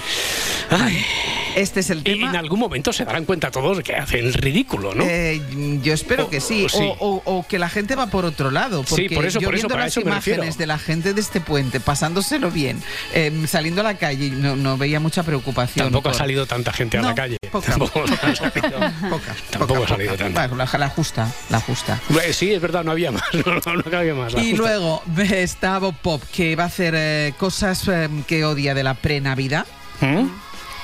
Este 1.57 1.81
es 1.81 1.91
el 1.91 2.07
Y 2.07 2.23
en 2.23 2.37
algún 2.37 2.61
momento 2.61 2.93
se 2.93 3.05
darán 3.05 3.25
cuenta 3.25 3.51
todos 3.51 3.81
que 3.81 3.97
hacen 3.97 4.25
el 4.27 4.35
ridículo, 4.35 4.95
¿no? 4.95 5.03
Eh, 5.05 5.41
yo 5.83 5.93
espero 5.93 6.27
O- 6.27 6.31
que 6.31 6.41
sí. 6.41 6.65
o 6.67 6.69
sí. 6.69 6.89
O, 7.01 7.21
o- 7.25 7.47
que 7.49 7.59
la 7.59 7.69
gente 7.69 7.97
va 7.97 8.07
por 8.07 8.25
otro 8.25 8.53
lado. 8.53 8.85
Sí, 8.85 8.91
Porque 8.91 9.11
por 9.17 9.27
eso, 9.27 9.41
yo 9.41 9.49
por 9.49 9.57
eso, 9.57 9.69
para 9.69 9.83
las 9.85 9.93
eso 9.93 10.01
imágenes 10.03 10.57
de 10.59 10.67
la 10.69 10.79
gente 10.79 11.13
de 11.15 11.21
este 11.21 11.41
puente, 11.41 11.81
pasándoselo 11.81 12.51
bien, 12.53 12.81
eh, 13.15 13.40
saliendo 13.47 13.81
a 13.81 13.85
la 13.85 13.95
calle, 13.99 14.31
no, 14.31 14.57
no 14.57 14.77
veía 14.77 15.01
mucha 15.01 15.23
preocupación. 15.23 15.87
Tampoco 15.87 16.09
ha 16.11 16.15
salido 16.15 16.47
tanta 16.47 16.73
gente 16.73 16.99
a 16.99 17.03
No, 17.03 17.09
la 17.09 17.15
calle. 17.15 17.37
poca. 17.51 17.71
Tampoco, 17.71 18.01
Poca, 19.11 19.35
tampoco 19.51 19.75
poca, 19.75 19.85
ha 19.85 19.89
salido 19.89 20.13
poca. 20.13 20.25
tanta. 20.25 20.47
Bueno, 20.49 20.65
la, 20.73 20.79
la 20.79 20.89
justa, 20.89 21.33
la 21.49 21.61
justa. 21.61 22.01
Sí, 22.33 22.53
es 22.53 22.61
verdad, 22.61 22.85
no 22.85 22.93
había 22.93 23.11
más. 23.13 23.23
No, 23.35 23.75
no, 23.75 24.41
Y 24.43 24.51
justa. 24.51 24.57
luego 24.57 25.03
está 25.31 25.79
Bob 25.79 25.95
Pop, 26.03 26.23
que 26.33 26.57
va 26.57 26.65
a 26.65 26.67
hacer 26.67 26.95
eh, 26.97 27.35
cosas 27.39 27.87
eh, 27.89 28.09
que 28.27 28.45
odia 28.45 28.75
de 28.75 28.83
la 28.83 28.95
pre-Navidad. 28.95 29.67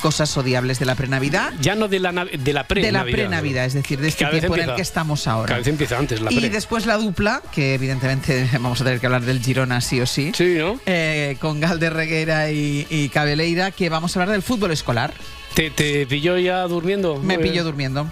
Cosas 0.02 0.36
odiables 0.36 0.78
de 0.78 0.84
la 0.84 0.94
pre-Navidad. 0.94 1.52
¿Mm? 1.52 1.60
Ya 1.60 1.74
no 1.74 1.88
de 1.88 1.98
la, 1.98 2.12
de 2.12 2.52
la 2.52 2.64
pre 2.64 2.82
De 2.82 2.92
la 2.92 3.02
pre-Navidad, 3.04 3.64
es 3.64 3.74
decir, 3.74 3.98
de 4.00 4.08
este 4.08 4.24
tiempo 4.26 4.56
en 4.56 4.68
el 4.68 4.74
que 4.76 4.82
estamos 4.82 5.26
ahora. 5.26 5.46
Cada 5.48 5.58
vez 5.58 5.66
empieza 5.68 5.98
antes 5.98 6.20
la 6.20 6.32
Y 6.32 6.36
pre. 6.38 6.50
después 6.50 6.86
la 6.86 6.96
dupla, 6.96 7.42
que 7.52 7.74
evidentemente 7.74 8.48
vamos 8.60 8.80
a 8.80 8.84
tener 8.84 9.00
que 9.00 9.06
hablar 9.06 9.22
del 9.22 9.40
Girona 9.42 9.80
sí 9.80 10.00
o 10.00 10.06
sí. 10.06 10.32
Sí, 10.34 10.54
¿no? 10.58 10.78
Eh, 10.86 11.36
con 11.40 11.60
Galder 11.60 11.94
Reguera 11.94 12.50
y, 12.50 12.86
y 12.90 13.08
Cabeleira, 13.08 13.70
que 13.70 13.88
vamos 13.88 14.16
a 14.16 14.20
hablar 14.20 14.32
del 14.32 14.42
fútbol 14.42 14.70
escolar. 14.70 15.12
¿Te, 15.54 15.70
te 15.70 16.06
pilló 16.06 16.36
ya 16.38 16.62
durmiendo? 16.64 17.16
Me 17.16 17.38
pillo 17.38 17.64
durmiendo. 17.64 18.06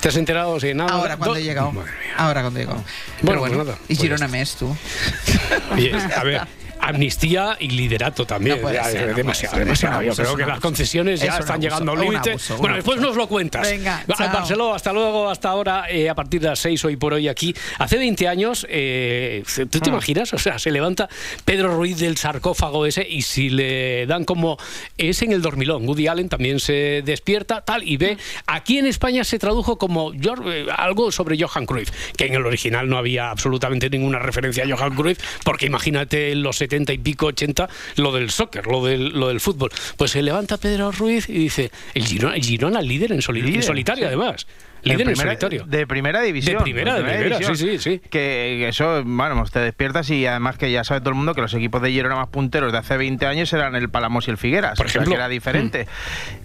¿Te 0.00 0.08
has 0.08 0.16
enterado? 0.16 0.58
Sí, 0.60 0.72
nada. 0.74 0.90
Ahora 0.92 1.16
cuando 1.16 1.34
Do- 1.34 1.40
he 1.40 1.42
llegado. 1.42 1.72
Madre 1.72 1.90
Ahora 2.16 2.40
cuando 2.42 2.60
he 2.60 2.62
llegado. 2.62 2.82
Bueno, 2.82 2.96
Pero 3.20 3.38
pues 3.40 3.50
bueno, 3.52 3.64
nada, 3.64 3.78
y 3.84 3.86
pues 3.88 3.98
Girona 4.00 4.28
mes 4.28 4.54
tú. 4.54 4.76
Oye, 5.74 5.92
a 6.16 6.22
ver, 6.24 6.40
amnistía 6.80 7.56
y 7.60 7.68
liderato 7.70 8.24
también. 8.26 8.56
No 8.56 8.62
puede 8.62 8.76
Ya, 8.76 8.84
ser, 8.84 9.08
no 9.10 9.14
demasiado, 9.14 9.54
ser. 9.56 9.64
demasiado. 9.64 10.02
Yo 10.02 10.14
creo 10.14 10.36
que 10.36 10.46
las 10.46 10.60
concesiones 10.60 11.20
ya 11.20 11.26
Es 11.34 11.40
están 11.40 11.54
abuso, 11.56 11.60
llegando 11.68 11.92
a 11.92 11.94
un 11.94 12.00
un 12.00 12.04
límite. 12.06 12.36
Bueno, 12.58 12.76
después 12.76 13.00
nos 13.00 13.16
lo 13.16 13.26
cuentas. 13.28 13.68
Venga. 13.68 14.04
Barceló, 14.06 14.74
hasta 14.74 14.92
luego, 14.92 15.28
hasta 15.28 15.48
ahora, 15.50 15.84
eh, 15.90 16.08
a 16.08 16.14
partir 16.14 16.40
de 16.40 16.48
las 16.48 16.58
6 16.60 16.84
hoy 16.84 16.96
por 16.96 17.14
hoy 17.14 17.28
aquí. 17.28 17.54
Hace 17.78 17.98
20 17.98 18.28
años, 18.28 18.66
eh, 18.68 19.42
¿tú 19.70 19.78
Ah. 19.78 19.84
te 19.84 19.90
imaginas? 19.90 20.32
O 20.34 20.38
sea, 20.38 20.58
se 20.58 20.70
levanta 20.70 21.08
Pedro 21.44 21.74
Ruiz 21.76 21.98
del 21.98 22.16
sarcófago 22.16 22.86
ese 22.86 23.06
y 23.08 23.22
si 23.22 23.50
le 23.50 24.06
dan 24.06 24.24
como 24.24 24.58
es 24.96 25.22
en 25.22 25.32
el 25.32 25.42
dormilón, 25.42 25.86
Woody 25.88 26.06
Allen 26.08 26.28
también 26.28 26.60
se 26.60 27.02
despierta 27.04 27.62
tal 27.62 27.82
y 27.86 27.96
ve. 27.96 28.16
Aquí 28.46 28.78
en 28.78 28.86
España 28.86 29.24
se 29.24 29.38
tradujo 29.38 29.78
como 29.78 30.12
eh, 30.12 30.66
algo 30.76 31.10
sobre 31.12 31.36
Johan 31.40 31.66
Cruyff, 31.66 31.90
que 32.16 32.26
en 32.26 32.34
el 32.34 32.46
original 32.46 32.88
no 32.88 32.98
había 32.98 33.30
absolutamente 33.30 33.90
ninguna 33.90 34.18
referencia 34.18 34.64
a 34.64 34.76
Johan 34.76 34.94
Cruyff, 34.94 35.18
porque 35.44 35.66
imagínate 35.66 36.34
los 36.34 36.60
70 36.68 36.92
y 36.92 36.98
pico, 36.98 37.26
80, 37.26 37.68
lo 37.96 38.12
del 38.12 38.30
soccer, 38.30 38.66
lo 38.66 38.84
del, 38.84 39.08
lo 39.08 39.28
del 39.28 39.40
fútbol. 39.40 39.70
Pues 39.96 40.10
se 40.12 40.22
levanta 40.22 40.56
Pedro 40.58 40.92
Ruiz 40.92 41.28
y 41.28 41.32
dice, 41.32 41.70
el 41.94 42.04
Girona, 42.04 42.36
el 42.36 42.44
Girona 42.44 42.82
líder 42.82 43.12
en, 43.12 43.22
soli- 43.22 43.54
en 43.54 43.62
solitario 43.62 44.04
sí. 44.04 44.06
además. 44.08 44.46
Líder 44.82 45.08
en, 45.08 45.16
solitario. 45.16 45.64
De 45.66 45.86
primera 45.86 46.20
división. 46.22 46.58
De 46.58 46.62
primera, 46.62 46.94
de 46.94 47.02
primera, 47.02 47.38
sí, 47.38 47.56
sí, 47.56 47.78
sí. 47.78 48.00
Que, 48.10 48.56
que 48.58 48.68
eso, 48.68 49.02
bueno, 49.04 49.44
te 49.50 49.60
despiertas 49.60 50.10
y 50.10 50.26
además 50.26 50.56
que 50.58 50.70
ya 50.70 50.84
sabe 50.84 51.00
todo 51.00 51.10
el 51.10 51.16
mundo 51.16 51.34
que 51.34 51.40
los 51.40 51.54
equipos 51.54 51.82
de 51.82 51.90
Girona 51.90 52.16
más 52.16 52.28
punteros 52.28 52.72
de 52.72 52.78
hace 52.78 52.96
20 52.96 53.26
años 53.26 53.52
eran 53.52 53.74
el 53.74 53.88
Palamos 53.88 54.28
y 54.28 54.30
el 54.30 54.36
Figueras. 54.36 54.76
Por 54.76 54.86
o 54.86 54.88
sea, 54.88 55.00
ejemplo. 55.00 55.12
que 55.12 55.16
era 55.16 55.28
diferente. 55.28 55.86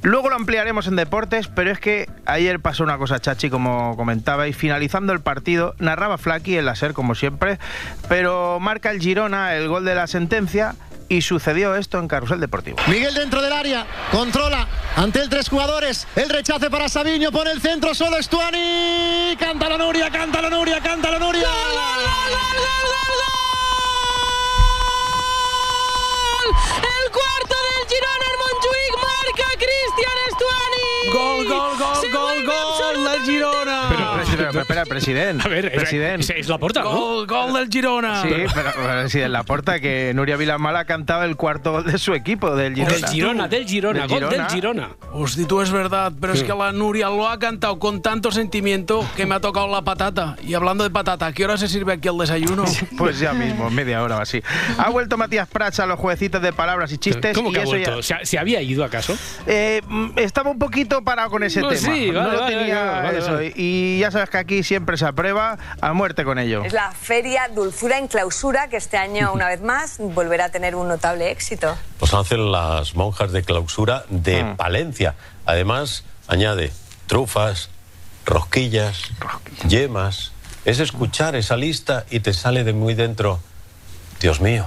Luego 0.01 0.29
lo 0.29 0.35
ampliaremos 0.35 0.87
en 0.87 0.95
deportes, 0.95 1.47
pero 1.47 1.71
es 1.71 1.79
que 1.79 2.07
ayer 2.25 2.59
pasó 2.59 2.83
una 2.83 2.97
cosa, 2.97 3.19
Chachi, 3.19 3.49
como 3.49 3.95
comentaba, 3.95 4.47
y 4.47 4.53
finalizando 4.53 5.13
el 5.13 5.19
partido, 5.19 5.75
narraba 5.79 6.17
Flaky 6.17 6.57
en 6.57 6.65
la 6.65 6.75
SER, 6.75 6.93
como 6.93 7.15
siempre, 7.15 7.59
pero 8.09 8.59
marca 8.59 8.91
el 8.91 8.99
Girona 8.99 9.55
el 9.55 9.67
gol 9.67 9.85
de 9.85 9.95
la 9.95 10.07
sentencia 10.07 10.75
y 11.09 11.21
sucedió 11.21 11.75
esto 11.75 11.99
en 11.99 12.07
Carrusel 12.07 12.39
Deportivo. 12.39 12.77
Miguel 12.87 13.13
dentro 13.13 13.41
del 13.41 13.53
área, 13.53 13.85
controla 14.11 14.67
ante 14.95 15.21
el 15.21 15.29
tres 15.29 15.49
jugadores, 15.49 16.07
el 16.15 16.29
rechace 16.29 16.69
para 16.69 16.89
Sabiño, 16.89 17.31
pone 17.31 17.51
el 17.51 17.61
centro 17.61 17.93
solo 17.93 18.17
Estuani, 18.17 19.35
canta 19.39 19.69
la 19.69 19.77
Nuria, 19.77 20.09
canta 20.09 20.41
la 20.41 20.49
Nuria, 20.49 20.79
canta 20.81 21.11
la 21.11 21.19
Nuria. 21.19 21.47
El 26.77 27.11
cuarto 27.11 27.55
del 27.55 27.87
Girona 27.89 28.25
en 28.31 28.37
Montjuic 28.39 28.93
marca 29.01 29.47
Cristian 29.57 30.17
Estuani. 30.29 30.87
Gol, 31.13 31.47
gol, 31.47 31.77
gol, 31.77 32.11
gol, 32.11 32.45
gol 32.45 33.03
del 33.03 33.21
Girona. 33.23 33.79
Pero, 33.89 34.02
pero, 34.37 34.61
espera, 34.61 34.85
presidente. 34.85 35.43
A 35.45 35.49
ver, 35.49 35.65
es- 35.65 35.71
presidente. 35.73 36.21
es, 36.21 36.29
es 36.41 36.47
la 36.47 36.57
porta, 36.57 36.81
¿no? 36.81 36.89
Gol, 36.91 37.27
gol 37.27 37.53
del 37.53 37.67
Girona. 37.69 38.21
Sí, 38.21 38.29
pero, 38.53 38.71
pero 38.75 39.09
sí, 39.09 39.21
en 39.21 39.31
la 39.31 39.43
porta 39.43 39.79
que 39.79 40.11
Nuria 40.15 40.35
Vilamala 40.37 40.79
ha 40.79 40.85
cantado 40.85 41.23
el 41.23 41.35
cuarto 41.35 41.71
gol 41.71 41.85
de 41.85 41.97
su 41.97 42.13
equipo, 42.13 42.55
del 42.55 42.75
Girona. 42.75 42.93
Del 42.97 43.05
Girona, 43.09 43.47
del 43.47 43.65
Girona, 43.67 44.07
gol 44.07 44.29
del 44.29 44.45
Girona. 44.47 44.89
Hosti, 45.11 45.45
tú 45.45 45.61
es 45.61 45.71
verdad, 45.71 46.11
pero 46.19 46.33
es 46.33 46.43
que 46.43 46.53
la 46.53 46.71
Nuria 46.71 47.07
lo 47.09 47.27
ha 47.27 47.37
cantado 47.39 47.79
con 47.79 48.01
tanto 48.01 48.31
sentimiento 48.31 49.05
que 49.15 49.25
me 49.25 49.35
ha 49.35 49.39
tocado 49.39 49.67
la 49.67 49.81
patata. 49.81 50.35
Y 50.43 50.53
hablando 50.53 50.83
de 50.83 50.89
patata, 50.89 51.27
¿a 51.27 51.33
qué 51.33 51.45
hora 51.45 51.57
se 51.57 51.67
sirve 51.67 51.93
aquí 51.93 52.07
el 52.07 52.17
desayuno? 52.17 52.65
Pues 52.97 53.19
ya 53.19 53.33
mismo, 53.33 53.69
media 53.69 54.01
hora 54.03 54.17
o 54.17 54.21
así. 54.21 54.41
Ha 54.77 54.89
vuelto 54.89 55.17
Matías 55.17 55.47
Prats 55.47 55.79
a 55.79 55.85
los 55.85 55.99
jueguecitos 55.99 56.41
de 56.41 56.53
palabras 56.53 56.91
y 56.91 56.97
chistes. 56.97 57.35
¿Cómo 57.35 57.49
y 57.49 57.53
que 57.53 57.59
ha 57.59 57.63
eso 57.63 57.77
ya- 57.77 57.91
vuelto? 57.91 58.03
¿Se, 58.03 58.15
se 58.25 58.39
había 58.39 58.61
ido 58.61 58.83
acaso? 58.83 59.15
Eh, 59.47 59.81
mm, 59.87 60.11
estaba 60.17 60.49
un 60.51 60.59
poquito 60.59 61.03
parado 61.03 61.29
con 61.29 61.43
ese 61.43 61.61
Pues 61.61 61.81
tema. 61.81 61.95
sí, 61.95 62.11
no 62.11 62.19
vale, 62.19 62.31
lo 62.33 62.39
vale, 62.41 62.55
tenía 62.55 62.83
vale, 62.83 63.01
vale, 63.03 63.17
eso. 63.19 63.33
vale. 63.33 63.53
Y 63.55 63.99
ya 63.99 64.11
sabes 64.11 64.22
que 64.29 64.38
aquí 64.38 64.63
siempre 64.63 64.97
se 64.97 65.05
aprueba 65.05 65.57
a 65.81 65.93
muerte 65.93 66.23
con 66.23 66.39
ello. 66.39 66.63
Es 66.63 66.73
la 66.73 66.91
feria 66.91 67.47
Dulzura 67.47 67.97
en 67.97 68.07
Clausura 68.07 68.67
que 68.69 68.77
este 68.77 68.97
año, 68.97 69.31
una 69.33 69.47
vez 69.47 69.62
más, 69.62 69.97
volverá 69.99 70.45
a 70.45 70.49
tener 70.49 70.75
un 70.75 70.88
notable 70.88 71.31
éxito. 71.31 71.75
Pues 71.99 72.13
hacen 72.13 72.51
las 72.51 72.95
monjas 72.95 73.31
de 73.31 73.43
clausura 73.43 74.05
de 74.09 74.53
Palencia. 74.57 75.15
Además, 75.45 76.03
añade 76.27 76.71
trufas, 77.07 77.69
rosquillas, 78.25 79.12
yemas. 79.67 80.31
Es 80.65 80.79
escuchar 80.79 81.36
esa 81.36 81.57
lista 81.57 82.05
y 82.09 82.21
te 82.21 82.33
sale 82.33 82.63
de 82.63 82.73
muy 82.73 82.93
dentro. 82.93 83.39
Dios 84.19 84.39
mío. 84.39 84.65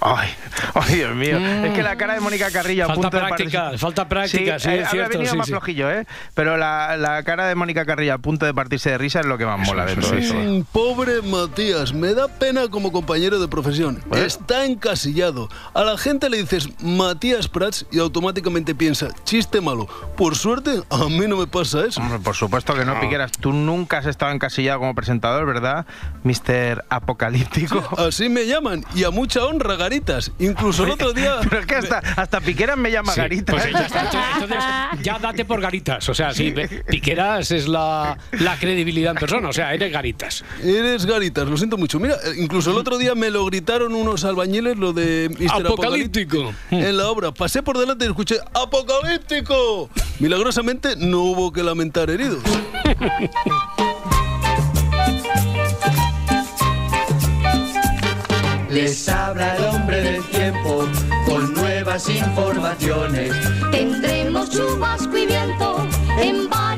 Ay, 0.00 0.28
ay, 0.74 0.94
Dios 0.94 1.14
mío. 1.14 1.38
Es 1.38 1.72
que 1.74 1.82
la 1.82 1.96
cara 1.96 2.14
de 2.14 2.20
Mónica 2.20 2.50
Carrillo 2.50 2.84
a 2.84 2.86
Falta 2.86 3.02
punto 3.02 3.16
de 3.16 3.22
práctica, 3.24 3.70
partirse- 3.72 3.78
falta 3.78 4.08
práctica, 4.08 4.58
sí, 4.58 4.68
eh, 4.68 4.74
es 4.80 4.86
habría 4.86 4.90
cierto, 4.90 5.10
venido 5.18 5.32
sí, 5.32 5.36
más 5.38 5.46
sí. 5.46 5.52
flojillo, 5.52 5.90
¿eh? 5.90 6.06
Pero 6.34 6.56
la, 6.56 6.96
la 6.96 7.22
cara 7.24 7.46
de 7.46 7.54
Mónica 7.54 7.84
Carrillo 7.84 8.14
a 8.14 8.18
punto 8.18 8.46
de 8.46 8.54
partirse 8.54 8.90
de 8.90 8.98
risa 8.98 9.20
es 9.20 9.26
lo 9.26 9.36
que 9.38 9.46
más 9.46 9.58
mola 9.66 9.84
de 9.86 9.96
todo 9.96 10.10
Sí, 10.10 10.16
esto. 10.18 10.34
sí. 10.40 10.64
Pobre 10.72 11.22
Matías, 11.22 11.92
me 11.92 12.14
da 12.14 12.28
pena 12.28 12.68
como 12.68 12.92
compañero 12.92 13.40
de 13.40 13.48
profesión. 13.48 14.02
Está 14.12 14.64
encasillado. 14.66 15.48
A 15.74 15.82
la 15.82 15.98
gente 15.98 16.30
le 16.30 16.36
dices 16.38 16.68
Matías 16.80 17.48
Prats 17.48 17.86
y 17.90 17.98
automáticamente 17.98 18.74
piensa, 18.74 19.08
chiste 19.24 19.60
malo. 19.60 19.86
Por 20.16 20.36
suerte, 20.36 20.82
a 20.90 21.04
mí 21.08 21.26
no 21.26 21.36
me 21.36 21.46
pasa 21.46 21.84
eso. 21.86 22.00
Hombre, 22.00 22.18
por 22.20 22.36
supuesto 22.36 22.74
que 22.74 22.84
no, 22.84 22.98
Piqueras. 23.00 23.32
Tú 23.32 23.52
nunca 23.52 23.98
has 23.98 24.06
estado 24.06 24.32
encasillado 24.32 24.78
como 24.78 24.94
presentador, 24.94 25.44
¿verdad? 25.46 25.86
Mister 26.22 26.84
Apocalíptico. 26.88 27.82
Así 27.98 28.28
me 28.28 28.46
llaman 28.46 28.84
y 28.94 29.04
a 29.04 29.10
mucha 29.10 29.44
honra, 29.44 29.76
Garitas. 29.88 30.30
Incluso 30.38 30.84
el 30.84 30.90
otro 30.90 31.14
día. 31.14 31.36
Pero 31.48 31.60
es 31.60 31.66
que 31.66 31.74
hasta, 31.76 31.98
hasta 32.16 32.40
Piqueras 32.42 32.76
me 32.76 32.90
llama 32.90 33.12
Sí, 33.14 33.20
Garita. 33.20 33.52
pues 33.52 33.72
ya 33.72 33.86
está. 33.86 34.02
Entonces, 34.34 34.58
ya 35.02 35.18
date 35.18 35.46
por 35.46 35.60
Garitas. 35.62 36.06
O 36.10 36.14
sea, 36.14 36.34
sí, 36.34 36.54
Piqueras 36.88 37.50
es 37.50 37.66
la, 37.68 38.18
la 38.32 38.58
credibilidad 38.58 39.12
en 39.12 39.18
persona. 39.18 39.48
O 39.48 39.52
sea, 39.52 39.72
eres 39.72 39.90
Garitas. 39.90 40.44
Eres 40.62 41.06
Garitas, 41.06 41.48
lo 41.48 41.56
siento 41.56 41.78
mucho. 41.78 41.98
Mira, 41.98 42.16
eh, 42.16 42.34
incluso 42.36 42.70
el 42.70 42.76
otro 42.76 42.98
día 42.98 43.14
me 43.14 43.30
lo 43.30 43.46
gritaron 43.46 43.94
unos 43.94 44.24
albañiles 44.24 44.76
lo 44.76 44.92
de 44.92 45.30
Mr. 45.38 45.66
Apocalíptico. 45.66 46.52
En 46.70 46.96
la 46.98 47.08
obra. 47.08 47.32
Pasé 47.32 47.62
por 47.62 47.78
delante 47.78 48.04
y 48.04 48.08
escuché 48.08 48.36
¡Apocalíptico! 48.52 49.88
Milagrosamente 50.18 50.96
no 50.96 51.22
hubo 51.22 51.50
que 51.52 51.62
lamentar 51.62 52.10
heridos. 52.10 52.42
Les 58.80 59.08
habla 59.08 59.56
el 59.56 59.64
hombre 59.64 60.00
del 60.00 60.24
tiempo 60.26 60.86
con 61.26 61.52
nuevas 61.52 62.08
informaciones. 62.08 63.34
Tendremos 63.72 64.50
chubasco 64.50 65.18
y 65.18 65.26
viento 65.26 65.84
en 66.20 66.48
varias 66.48 66.77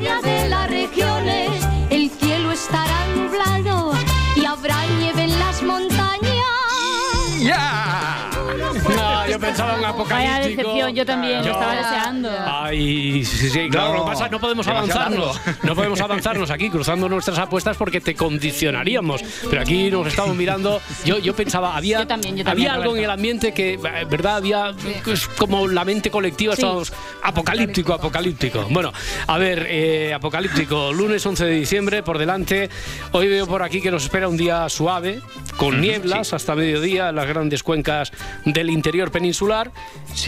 Vaya 10.09 10.39
decepción, 10.39 10.95
yo 10.95 11.05
también, 11.05 11.43
lo 11.45 11.51
estaba 11.51 11.75
deseando. 11.75 12.29
Ay, 12.45 13.23
sí, 13.25 13.49
sí, 13.49 13.69
claro, 13.69 13.89
No, 13.89 13.97
lo 13.97 14.03
que 14.05 14.11
pasa 14.11 14.23
es 14.23 14.29
que 14.29 14.35
no 14.35 14.39
podemos 14.41 14.67
avanzarnos. 14.67 15.41
No 15.63 15.75
podemos 15.75 16.01
avanzarnos 16.01 16.49
aquí 16.49 16.69
cruzando 16.69 17.07
nuestras 17.07 17.37
apuestas 17.37 17.77
porque 17.77 18.01
te 18.01 18.15
condicionaríamos. 18.15 19.21
Pero 19.49 19.61
aquí 19.61 19.89
nos 19.91 20.07
estamos 20.07 20.35
mirando. 20.35 20.81
Yo, 21.05 21.19
yo 21.19 21.35
pensaba, 21.35 21.75
había, 21.75 21.99
Yo 21.99 22.07
también, 22.07 22.37
yo 22.37 22.47
había 22.49 22.73
algo 22.73 22.95
en 22.95 23.03
el 23.03 23.09
ambiente 23.09 23.53
que, 23.53 23.73
eh, 23.73 23.79
¿verdad? 24.09 24.37
Había 24.37 24.73
es 25.05 25.27
como 25.27 25.67
la 25.67 25.85
mente 25.85 26.09
colectiva, 26.09 26.55
Sí. 26.55 26.61
estábamos 26.61 26.91
apocalíptico, 27.23 27.93
apocalíptico. 27.93 28.67
Bueno, 28.69 28.91
a 29.27 29.37
ver, 29.37 29.67
eh, 29.69 30.13
apocalíptico, 30.13 30.91
lunes 30.93 31.25
11 31.25 31.45
de 31.45 31.51
diciembre 31.53 32.03
por 32.03 32.17
delante. 32.17 32.69
Hoy 33.11 33.27
veo 33.27 33.47
por 33.47 33.63
aquí 33.63 33.81
que 33.81 33.91
nos 33.91 34.03
espera 34.03 34.27
un 34.27 34.37
día 34.37 34.67
suave, 34.69 35.21
con 35.57 35.79
nieblas 35.81 36.33
hasta 36.33 36.55
mediodía 36.55 37.09
en 37.09 37.15
las 37.15 37.27
grandes 37.27 37.63
cuencas 37.63 38.11
del 38.45 38.69
interior 38.69 39.11
peninsular. 39.11 39.71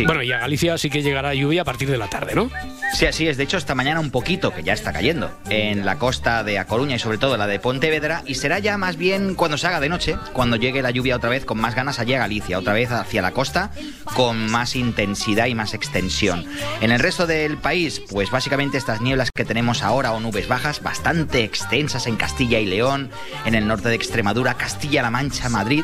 Bueno, 0.06 0.24
y 0.24 0.32
a 0.32 0.39
Galicia 0.39 0.78
sí 0.78 0.89
que 0.89 1.02
llegará 1.02 1.34
lluvia 1.34 1.62
a 1.62 1.66
partir 1.66 1.89
de 1.89 1.98
la 1.98 2.08
tarde, 2.08 2.36
¿no? 2.36 2.50
Sí, 2.94 3.06
así 3.06 3.28
es. 3.28 3.38
De 3.38 3.44
hecho, 3.44 3.58
esta 3.58 3.76
mañana 3.76 4.00
un 4.00 4.12
poquito, 4.12 4.54
que 4.54 4.63
ya 4.63 4.74
está 4.74 4.94
cayendo, 4.94 5.32
en 5.50 5.86
la 5.86 5.98
costa 5.98 6.44
de 6.44 6.58
A 6.60 6.66
Coruña 6.66 6.96
y 6.96 7.00
sobre 7.00 7.18
todo 7.18 7.38
la 7.38 7.48
de 7.48 7.60
Pontevedra, 7.60 8.24
y 8.26 8.36
será 8.36 8.60
ya 8.60 8.78
más 8.78 8.98
bien 8.98 9.36
cuando 9.36 9.58
se 9.58 9.68
haga 9.68 9.80
de 9.80 9.89
noche, 9.89 10.16
cuando 10.32 10.56
llegue 10.56 10.82
la 10.82 10.92
lluvia 10.92 11.16
otra 11.16 11.30
vez 11.30 11.46
con 11.46 11.60
más 11.60 11.76
ganas 11.76 12.00
allí 12.00 12.13
a 12.13 12.20
Galicia, 12.20 12.60
otra 12.60 12.74
vez 12.74 12.92
hacia 12.92 13.22
la 13.22 13.32
costa, 13.32 13.72
con 14.16 14.50
más 14.50 14.76
intensidad 14.76 15.48
y 15.48 15.56
más 15.56 15.74
extensión. 15.74 16.46
En 16.82 16.92
el 16.92 17.00
resto 17.00 17.28
del 17.28 17.58
país, 17.58 18.02
pues 18.10 18.32
básicamente 18.32 18.78
estas 18.78 19.02
nieblas 19.02 19.30
que 19.34 19.46
tenemos 19.46 19.84
ahora 19.84 20.13
o 20.13 20.20
nubes 20.20 20.48
bajas, 20.48 20.82
bastante 20.82 21.44
extensas 21.44 22.08
en 22.08 22.16
Castilla 22.16 22.60
y 22.60 22.66
León, 22.66 23.12
en 23.46 23.56
el 23.56 23.68
norte 23.68 23.89
de 23.89 23.96
Extremadura, 23.96 24.54
Castilla-La 24.56 25.12
Mancha, 25.12 25.50
Madrid, 25.50 25.84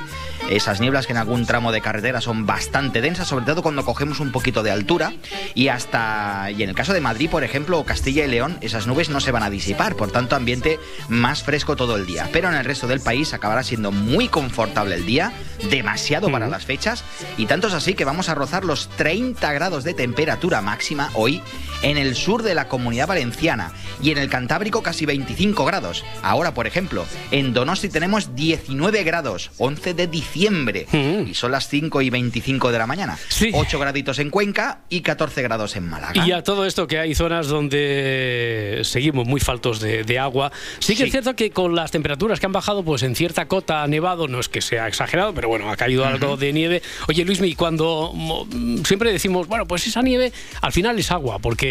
esas 0.49 0.79
nieblas 0.79 1.05
que 1.05 1.13
en 1.13 1.17
algún 1.17 1.45
tramo 1.45 1.71
de 1.71 1.81
carretera 1.81 2.21
son 2.21 2.45
bastante 2.45 3.01
densas, 3.01 3.27
sobre 3.27 3.45
todo 3.45 3.48
cuando 3.57 3.85
cogemos 3.85 4.19
un 4.19 4.31
poquito 4.31 4.63
de 4.63 4.71
altura 4.71 5.13
y 5.55 5.67
hasta 5.67 6.49
y 6.51 6.63
en 6.63 6.69
el 6.69 6.75
caso 6.75 6.93
de 6.93 7.01
Madrid, 7.01 7.29
por 7.29 7.43
ejemplo, 7.43 7.79
o 7.79 7.85
Castilla 7.85 8.25
y 8.25 8.27
León, 8.27 8.57
esas 8.61 8.87
nubes 8.87 9.09
no 9.09 9.19
se 9.19 9.31
van 9.31 9.43
a 9.43 9.49
disipar, 9.49 9.95
por 9.95 10.11
tanto 10.11 10.35
ambiente 10.35 10.79
más 11.07 11.43
fresco 11.43 11.75
todo 11.75 11.95
el 11.95 12.05
día. 12.05 12.29
Pero 12.31 12.49
en 12.49 12.55
el 12.55 12.65
resto 12.65 12.87
del 12.87 13.01
país 13.01 13.33
acabará 13.33 13.63
siendo 13.63 13.91
muy 13.91 14.27
confortable 14.27 14.95
el 14.95 15.05
día, 15.05 15.33
demasiado 15.69 16.31
para 16.31 16.47
las 16.47 16.65
fechas 16.65 17.03
y 17.37 17.45
tanto 17.45 17.67
es 17.67 17.73
así 17.73 17.93
que 17.93 18.05
vamos 18.05 18.29
a 18.29 18.35
rozar 18.35 18.63
los 18.63 18.89
30 18.89 19.51
grados 19.53 19.83
de 19.83 19.93
temperatura 19.93 20.61
máxima 20.61 21.09
hoy 21.13 21.41
en 21.81 21.97
el 21.97 22.15
sur 22.15 22.43
de 22.43 22.55
la 22.55 22.67
Comunidad 22.67 23.07
Valenciana 23.07 23.71
y 24.01 24.11
en 24.11 24.17
el 24.17 24.29
Cantábrico 24.29 24.83
casi 24.83 25.05
25 25.05 25.65
grados. 25.65 26.03
Ahora, 26.21 26.53
por 26.53 26.67
ejemplo, 26.67 27.05
en 27.31 27.53
Donosti 27.53 27.89
tenemos 27.89 28.35
19 28.35 29.03
grados, 29.03 29.51
11 29.57 29.93
de 29.93 30.07
diciembre 30.07 30.87
y 31.27 31.33
son 31.33 31.51
las 31.51 31.67
5 31.69 32.01
y 32.01 32.09
25 32.09 32.71
de 32.71 32.77
la 32.77 32.87
mañana. 32.87 33.17
8 33.53 33.79
graditos 33.79 34.19
en 34.19 34.29
Cuenca 34.29 34.81
y 34.89 35.01
14 35.01 35.41
grados 35.41 35.75
en 35.75 35.89
Málaga. 35.89 36.25
Y 36.25 36.31
a 36.31 36.43
todo 36.43 36.65
esto 36.65 36.87
que 36.87 36.99
hay 36.99 37.15
zonas 37.15 37.47
donde 37.47 38.81
seguimos 38.83 39.27
muy 39.27 39.39
faltos 39.39 39.79
de, 39.79 40.03
de 40.03 40.19
agua. 40.19 40.51
Sí 40.79 40.95
que 40.95 41.03
es 41.03 41.11
cierto 41.11 41.35
que 41.35 41.51
con 41.51 41.75
las 41.75 41.91
temperaturas 41.91 42.39
que 42.39 42.45
han 42.45 42.51
bajado, 42.51 42.83
pues 42.83 43.03
en 43.03 43.15
cierta 43.15 43.47
cota 43.47 43.83
ha 43.83 43.87
nevado, 43.87 44.27
no 44.27 44.39
es 44.39 44.49
que 44.49 44.61
sea 44.61 44.87
exagerado, 44.87 45.33
pero 45.33 45.47
bueno, 45.47 45.69
ha 45.69 45.77
caído 45.77 46.05
algo 46.05 46.37
de 46.37 46.53
nieve. 46.53 46.81
Oye, 47.07 47.25
Luismi, 47.25 47.55
cuando 47.55 48.11
mm, 48.13 48.83
siempre 48.83 49.11
decimos, 49.11 49.47
bueno, 49.47 49.65
pues 49.65 49.85
esa 49.87 50.01
nieve 50.01 50.31
al 50.61 50.71
final 50.71 50.97
es 50.99 51.11
agua, 51.11 51.39
porque 51.39 51.68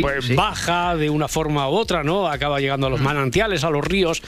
pues, 0.00 0.34
baja 0.36 0.96
de 0.96 1.10
una 1.10 1.28
forma 1.28 1.68
u 1.68 1.72
otra, 1.72 2.02
¿no? 2.02 2.28
Acaba 2.28 2.60
llegando 2.60 2.86
a 2.86 2.90
los 2.90 3.00
manantiales, 3.00 3.64
a 3.64 3.70
los 3.70 3.84
ríos. 3.84 4.22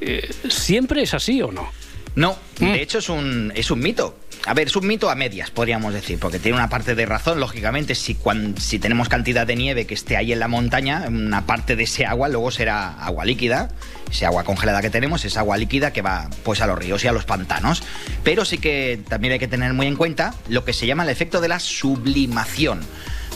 Eh, 0.00 0.28
¿Siempre 0.48 1.02
es 1.02 1.14
así 1.14 1.40
o 1.42 1.50
no? 1.52 1.68
No, 2.16 2.36
de 2.60 2.80
hecho 2.82 2.98
es 2.98 3.08
un, 3.08 3.52
es 3.56 3.70
un 3.72 3.80
mito. 3.80 4.16
A 4.46 4.52
ver, 4.54 4.66
es 4.68 4.76
un 4.76 4.86
mito 4.86 5.08
a 5.10 5.14
medias, 5.14 5.50
podríamos 5.50 5.94
decir, 5.94 6.18
porque 6.18 6.38
tiene 6.38 6.56
una 6.58 6.68
parte 6.68 6.94
de 6.94 7.06
razón, 7.06 7.40
lógicamente, 7.40 7.94
si, 7.94 8.14
cuan- 8.14 8.54
si 8.60 8.78
tenemos 8.78 9.08
cantidad 9.08 9.46
de 9.46 9.56
nieve 9.56 9.86
que 9.86 9.94
esté 9.94 10.16
ahí 10.18 10.32
en 10.32 10.38
la 10.38 10.48
montaña, 10.48 11.06
una 11.08 11.46
parte 11.46 11.76
de 11.76 11.84
ese 11.84 12.04
agua 12.04 12.28
luego 12.28 12.50
será 12.50 12.92
agua 13.02 13.24
líquida, 13.24 13.70
ese 14.12 14.26
agua 14.26 14.44
congelada 14.44 14.82
que 14.82 14.90
tenemos 14.90 15.24
es 15.24 15.38
agua 15.38 15.56
líquida 15.56 15.92
que 15.94 16.02
va 16.02 16.28
pues 16.44 16.60
a 16.60 16.66
los 16.66 16.78
ríos 16.78 17.02
y 17.04 17.08
a 17.08 17.12
los 17.12 17.24
pantanos. 17.24 17.82
Pero 18.22 18.44
sí 18.44 18.58
que 18.58 19.00
también 19.08 19.32
hay 19.32 19.38
que 19.38 19.48
tener 19.48 19.72
muy 19.72 19.86
en 19.86 19.96
cuenta 19.96 20.34
lo 20.48 20.62
que 20.64 20.74
se 20.74 20.86
llama 20.86 21.04
el 21.04 21.08
efecto 21.08 21.40
de 21.40 21.48
la 21.48 21.58
sublimación. 21.58 22.80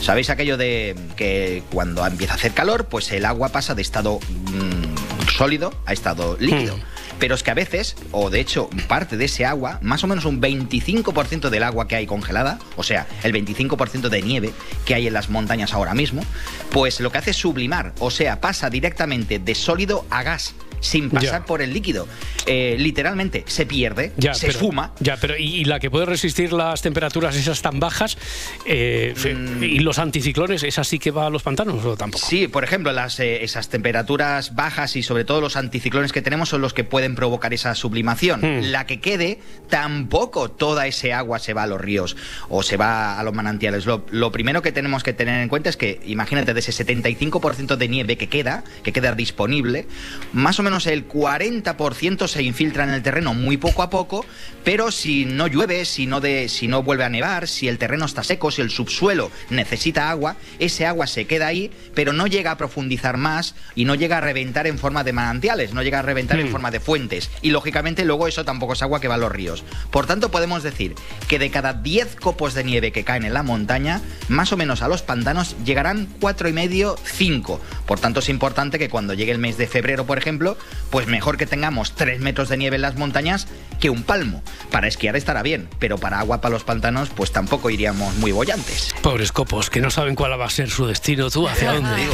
¿Sabéis 0.01 0.29
aquello 0.29 0.57
de 0.57 0.95
que 1.15 1.63
cuando 1.71 2.05
empieza 2.05 2.33
a 2.33 2.35
hacer 2.37 2.53
calor, 2.53 2.85
pues 2.85 3.11
el 3.11 3.25
agua 3.25 3.49
pasa 3.49 3.75
de 3.75 3.81
estado 3.81 4.19
mm, 4.19 5.29
sólido 5.29 5.73
a 5.85 5.93
estado 5.93 6.37
líquido? 6.39 6.77
Pero 7.19 7.35
es 7.35 7.43
que 7.43 7.51
a 7.51 7.53
veces, 7.53 7.97
o 8.11 8.29
de 8.29 8.39
hecho 8.39 8.69
parte 8.87 9.17
de 9.17 9.25
ese 9.25 9.45
agua, 9.45 9.79
más 9.81 10.03
o 10.05 10.07
menos 10.07 10.23
un 10.23 10.41
25% 10.41 11.49
del 11.49 11.63
agua 11.63 11.87
que 11.87 11.97
hay 11.97 12.07
congelada, 12.07 12.59
o 12.77 12.83
sea, 12.83 13.07
el 13.23 13.33
25% 13.33 14.07
de 14.07 14.21
nieve 14.21 14.53
que 14.85 14.95
hay 14.95 15.07
en 15.07 15.13
las 15.13 15.29
montañas 15.29 15.73
ahora 15.73 15.93
mismo, 15.93 16.23
pues 16.71 17.01
lo 17.01 17.11
que 17.11 17.17
hace 17.17 17.31
es 17.31 17.37
sublimar, 17.37 17.93
o 17.99 18.09
sea, 18.09 18.39
pasa 18.39 18.69
directamente 18.69 19.37
de 19.37 19.53
sólido 19.53 20.05
a 20.09 20.23
gas 20.23 20.55
sin 20.79 21.09
pasar 21.09 21.45
por 21.45 21.61
el 21.61 21.73
líquido. 21.73 22.07
Eh, 22.51 22.77
literalmente 22.79 23.43
se 23.45 23.67
pierde, 23.67 24.11
Ya, 24.17 24.33
se 24.33 24.47
pero- 24.47 24.57
esfuma. 24.59 24.91
Ya, 24.99 25.17
pero 25.17 25.37
y, 25.37 25.43
y 25.57 25.65
la 25.65 25.79
que 25.79 25.91
puede 25.91 26.07
resistir 26.07 26.51
las 26.51 26.81
temperaturas 26.81 27.35
esas 27.35 27.61
tan 27.61 27.79
bajas 27.79 28.17
eh, 28.65 29.13
y 29.61 29.79
los 29.79 29.99
anticiclones, 29.99 30.63
¿esa 30.63 30.83
sí 30.83 30.97
que 30.97 31.11
va 31.11 31.27
a 31.27 31.29
los 31.29 31.43
pantanos 31.43 31.85
o 31.85 31.95
tampoco? 31.95 32.25
Sí, 32.25 32.47
por 32.47 32.63
ejemplo, 32.63 32.91
las, 32.91 33.19
eh, 33.19 33.43
esas 33.43 33.69
temperaturas 33.69 34.55
bajas 34.55 34.95
y 34.95 35.03
sobre 35.03 35.25
todo 35.25 35.41
los 35.41 35.57
anticiclones 35.57 36.11
que 36.11 36.23
tenemos 36.23 36.49
son 36.49 36.61
los 36.61 36.73
que 36.73 36.83
pueden 36.83 37.13
provocar 37.13 37.53
esa 37.53 37.75
sublimación. 37.75 38.41
Hmm. 38.41 38.71
La 38.71 38.87
que 38.87 38.99
quede, 38.99 39.39
tampoco 39.69 40.49
toda 40.49 40.87
ese 40.87 41.13
agua 41.13 41.37
se 41.37 41.53
va 41.53 41.63
a 41.63 41.67
los 41.67 41.79
ríos 41.79 42.17
o 42.49 42.63
se 42.63 42.77
va 42.77 43.19
a 43.19 43.23
los 43.23 43.33
manantiales. 43.35 43.85
Lo, 43.85 44.05
lo 44.09 44.31
primero 44.31 44.61
que 44.63 44.71
tenemos 44.71 45.03
que 45.03 45.13
tener 45.13 45.41
en 45.41 45.49
cuenta 45.49 45.69
es 45.69 45.77
que, 45.77 46.01
imagínate, 46.05 46.53
de 46.55 46.59
ese 46.59 46.71
75% 46.85 47.75
de 47.75 47.87
nieve 47.87 48.17
que 48.17 48.27
queda, 48.27 48.63
que 48.83 48.91
queda 48.91 49.13
disponible, 49.13 49.85
más 50.33 50.59
o 50.59 50.63
menos 50.63 50.87
el 50.87 51.07
40% 51.07 52.27
se 52.27 52.38
infiltra 52.43 52.83
en 52.83 52.91
el 52.91 53.03
terreno 53.03 53.33
muy 53.33 53.57
poco 53.57 53.83
a 53.83 53.89
poco, 53.89 54.25
pero 54.63 54.91
si 54.91 55.25
no 55.25 55.47
llueve, 55.47 55.85
si 55.85 56.05
no, 56.05 56.21
de, 56.21 56.49
si 56.49 56.67
no 56.67 56.83
vuelve 56.83 57.03
a 57.03 57.09
nevar, 57.09 57.47
si 57.47 57.67
el 57.67 57.77
terreno 57.77 58.05
está 58.05 58.23
seco, 58.23 58.51
si 58.51 58.61
el 58.61 58.69
subsuelo 58.69 59.31
necesita 59.49 60.09
agua, 60.09 60.35
ese 60.59 60.85
agua 60.85 61.07
se 61.07 61.25
queda 61.25 61.47
ahí, 61.47 61.71
pero 61.95 62.13
no 62.13 62.27
llega 62.27 62.51
a 62.51 62.57
profundizar 62.57 63.17
más 63.17 63.55
y 63.75 63.85
no 63.85 63.95
llega 63.95 64.17
a 64.17 64.21
reventar 64.21 64.67
en 64.67 64.77
forma 64.77 65.03
de 65.03 65.13
manantiales, 65.13 65.73
no 65.73 65.83
llega 65.83 65.99
a 65.99 66.03
reventar 66.03 66.39
en 66.39 66.49
forma 66.49 66.71
de 66.71 66.79
fuentes. 66.79 67.29
Y 67.41 67.51
lógicamente 67.51 68.05
luego 68.05 68.27
eso 68.27 68.45
tampoco 68.45 68.73
es 68.73 68.81
agua 68.81 68.99
que 68.99 69.07
va 69.07 69.15
a 69.15 69.19
los 69.19 69.31
ríos. 69.31 69.63
Por 69.91 70.05
tanto, 70.05 70.31
podemos 70.31 70.63
decir 70.63 70.95
que 71.27 71.39
de 71.39 71.51
cada 71.51 71.73
10 71.73 72.15
copos 72.15 72.53
de 72.53 72.63
nieve 72.63 72.91
que 72.91 73.03
caen 73.03 73.25
en 73.25 73.33
la 73.33 73.43
montaña, 73.43 74.01
más 74.27 74.51
o 74.51 74.57
menos 74.57 74.81
a 74.81 74.87
los 74.87 75.01
pantanos 75.01 75.55
llegarán 75.65 76.07
cuatro 76.19 76.49
y 76.49 76.53
medio, 76.53 76.97
5. 77.03 77.61
Por 77.85 77.99
tanto, 77.99 78.19
es 78.19 78.29
importante 78.29 78.79
que 78.79 78.89
cuando 78.89 79.13
llegue 79.13 79.31
el 79.31 79.39
mes 79.39 79.57
de 79.57 79.67
febrero, 79.67 80.05
por 80.05 80.17
ejemplo, 80.17 80.57
pues 80.89 81.07
mejor 81.07 81.37
que 81.37 81.45
tengamos 81.45 81.95
3 81.95 82.19
metros 82.29 82.49
de 82.49 82.57
nieve 82.57 82.75
en 82.75 82.83
las 82.83 82.95
montañas 82.95 83.47
que 83.79 83.89
un 83.89 84.03
palmo. 84.03 84.43
Para 84.71 84.87
esquiar 84.87 85.15
estará 85.15 85.41
bien, 85.41 85.67
pero 85.79 85.97
para 85.97 86.19
agua 86.19 86.41
para 86.41 86.53
los 86.53 86.63
pantanos, 86.63 87.09
pues 87.09 87.31
tampoco 87.31 87.69
iríamos 87.71 88.13
muy 88.17 88.31
bollantes. 88.31 88.93
Pobres 89.01 89.31
copos, 89.31 89.69
que 89.71 89.81
no 89.81 89.89
saben 89.89 90.13
cuál 90.15 90.39
va 90.39 90.45
a 90.45 90.49
ser 90.49 90.69
su 90.69 90.85
destino, 90.85 91.29
tú 91.31 91.47
hacia 91.47 91.73
dónde. 91.73 91.95
Digo. 91.95 92.13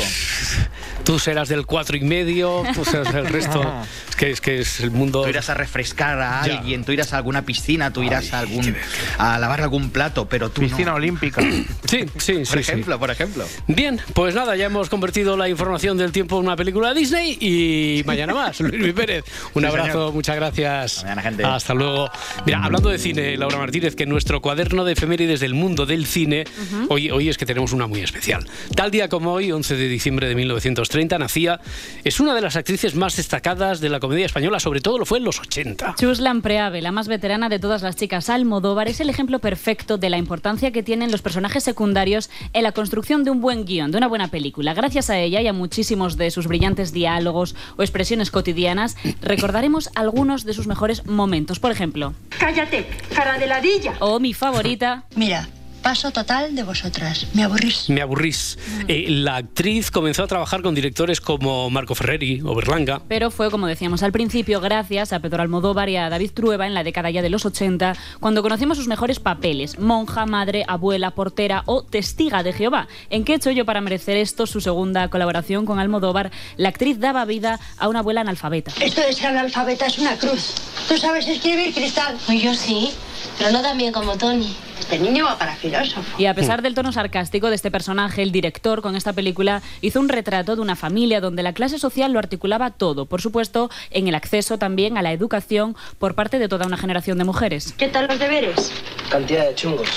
Tú 1.04 1.20
serás 1.20 1.50
del 1.50 1.66
cuatro 1.68 1.98
y 1.98 2.02
medio, 2.02 2.64
tú 2.74 2.84
serás 2.86 3.14
el 3.14 3.28
resto. 3.28 3.62
Es 4.10 4.16
que 4.16 4.32
es, 4.32 4.42
que 4.42 4.60
es 4.62 4.80
el 4.80 4.90
mundo. 4.92 5.22
Tú 5.24 5.30
irás 5.30 5.50
a 5.50 5.54
refrescar 5.54 6.20
a 6.20 6.48
Ya. 6.48 6.58
alguien, 6.58 6.84
tú 6.84 6.92
irás 6.94 7.14
a 7.14 7.18
alguna 7.18 7.44
piscina, 7.44 7.92
tú 7.94 8.02
irás 8.02 8.34
a 8.34 8.40
algún 8.40 8.76
a 9.20 9.38
lavar 9.38 9.62
algún 9.62 9.90
plato, 9.92 10.28
pero 10.30 10.50
tú 10.50 10.62
Piscina 10.62 10.92
no. 10.92 10.96
olímpica. 10.96 11.42
Sí, 11.42 11.66
sí, 11.86 12.06
Por 12.06 12.22
sí, 12.46 12.46
sí. 12.46 12.58
ejemplo, 12.60 12.98
por 12.98 13.12
ejemplo. 13.12 13.46
Bien, 13.68 14.00
pues 14.14 14.34
nada, 14.34 14.56
ya 14.56 14.66
hemos 14.66 14.90
convertido 14.90 15.38
la 15.38 15.48
información 15.50 15.98
del 15.98 16.12
tiempo 16.12 16.40
en 16.40 16.46
una 16.48 16.56
película 16.56 16.94
de 16.94 17.00
Disney 17.02 17.38
y 17.40 18.04
mañana 18.06 18.34
más. 18.34 18.60
Luis 18.62 18.74
Luis 18.80 18.94
Pérez, 18.94 19.26
un 19.54 19.62
Sí, 19.62 19.68
abrazo, 19.68 19.92
señor. 19.92 19.95
Muchas 19.96 20.36
gracias. 20.36 21.04
Mañana, 21.04 21.22
gente. 21.22 21.44
Hasta 21.44 21.74
luego. 21.74 22.10
Mira, 22.46 22.64
hablando 22.64 22.90
de 22.90 22.98
cine, 22.98 23.38
Laura 23.38 23.58
Martínez, 23.58 23.96
que 23.96 24.04
en 24.04 24.10
nuestro 24.10 24.42
cuaderno 24.42 24.84
de 24.84 24.94
efemérides 24.94 25.40
del 25.40 25.54
mundo 25.54 25.86
del 25.86 26.06
cine, 26.06 26.46
hoy, 26.90 27.10
hoy 27.12 27.30
es 27.30 27.38
que 27.38 27.46
tenemos 27.46 27.74
una 27.74 27.88
muy 27.88 28.02
especial. 28.02 28.46
Tal 28.76 28.92
día 28.92 29.10
como 29.10 29.34
hoy, 29.34 29.52
11 29.52 29.76
de 29.76 29.88
diciembre 29.88 30.28
de 30.28 30.36
1930, 30.36 31.18
nacía, 31.18 31.60
es 32.04 32.20
una 32.20 32.36
de 32.36 32.42
las 32.42 32.56
actrices 32.56 32.96
más 32.96 33.16
destacadas 33.16 33.80
de 33.80 33.90
la 33.90 34.00
comedia 34.00 34.26
española, 34.26 34.60
sobre 34.60 34.82
todo 34.82 34.98
lo 35.00 35.06
fue 35.06 35.20
en 35.20 35.24
los 35.24 35.40
80. 35.40 35.96
Chuslan 35.98 36.42
Preave, 36.42 36.82
la 36.82 36.92
más 36.92 37.08
veterana 37.08 37.50
de 37.50 37.60
todas 37.60 37.82
las 37.82 37.96
chicas 37.96 38.30
Almodóvar, 38.30 38.88
es 38.88 39.00
el 39.00 39.10
ejemplo 39.10 39.40
perfecto 39.40 39.98
de 39.98 40.10
la 40.10 40.18
importancia 40.18 40.72
que 40.72 40.84
tienen 40.84 41.12
los 41.12 41.22
personajes 41.22 41.64
secundarios 41.64 42.30
en 42.54 42.64
la 42.64 42.72
construcción 42.72 43.24
de 43.24 43.32
un 43.32 43.42
buen 43.42 43.66
guion, 43.66 43.92
de 43.92 43.98
una 43.98 44.08
buena 44.08 44.28
película. 44.28 44.74
Gracias 44.74 45.10
a 45.10 45.20
ella 45.20 45.42
y 45.42 45.48
a 45.48 45.54
muchísimos 45.54 46.18
de 46.18 46.32
sus 46.32 46.48
brillantes 46.48 46.92
diálogos 46.92 47.56
o 47.78 47.84
expresiones 47.84 48.32
cotidianas, 48.32 48.96
recordaremos 49.22 49.85
algunos 49.96 50.44
de 50.46 50.54
sus 50.54 50.68
mejores 50.68 51.06
momentos. 51.06 51.60
Por 51.60 51.72
ejemplo, 51.72 52.14
Cállate, 52.40 52.88
cara 53.16 53.38
de 53.38 53.48
ladilla. 53.48 53.94
o 54.00 54.20
mi 54.20 54.34
favorita, 54.34 55.06
Mira, 55.16 55.48
paso 55.86 56.10
total 56.10 56.56
de 56.56 56.64
vosotras. 56.64 57.28
Me 57.36 57.44
aburrís. 57.44 57.92
Me 57.92 58.02
aburrís. 58.02 58.58
Eh, 58.88 59.06
la 59.08 59.36
actriz 59.36 59.92
comenzó 59.92 60.24
a 60.24 60.28
trabajar 60.28 60.64
con 60.64 60.74
directores 60.74 61.22
como 61.22 61.70
Marco 61.70 61.94
Ferreri 61.94 62.42
o 62.44 62.56
Berlanga. 62.56 63.04
pero 63.08 63.30
fue, 63.30 63.52
como 63.52 63.68
decíamos 63.68 64.02
al 64.02 64.12
principio, 64.12 64.60
gracias 64.62 65.14
a 65.14 65.20
Pedro 65.20 65.44
Almodóvar 65.44 65.88
y 65.90 65.98
a 65.98 66.10
David 66.10 66.32
Trueba 66.34 66.66
en 66.66 66.74
la 66.74 66.84
década 66.84 67.12
ya 67.12 67.22
de 67.22 67.30
los 67.30 67.46
80, 67.46 67.96
cuando 68.20 68.42
conocimos 68.42 68.78
sus 68.80 68.88
mejores 68.88 69.20
papeles, 69.20 69.78
monja, 69.78 70.26
madre, 70.26 70.66
abuela, 70.68 71.12
portera 71.12 71.62
o 71.68 71.84
testiga 71.84 72.42
de 72.42 72.54
Jehová. 72.54 72.88
¿En 73.12 73.24
qué 73.24 73.34
he 73.34 73.36
hecho 73.36 73.52
yo 73.52 73.64
para 73.64 73.80
merecer 73.80 74.18
esto? 74.18 74.48
Su 74.48 74.62
segunda 74.62 75.08
colaboración 75.10 75.68
con 75.68 75.78
Almodóvar, 75.78 76.32
la 76.58 76.70
actriz 76.70 77.00
daba 77.00 77.26
vida 77.26 77.60
a 77.78 77.90
una 77.90 78.00
abuela 78.00 78.22
analfabeta. 78.22 78.72
Esto 78.82 79.02
de 79.02 79.14
ser 79.14 79.28
analfabeta 79.28 79.86
es 79.86 80.00
una 80.00 80.18
cruz. 80.18 80.56
¿Tú 80.88 80.98
sabes 80.98 81.28
escribir, 81.28 81.76
Cristal? 81.76 82.18
Yo 82.28 82.56
sí, 82.56 82.90
pero 83.38 83.52
no 83.52 83.62
tan 83.62 83.78
bien 83.78 83.92
como 83.92 84.18
Tony. 84.18 84.56
Este 84.80 85.00
niño 85.00 85.26
va 85.26 85.38
para 85.38 85.56
filósofo. 85.56 86.04
Y 86.18 86.26
a 86.26 86.34
pesar 86.34 86.62
del 86.62 86.76
tono 86.76 86.92
sarcástico 86.92 87.50
de 87.50 87.56
este 87.56 87.72
personaje, 87.72 88.22
el 88.22 88.32
director 88.32 88.82
con 88.82 88.96
esta 88.96 89.14
película 89.14 89.62
hizo 89.82 90.00
un 90.00 90.10
retrato 90.10 90.56
de 90.56 90.62
una 90.62 90.76
familia 90.76 91.22
donde 91.22 91.44
la 91.44 91.54
clase 91.54 91.80
social 91.80 92.12
lo 92.12 92.20
articulaba 92.20 92.72
todo, 92.72 93.06
por 93.06 93.22
supuesto, 93.22 93.70
en 93.90 94.08
el 94.08 94.16
acceso 94.16 94.58
también 94.58 94.98
a 94.98 95.02
la 95.02 95.12
educación 95.12 95.76
por 95.98 96.14
parte 96.14 96.40
de 96.40 96.48
toda 96.48 96.68
una 96.68 96.78
generación 96.78 97.18
de 97.18 97.24
mujeres. 97.24 97.74
¿Qué 97.78 97.88
tal 97.88 98.08
los 98.08 98.20
deberes? 98.20 98.72
Cantidad 99.10 99.48
de 99.48 99.56
chungos. 99.56 99.90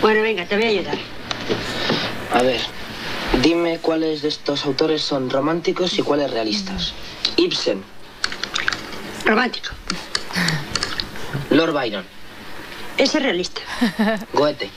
Bueno, 0.00 0.22
venga, 0.22 0.44
te 0.46 0.56
voy 0.56 0.64
a 0.64 0.68
ayudar. 0.68 0.98
A 2.32 2.42
ver, 2.42 2.60
dime 3.42 3.78
cuáles 3.78 4.22
de 4.22 4.28
estos 4.28 4.64
autores 4.64 5.02
son 5.02 5.30
románticos 5.30 5.98
y 5.98 6.02
cuáles 6.02 6.30
realistas. 6.30 6.94
Ibsen, 7.36 7.82
Romántico. 9.24 9.70
Lord 11.50 11.72
Byron, 11.72 12.04
Ese 12.98 13.18
es 13.18 13.24
realista. 13.24 13.60
Goethe 14.32 14.70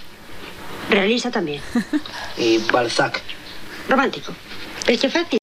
Realista 0.90 1.30
también. 1.32 1.62
y 2.38 2.58
Balzac. 2.72 3.22
Romántico. 3.90 4.34
¿Es 4.88 5.00
que 5.02 5.10
fácil? 5.10 5.40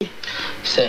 Sí, 0.62 0.82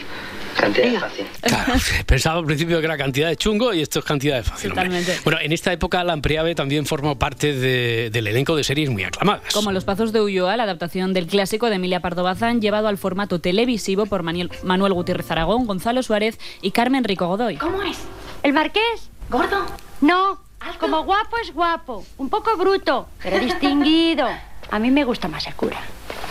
cantidad 0.60 1.00
fácil. 1.00 1.26
Claro, 1.42 1.72
pensaba 2.06 2.38
al 2.38 2.44
principio 2.46 2.78
que 2.78 2.84
era 2.86 2.96
cantidad 2.96 3.28
de 3.28 3.36
chungo 3.36 3.74
y 3.74 3.82
esto 3.82 3.98
es 3.98 4.04
cantidad 4.04 4.36
de 4.36 4.42
fácil. 4.44 4.70
hombre. 4.70 4.84
Totalmente. 4.86 5.20
Bueno, 5.24 5.40
en 5.42 5.52
esta 5.52 5.72
época 5.72 6.02
Lampreave 6.04 6.54
también 6.54 6.86
formó 6.86 7.18
parte 7.18 7.52
de- 7.52 8.10
del 8.10 8.26
elenco 8.28 8.54
de 8.56 8.62
series 8.64 8.90
muy 8.90 9.02
aclamadas. 9.04 9.52
Como 9.52 9.72
Los 9.72 9.84
Pazos 9.84 10.12
de 10.12 10.20
Ulloa, 10.20 10.56
la 10.56 10.62
adaptación 10.62 11.12
del 11.12 11.26
clásico 11.26 11.68
de 11.68 11.76
Emilia 11.76 12.00
Pardo 12.00 12.22
Bazán, 12.22 12.60
llevado 12.60 12.86
al 12.88 12.96
formato 12.98 13.40
televisivo 13.40 14.06
por 14.06 14.22
Maniel- 14.22 14.50
Manuel 14.62 14.92
Gutiérrez 14.94 15.30
Aragón, 15.32 15.66
Gonzalo 15.66 16.02
Suárez 16.04 16.38
y 16.62 16.70
Carmen 16.70 17.02
Rico 17.04 17.26
Godoy. 17.26 17.56
¿Cómo 17.56 17.82
es? 17.82 17.98
¿El 18.44 18.52
marqués? 18.52 19.10
¿Gordo? 19.28 19.66
No. 20.00 20.45
Como 20.78 21.04
guapo 21.04 21.36
es 21.38 21.52
guapo. 21.52 22.04
Un 22.18 22.28
poco 22.28 22.56
bruto, 22.56 23.08
pero 23.22 23.38
distinguido. 23.38 24.28
A 24.70 24.78
mí 24.78 24.90
me 24.90 25.04
gusta 25.04 25.28
más 25.28 25.46
el 25.46 25.54
cura. 25.54 25.78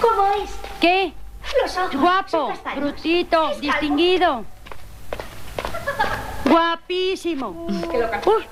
¿Cómo 0.01 0.27
es? 0.43 0.51
¿Qué? 0.79 1.13
Los 1.61 1.77
ojos. 1.77 1.95
Guapo, 1.95 2.53
brutito, 2.75 3.51
distinguido. 3.59 4.45
Guapísimo. 6.45 7.67
Uf, 7.67 8.45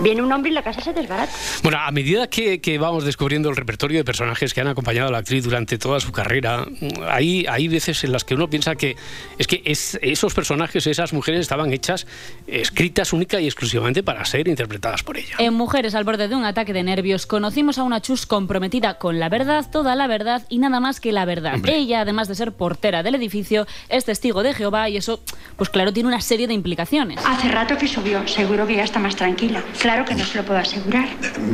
viene 0.00 0.22
un 0.22 0.32
hombre 0.32 0.50
y 0.50 0.54
la 0.54 0.62
casa 0.62 0.80
se 0.80 0.92
desbarata. 0.92 1.32
Bueno, 1.62 1.78
a 1.78 1.90
medida 1.90 2.28
que, 2.28 2.60
que 2.60 2.78
vamos 2.78 3.04
descubriendo 3.04 3.50
el 3.50 3.56
repertorio 3.56 3.98
de 3.98 4.04
personajes 4.04 4.54
que 4.54 4.60
han 4.60 4.68
acompañado 4.68 5.08
a 5.08 5.12
la 5.12 5.18
actriz 5.18 5.44
durante 5.44 5.78
toda 5.78 6.00
su 6.00 6.12
carrera, 6.12 6.66
hay, 7.08 7.46
hay 7.48 7.68
veces 7.68 8.02
en 8.04 8.12
las 8.12 8.24
que 8.24 8.34
uno 8.34 8.48
piensa 8.48 8.74
que 8.76 8.96
es 9.38 9.46
que 9.46 9.62
es- 9.64 9.98
esos 10.02 10.34
personajes, 10.34 10.86
esas 10.86 11.12
mujeres 11.12 11.40
estaban 11.40 11.72
hechas, 11.72 12.06
escritas 12.46 13.12
única 13.12 13.40
y 13.40 13.46
exclusivamente 13.46 14.02
para 14.02 14.24
ser 14.24 14.48
interpretadas 14.48 15.02
por 15.02 15.16
ella. 15.16 15.36
En 15.38 15.54
Mujeres 15.54 15.94
al 15.94 16.04
borde 16.04 16.28
de 16.28 16.34
un 16.34 16.44
ataque 16.44 16.72
de 16.72 16.82
nervios, 16.82 17.26
conocimos 17.26 17.78
a 17.78 17.82
una 17.82 18.00
Chus 18.00 18.26
comprometida 18.26 18.98
con 18.98 19.18
la 19.20 19.28
verdad, 19.28 19.66
toda 19.70 19.94
la 19.94 20.06
verdad 20.06 20.42
y 20.48 20.58
nada 20.58 20.80
más 20.80 21.00
que 21.00 21.12
la 21.12 21.24
verdad. 21.24 21.58
Ella, 21.66 22.00
además 22.00 22.28
de 22.28 22.34
ser 22.34 22.52
portera 22.52 23.02
del 23.02 23.14
edificio, 23.14 23.66
es 23.88 24.04
testigo 24.04 24.42
de 24.42 24.54
Jehová 24.54 24.88
y 24.88 24.96
eso, 24.96 25.20
pues 25.56 25.70
claro, 25.70 25.92
tiene 25.92 26.08
una 26.08 26.20
serie 26.20 26.46
de 26.46 26.54
implicaciones. 26.54 27.18
Hace 27.24 27.48
rato 27.48 27.76
que 27.78 27.86
subió. 27.88 28.26
Seguro 28.26 28.66
que 28.66 28.76
ya 28.76 28.84
está 28.84 28.98
más 28.98 29.14
tranquila. 29.16 29.62
Claro 29.82 30.04
que 30.04 30.14
no 30.14 30.24
se 30.24 30.38
lo 30.38 30.44
puedo 30.44 30.60
asegurar. 30.60 31.08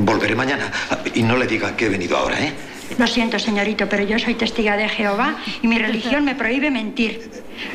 Volveré 0.04 0.34
mañana. 0.34 0.70
Y 1.14 1.22
no 1.22 1.34
le 1.34 1.46
diga 1.46 1.74
que 1.74 1.86
he 1.86 1.88
venido 1.88 2.14
ahora, 2.14 2.38
¿eh? 2.38 2.52
Lo 2.98 3.06
siento, 3.06 3.38
señorito, 3.38 3.88
pero 3.88 4.04
yo 4.04 4.18
soy 4.18 4.34
testiga 4.34 4.76
de 4.76 4.86
Jehová 4.86 5.36
y 5.62 5.66
mi 5.66 5.78
religión 5.78 6.26
me 6.26 6.34
prohíbe 6.34 6.70
mentir. 6.70 7.30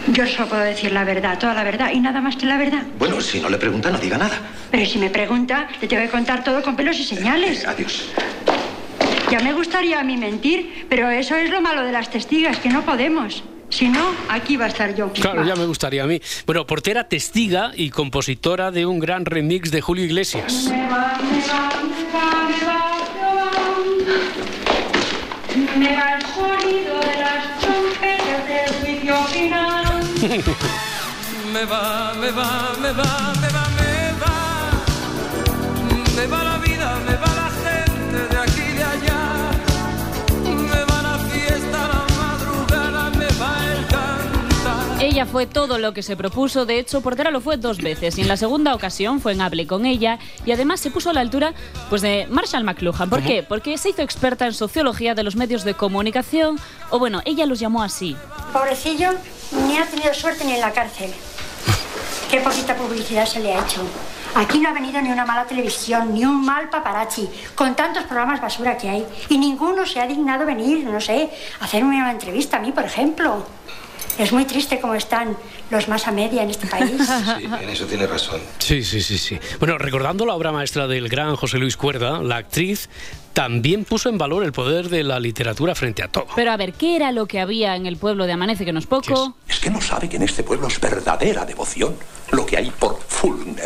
Yo 0.10 0.28
solo 0.28 0.50
puedo 0.50 0.62
decir 0.62 0.92
la 0.92 1.06
verdad, 1.06 1.40
toda 1.40 1.56
la 1.56 1.64
verdad 1.64 1.90
y 1.92 2.00
nada 2.00 2.22
más 2.22 2.36
que 2.36 2.46
la 2.46 2.58
verdad. 2.58 2.84
Bueno, 3.00 3.20
si 3.20 3.40
no 3.40 3.50
le 3.50 3.58
pregunta, 3.58 3.90
no 3.90 3.98
diga 3.98 4.20
nada. 4.20 4.40
Pero 4.70 4.86
si 4.86 5.00
me 5.00 5.10
pregunta, 5.10 5.68
le 5.82 5.88
tengo 5.88 6.04
que 6.04 6.10
contar 6.10 6.44
todo 6.44 6.62
con 6.62 6.76
pelos 6.76 7.00
y 7.00 7.04
señales. 7.04 7.66
Adiós. 7.66 8.10
Ya 9.32 9.40
me 9.40 9.54
gustaría 9.54 10.00
a 10.00 10.04
mí 10.04 10.18
mentir, 10.18 10.86
pero 10.88 11.10
eso 11.10 11.36
es 11.36 11.50
lo 11.50 11.62
malo 11.62 11.84
de 11.84 11.92
las 11.92 12.12
testigas, 12.12 12.60
que 12.60 12.70
no 12.70 12.84
podemos. 12.84 13.44
Si 13.74 13.90
no, 13.90 14.12
aquí 14.30 14.56
va 14.56 14.66
a 14.66 14.68
estar 14.68 14.94
yo. 14.94 15.12
Claro, 15.14 15.44
ya 15.44 15.56
me 15.56 15.66
gustaría 15.66 16.04
a 16.04 16.06
mí. 16.06 16.22
Bueno, 16.46 16.68
portera 16.68 17.10
testiga 17.10 17.72
y 17.76 17.90
compositora 17.90 18.70
de 18.70 18.86
un 18.86 19.00
gran 19.00 19.26
remix 19.26 19.72
de 19.72 19.82
Julio 19.82 20.06
Iglesias. 20.06 20.70
Me 20.72 20.88
va, 20.88 21.18
me 21.20 21.42
va, 21.42 21.70
me 21.90 22.14
va, 22.14 22.44
me 22.46 22.66
va, 22.66 22.82
me 23.90 24.04
va. 24.04 24.14
Me 25.76 25.96
va 25.96 26.14
el 26.16 26.22
sonido 26.22 27.00
de 27.00 27.16
las 27.20 27.60
trompetas 27.60 28.48
del 28.48 28.70
juicio 28.82 29.16
final. 29.26 30.04
Me 31.52 31.66
va, 31.66 32.14
me 32.20 32.32
va, 32.32 32.76
me 32.80 32.92
va, 32.92 33.34
me 33.42 33.48
va. 33.50 33.73
Ella 45.14 45.28
fue 45.28 45.46
todo 45.46 45.78
lo 45.78 45.94
que 45.94 46.02
se 46.02 46.18
propuso, 46.18 46.66
de 46.66 46.80
hecho, 46.80 47.02
Portera 47.02 47.30
lo 47.30 47.40
fue 47.40 47.58
dos 47.58 47.78
veces 47.78 48.18
y 48.18 48.22
en 48.22 48.28
la 48.28 48.36
segunda 48.36 48.74
ocasión 48.74 49.22
fue 49.22 49.34
en 49.34 49.42
Hable 49.42 49.68
con 49.68 49.86
ella 49.86 50.18
y 50.44 50.52
además 50.52 50.80
se 50.80 50.90
puso 50.90 51.12
a 51.12 51.14
la 51.14 51.22
altura 51.22 51.54
pues, 51.92 52.02
de 52.02 52.26
Marshall 52.32 52.64
McLuhan. 52.64 53.12
¿Por 53.12 53.22
qué? 53.22 53.44
Porque 53.44 53.78
se 53.78 53.90
hizo 53.90 54.02
experta 54.02 54.48
en 54.48 54.54
sociología 54.54 55.14
de 55.14 55.22
los 55.22 55.36
medios 55.36 55.64
de 55.66 55.76
comunicación, 55.76 56.60
o 56.90 56.98
bueno, 56.98 57.22
ella 57.26 57.46
los 57.46 57.60
llamó 57.60 57.84
así. 57.84 58.18
Pobrecillo, 58.54 59.12
ni 59.68 59.78
ha 59.78 59.86
tenido 59.86 60.12
suerte 60.16 60.46
ni 60.46 60.54
en 60.54 60.62
la 60.62 60.72
cárcel. 60.72 61.12
Qué 62.32 62.40
poquita 62.40 62.76
publicidad 62.76 63.28
se 63.28 63.40
le 63.40 63.54
ha 63.54 63.64
hecho. 63.64 63.84
Aquí 64.34 64.58
no 64.58 64.70
ha 64.70 64.74
venido 64.74 65.00
ni 65.00 65.12
una 65.12 65.26
mala 65.26 65.46
televisión, 65.46 66.12
ni 66.12 66.26
un 66.26 66.44
mal 66.44 66.72
paparazzi, 66.72 67.30
con 67.54 67.76
tantos 67.76 68.06
programas 68.06 68.42
basura 68.42 68.80
que 68.80 68.90
hay. 68.90 69.06
Y 69.30 69.38
ninguno 69.38 69.86
se 69.86 70.02
ha 70.02 70.08
dignado 70.08 70.44
venir, 70.44 70.84
no 70.86 71.00
sé, 71.00 71.30
a 71.60 71.66
hacerme 71.66 71.98
una 71.98 72.10
entrevista 72.10 72.58
a 72.58 72.62
mí, 72.62 72.72
por 72.72 72.84
ejemplo. 72.84 73.46
Es 74.18 74.32
muy 74.32 74.46
triste 74.46 74.80
cómo 74.80 74.94
están 74.96 75.36
los 75.72 75.88
más 75.88 76.08
a 76.08 76.12
media 76.12 76.44
en 76.44 76.50
este 76.50 76.68
país. 76.68 76.92
Sí, 77.38 77.46
en 77.46 77.70
eso 77.70 77.86
tiene 77.86 78.06
razón. 78.06 78.40
Sí, 78.60 78.84
sí, 78.84 79.02
sí, 79.02 79.18
sí. 79.18 79.40
Bueno, 79.60 79.78
recordando 79.78 80.26
la 80.26 80.36
obra 80.36 80.52
maestra 80.52 80.88
del 80.88 81.10
gran 81.10 81.36
José 81.36 81.58
Luis 81.58 81.78
Cuerda, 81.78 82.22
la 82.22 82.38
actriz 82.38 82.90
también 83.34 83.86
puso 83.86 84.10
en 84.10 84.18
valor 84.18 84.44
el 84.44 84.52
poder 84.52 84.90
de 84.90 85.04
la 85.04 85.20
literatura 85.20 85.74
frente 85.74 86.04
a 86.04 86.08
todo. 86.08 86.28
Pero 86.36 86.52
a 86.52 86.58
ver, 86.58 86.74
¿qué 86.74 86.96
era 86.96 87.12
lo 87.12 87.26
que 87.26 87.40
había 87.40 87.76
en 87.76 87.86
el 87.88 87.98
pueblo 87.98 88.26
de 88.28 88.34
Amanece 88.34 88.66
que 88.66 88.74
no 88.74 88.80
es 88.80 88.86
poco? 88.86 89.36
Es 89.48 89.60
que 89.60 89.70
no 89.72 89.82
sabe 89.82 90.08
que 90.10 90.18
en 90.18 90.24
este 90.24 90.44
pueblo 90.44 90.68
es 90.68 90.80
verdadera 90.80 91.46
devoción 91.46 91.96
lo 92.32 92.46
que 92.46 92.58
hay 92.58 92.70
por 92.72 93.00
Fulner. 93.08 93.66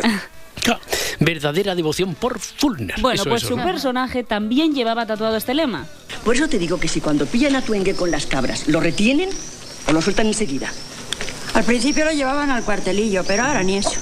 Claro, 0.62 0.80
verdadera 1.20 1.74
devoción 1.74 2.14
por 2.14 2.38
Fulner. 2.38 2.96
Bueno, 3.00 3.20
Eso, 3.20 3.28
pues 3.30 3.42
eso, 3.42 3.52
su 3.54 3.56
¿no? 3.58 3.64
personaje 3.64 4.24
también 4.24 4.74
llevaba 4.74 5.06
tatuado 5.06 5.36
este 5.36 5.54
lema. 5.54 5.86
Por 6.24 6.34
eso 6.36 6.48
te 6.48 6.58
digo 6.58 6.80
que 6.80 6.88
si 6.88 7.00
cuando 7.00 7.26
pillan 7.26 7.54
a 7.56 7.62
Tuengue 7.62 7.94
con 7.94 8.10
las 8.10 8.26
cabras 8.26 8.66
lo 8.68 8.80
retienen, 8.80 9.28
o 9.88 9.92
lo 9.92 10.02
sueltan 10.02 10.26
enseguida. 10.26 10.70
Al 11.54 11.64
principio 11.64 12.04
lo 12.04 12.12
llevaban 12.12 12.50
al 12.50 12.62
cuartelillo, 12.62 13.24
pero 13.26 13.44
ahora 13.44 13.62
ni 13.62 13.78
eso. 13.78 13.98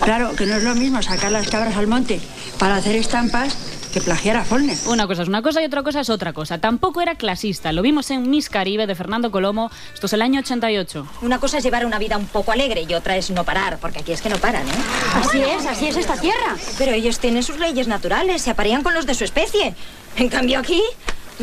Claro, 0.00 0.34
que 0.34 0.46
no 0.46 0.56
es 0.56 0.64
lo 0.64 0.74
mismo 0.74 1.00
sacar 1.02 1.30
las 1.30 1.48
cabras 1.48 1.76
al 1.76 1.86
monte 1.86 2.20
para 2.58 2.76
hacer 2.76 2.96
estampas 2.96 3.56
que 3.92 4.00
plagiar 4.00 4.36
a 4.38 4.44
Follner. 4.44 4.76
Una 4.86 5.06
cosa 5.06 5.22
es 5.22 5.28
una 5.28 5.42
cosa 5.42 5.62
y 5.62 5.66
otra 5.66 5.82
cosa 5.82 6.00
es 6.00 6.10
otra 6.10 6.32
cosa. 6.32 6.58
Tampoco 6.58 7.02
era 7.02 7.14
clasista. 7.14 7.72
Lo 7.72 7.82
vimos 7.82 8.10
en 8.10 8.28
Miss 8.30 8.48
Caribe 8.48 8.86
de 8.86 8.94
Fernando 8.94 9.30
Colomo. 9.30 9.70
Esto 9.92 10.06
es 10.06 10.12
el 10.14 10.22
año 10.22 10.40
88. 10.40 11.06
Una 11.20 11.38
cosa 11.38 11.58
es 11.58 11.64
llevar 11.64 11.84
una 11.84 11.98
vida 11.98 12.16
un 12.16 12.26
poco 12.26 12.52
alegre 12.52 12.86
y 12.88 12.94
otra 12.94 13.16
es 13.16 13.30
no 13.30 13.44
parar, 13.44 13.78
porque 13.78 14.00
aquí 14.00 14.12
es 14.12 14.22
que 14.22 14.30
no 14.30 14.38
paran, 14.38 14.66
¿eh? 14.66 14.72
Así 15.14 15.42
es, 15.42 15.66
así 15.66 15.86
es 15.86 15.96
esta 15.96 16.16
tierra. 16.16 16.56
Pero 16.78 16.92
ellos 16.92 17.18
tienen 17.18 17.42
sus 17.42 17.58
leyes 17.58 17.86
naturales, 17.86 18.42
se 18.42 18.50
aparean 18.50 18.82
con 18.82 18.94
los 18.94 19.06
de 19.06 19.14
su 19.14 19.24
especie. 19.24 19.74
En 20.16 20.28
cambio 20.28 20.58
aquí, 20.58 20.82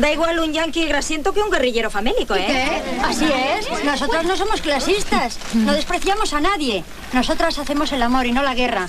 da 0.00 0.12
igual 0.12 0.38
un 0.38 0.52
yanqui 0.52 0.86
grasiento 0.86 1.32
que 1.32 1.42
un 1.42 1.50
guerrillero 1.50 1.90
famélico, 1.90 2.34
¿eh? 2.34 2.44
¿Qué? 2.46 3.00
Así 3.02 3.26
es. 3.26 3.84
Nosotros 3.84 4.24
no 4.24 4.36
somos 4.36 4.60
clasistas. 4.60 5.38
No 5.54 5.72
despreciamos 5.72 6.32
a 6.32 6.40
nadie. 6.40 6.82
Nosotras 7.12 7.58
hacemos 7.58 7.92
el 7.92 8.02
amor 8.02 8.26
y 8.26 8.32
no 8.32 8.42
la 8.42 8.54
guerra. 8.54 8.86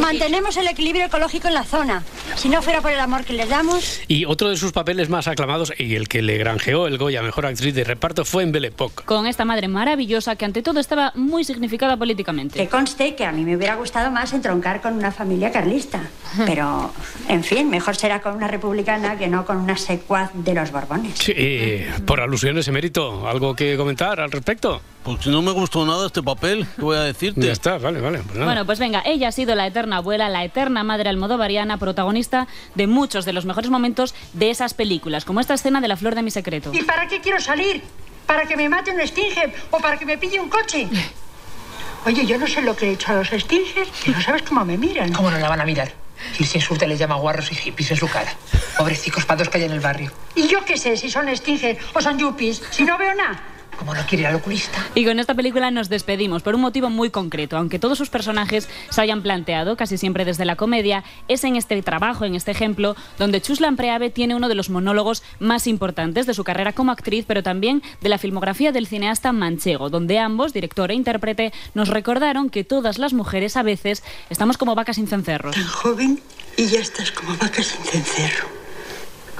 Mantenemos 0.00 0.56
el 0.56 0.68
equilibrio 0.68 1.06
ecológico 1.06 1.48
en 1.48 1.54
la 1.54 1.64
zona. 1.64 2.02
Si 2.36 2.48
no 2.48 2.62
fuera 2.62 2.80
por 2.80 2.92
el 2.92 3.00
amor 3.00 3.24
que 3.24 3.32
les 3.32 3.48
damos... 3.48 4.00
Y 4.08 4.24
otro 4.24 4.48
de 4.48 4.56
sus 4.56 4.72
papeles 4.72 5.08
más 5.08 5.28
aclamados 5.28 5.72
y 5.76 5.94
el 5.96 6.08
que 6.08 6.22
le 6.22 6.38
granjeó 6.38 6.86
el 6.86 6.96
Goya 6.96 7.22
Mejor 7.22 7.46
Actriz 7.46 7.74
de 7.74 7.84
Reparto 7.84 8.24
fue 8.24 8.44
en 8.44 8.52
Belle 8.52 8.68
Époque. 8.68 9.04
Con 9.04 9.26
esta 9.26 9.44
madre 9.44 9.68
maravillosa 9.68 10.36
que 10.36 10.44
ante 10.44 10.62
todo 10.62 10.80
estaba 10.80 11.12
muy 11.16 11.44
significada 11.44 11.96
políticamente. 11.96 12.58
Que 12.58 12.68
conste 12.68 13.14
que 13.14 13.24
a 13.24 13.32
mí 13.32 13.44
me 13.44 13.56
hubiera 13.56 13.74
gustado 13.74 14.10
más 14.10 14.32
entroncar 14.32 14.80
con 14.80 14.94
una 14.94 15.10
familia 15.10 15.50
carlista. 15.50 16.00
Pero, 16.46 16.92
en 17.28 17.42
fin, 17.42 17.68
mejor 17.68 17.96
será 17.96 18.20
con 18.22 18.34
una 18.34 18.48
republicana 18.48 19.18
que 19.18 19.26
no 19.26 19.44
con 19.44 19.56
una 19.56 19.76
secuaz 19.76 20.29
de 20.34 20.54
los 20.54 20.70
Borbones. 20.70 21.18
Sí, 21.18 21.84
por 22.06 22.20
alusiones, 22.20 22.66
emérito, 22.68 23.28
¿algo 23.28 23.54
que 23.54 23.76
comentar 23.76 24.20
al 24.20 24.30
respecto? 24.30 24.80
Pues 25.02 25.26
no 25.26 25.42
me 25.42 25.52
gustó 25.52 25.84
nada 25.86 26.06
este 26.06 26.22
papel, 26.22 26.66
¿qué 26.76 26.82
voy 26.82 26.96
a 26.96 27.00
decirte? 27.00 27.40
Ya 27.40 27.52
está, 27.52 27.78
vale, 27.78 28.00
vale. 28.00 28.20
pues. 28.20 28.44
Bueno, 28.44 28.66
pues 28.66 28.78
venga, 28.78 29.02
ella 29.04 29.28
ha 29.28 29.32
sido 29.32 29.54
la 29.54 29.66
eterna 29.66 29.96
abuela, 29.96 30.28
la 30.28 30.44
eterna 30.44 30.84
madre 30.84 31.08
almodovariana, 31.08 31.78
protagonista 31.78 32.48
de 32.74 32.86
muchos 32.86 33.24
de 33.24 33.32
los 33.32 33.44
mejores 33.46 33.70
momentos 33.70 34.14
de 34.34 34.50
esas 34.50 34.74
películas, 34.74 35.24
como 35.24 35.40
esta 35.40 35.54
escena 35.54 35.80
de 35.80 35.88
La 35.88 35.96
flor 35.96 36.14
de 36.14 36.22
mi 36.22 36.30
secreto. 36.30 36.70
¿Y 36.72 36.82
para 36.82 37.08
qué 37.08 37.20
quiero 37.20 37.40
salir? 37.40 37.82
¿Para 38.26 38.46
que 38.46 38.56
me 38.56 38.68
mate 38.68 38.92
un 38.92 39.06
Stinger 39.06 39.52
o 39.70 39.78
para 39.78 39.96
que 39.98 40.06
me 40.06 40.18
pille 40.18 40.38
un 40.38 40.48
coche? 40.48 40.88
Oye, 42.06 42.24
yo 42.24 42.38
no 42.38 42.46
sé 42.46 42.62
lo 42.62 42.74
que 42.74 42.88
he 42.88 42.92
hecho 42.92 43.12
a 43.12 43.16
los 43.16 43.28
Stingers 43.28 43.90
y 44.06 44.10
no 44.10 44.20
sabes 44.22 44.42
cómo 44.42 44.64
me 44.64 44.78
miran. 44.78 45.12
¿Cómo 45.12 45.30
no 45.30 45.38
la 45.38 45.48
van 45.48 45.60
a 45.60 45.64
mirar? 45.64 45.92
Si 46.36 46.44
se 46.44 46.58
insulta 46.58 46.86
les 46.86 46.98
llama 46.98 47.16
guarros 47.16 47.50
y 47.52 47.54
hippies 47.54 47.90
en 47.90 47.96
su 47.96 48.08
cara. 48.08 48.32
Pobrecicos 48.76 49.24
patos 49.24 49.48
que 49.48 49.58
hay 49.58 49.64
en 49.64 49.72
el 49.72 49.80
barrio. 49.80 50.12
¿Y 50.34 50.48
yo 50.48 50.64
qué 50.64 50.76
sé 50.76 50.96
si 50.96 51.10
son 51.10 51.34
Stinger 51.34 51.78
o 51.94 52.00
son 52.00 52.18
yuppies? 52.18 52.62
Si 52.70 52.84
no 52.84 52.96
veo 52.98 53.14
nada. 53.14 53.40
Como 53.80 53.94
no 53.94 54.06
quiere 54.06 54.22
ir 54.22 54.26
al 54.26 54.34
oculista. 54.36 54.86
Y 54.94 55.06
con 55.06 55.18
esta 55.18 55.34
película 55.34 55.70
nos 55.70 55.88
despedimos 55.88 56.42
por 56.42 56.54
un 56.54 56.60
motivo 56.60 56.90
muy 56.90 57.08
concreto. 57.08 57.56
Aunque 57.56 57.78
todos 57.78 57.96
sus 57.96 58.10
personajes 58.10 58.68
se 58.90 59.00
hayan 59.00 59.22
planteado, 59.22 59.74
casi 59.74 59.96
siempre 59.96 60.26
desde 60.26 60.44
la 60.44 60.54
comedia, 60.56 61.02
es 61.28 61.44
en 61.44 61.56
este 61.56 61.80
trabajo, 61.80 62.26
en 62.26 62.34
este 62.34 62.50
ejemplo, 62.50 62.94
donde 63.18 63.40
Chuslan 63.40 63.76
Preave 63.76 64.10
tiene 64.10 64.34
uno 64.34 64.50
de 64.50 64.54
los 64.54 64.68
monólogos 64.68 65.22
más 65.38 65.66
importantes 65.66 66.26
de 66.26 66.34
su 66.34 66.44
carrera 66.44 66.74
como 66.74 66.92
actriz, 66.92 67.24
pero 67.26 67.42
también 67.42 67.82
de 68.02 68.10
la 68.10 68.18
filmografía 68.18 68.70
del 68.70 68.86
cineasta 68.86 69.32
manchego, 69.32 69.88
donde 69.88 70.18
ambos, 70.18 70.52
director 70.52 70.90
e 70.90 70.94
intérprete, 70.94 71.52
nos 71.72 71.88
recordaron 71.88 72.50
que 72.50 72.64
todas 72.64 72.98
las 72.98 73.14
mujeres 73.14 73.56
a 73.56 73.62
veces 73.62 74.04
estamos 74.28 74.58
como 74.58 74.74
vacas 74.74 74.96
sin 74.96 75.08
cencerros. 75.08 75.54
Tan 75.54 75.66
joven 75.66 76.20
y 76.58 76.66
ya 76.66 76.80
estás 76.80 77.10
como 77.12 77.34
vaca 77.38 77.62
sin 77.62 77.82
cencerro. 77.82 78.46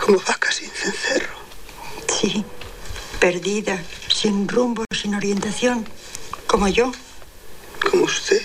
Como 0.02 0.18
vaca 0.18 0.50
sin 0.50 0.70
cencerro. 0.70 1.34
Sí, 2.08 2.44
perdida, 3.20 3.80
sin 4.12 4.48
rumbo, 4.48 4.84
sin 4.90 5.14
orientación, 5.14 5.86
como 6.46 6.66
yo. 6.68 6.90
Como 7.88 8.04
usted. 8.04 8.42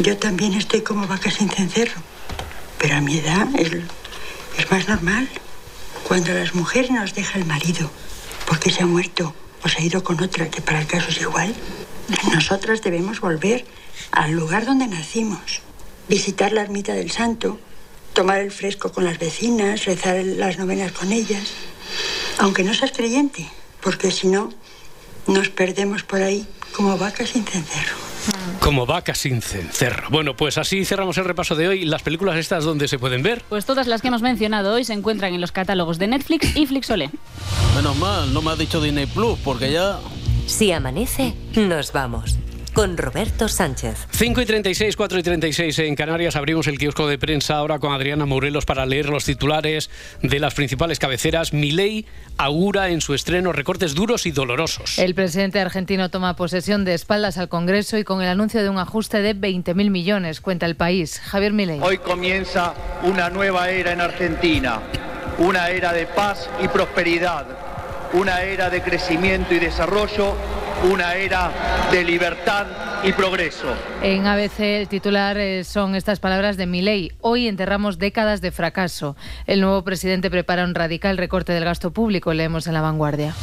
Yo 0.00 0.16
también 0.16 0.54
estoy 0.54 0.80
como 0.80 1.06
vaca 1.06 1.30
sin 1.30 1.48
cencerro, 1.48 2.00
pero 2.78 2.96
a 2.96 3.00
mi 3.00 3.18
edad 3.18 3.46
es, 3.54 3.70
es 4.58 4.70
más 4.70 4.88
normal. 4.88 5.28
Cuando 6.08 6.32
las 6.32 6.54
mujeres 6.54 6.90
nos 6.90 7.14
deja 7.14 7.38
el 7.38 7.44
marido 7.44 7.90
porque 8.46 8.70
se 8.70 8.82
ha 8.82 8.86
muerto 8.86 9.34
o 9.62 9.68
se 9.68 9.78
ha 9.78 9.84
ido 9.84 10.02
con 10.02 10.20
otra, 10.22 10.50
que 10.50 10.60
para 10.60 10.80
el 10.80 10.86
caso 10.86 11.08
es 11.10 11.20
igual, 11.20 11.54
nosotras 12.32 12.82
debemos 12.82 13.20
volver 13.20 13.64
al 14.10 14.32
lugar 14.32 14.66
donde 14.66 14.86
nacimos, 14.86 15.62
visitar 16.08 16.52
la 16.52 16.62
ermita 16.62 16.92
del 16.92 17.10
santo, 17.10 17.58
tomar 18.12 18.40
el 18.40 18.50
fresco 18.50 18.92
con 18.92 19.04
las 19.04 19.18
vecinas, 19.18 19.84
rezar 19.84 20.16
las 20.24 20.58
novenas 20.58 20.92
con 20.92 21.12
ellas, 21.12 21.52
aunque 22.38 22.64
no 22.64 22.74
seas 22.74 22.92
creyente, 22.92 23.48
porque 23.80 24.10
si 24.10 24.28
no, 24.28 24.52
nos 25.26 25.48
perdemos 25.48 26.02
por 26.02 26.22
ahí 26.22 26.46
como 26.74 26.98
vacas 26.98 27.30
sin 27.30 27.44
cencerro. 27.44 27.96
Como 28.60 28.86
vacas 28.86 29.18
sin 29.18 29.42
cencerro. 29.42 30.08
Bueno, 30.10 30.36
pues 30.36 30.56
así 30.58 30.84
cerramos 30.84 31.18
el 31.18 31.24
repaso 31.24 31.54
de 31.54 31.68
hoy. 31.68 31.84
Las 31.84 32.02
películas 32.02 32.36
estas 32.36 32.64
donde 32.64 32.88
se 32.88 32.98
pueden 32.98 33.22
ver. 33.22 33.42
Pues 33.48 33.66
todas 33.66 33.86
las 33.86 34.00
que 34.00 34.08
hemos 34.08 34.22
mencionado 34.22 34.72
hoy 34.72 34.84
se 34.84 34.94
encuentran 34.94 35.34
en 35.34 35.40
los 35.40 35.52
catálogos 35.52 35.98
de 35.98 36.06
Netflix 36.06 36.56
y 36.56 36.66
Flixolé. 36.66 37.10
Menos 37.76 37.96
mal, 37.96 38.32
no 38.32 38.40
me 38.40 38.52
has 38.52 38.58
dicho 38.58 38.80
Disney 38.80 39.06
Plus, 39.06 39.38
porque 39.44 39.70
ya... 39.70 39.98
Si 40.46 40.72
amanece, 40.72 41.34
nos 41.54 41.92
vamos. 41.92 42.38
Con 42.74 42.96
Roberto 42.96 43.46
Sánchez. 43.46 44.08
5 44.10 44.40
y 44.40 44.46
36, 44.46 44.96
4 44.96 45.18
y 45.20 45.22
36 45.22 45.78
en 45.78 45.94
Canarias. 45.94 46.34
Abrimos 46.34 46.66
el 46.66 46.76
kiosco 46.76 47.06
de 47.06 47.18
prensa 47.18 47.54
ahora 47.54 47.78
con 47.78 47.92
Adriana 47.92 48.26
Morelos 48.26 48.66
para 48.66 48.84
leer 48.84 49.10
los 49.10 49.24
titulares 49.24 49.90
de 50.22 50.40
las 50.40 50.54
principales 50.54 50.98
cabeceras. 50.98 51.52
Milei 51.52 52.04
augura 52.36 52.88
en 52.88 53.00
su 53.00 53.14
estreno 53.14 53.52
recortes 53.52 53.94
duros 53.94 54.26
y 54.26 54.32
dolorosos. 54.32 54.98
El 54.98 55.14
presidente 55.14 55.60
argentino 55.60 56.10
toma 56.10 56.34
posesión 56.34 56.84
de 56.84 56.94
espaldas 56.94 57.38
al 57.38 57.48
Congreso 57.48 57.96
y 57.96 58.02
con 58.02 58.20
el 58.20 58.28
anuncio 58.28 58.60
de 58.60 58.68
un 58.68 58.78
ajuste 58.78 59.22
de 59.22 59.36
20.000 59.36 59.90
millones, 59.90 60.40
cuenta 60.40 60.66
el 60.66 60.74
país. 60.74 61.20
Javier 61.20 61.52
Milei. 61.52 61.78
Hoy 61.80 61.98
comienza 61.98 62.74
una 63.04 63.30
nueva 63.30 63.70
era 63.70 63.92
en 63.92 64.00
Argentina, 64.00 64.80
una 65.38 65.70
era 65.70 65.92
de 65.92 66.06
paz 66.06 66.50
y 66.60 66.66
prosperidad, 66.66 67.46
una 68.14 68.42
era 68.42 68.68
de 68.68 68.82
crecimiento 68.82 69.54
y 69.54 69.60
desarrollo, 69.60 70.34
una 70.84 71.14
era 71.14 71.50
de 71.90 72.04
libertad 72.04 72.66
y 73.02 73.12
progreso. 73.12 73.74
En 74.02 74.26
ABC 74.26 74.60
el 74.60 74.88
titular 74.88 75.38
eh, 75.38 75.64
son 75.64 75.94
estas 75.94 76.20
palabras 76.20 76.56
de 76.56 76.66
Milei. 76.66 77.12
Hoy 77.20 77.48
enterramos 77.48 77.98
décadas 77.98 78.40
de 78.40 78.50
fracaso. 78.50 79.16
El 79.46 79.60
nuevo 79.60 79.82
presidente 79.82 80.30
prepara 80.30 80.64
un 80.64 80.74
radical 80.74 81.16
recorte 81.16 81.52
del 81.52 81.64
gasto 81.64 81.92
público, 81.92 82.34
leemos 82.34 82.66
en 82.66 82.74
La 82.74 82.82
Vanguardia. 82.82 83.34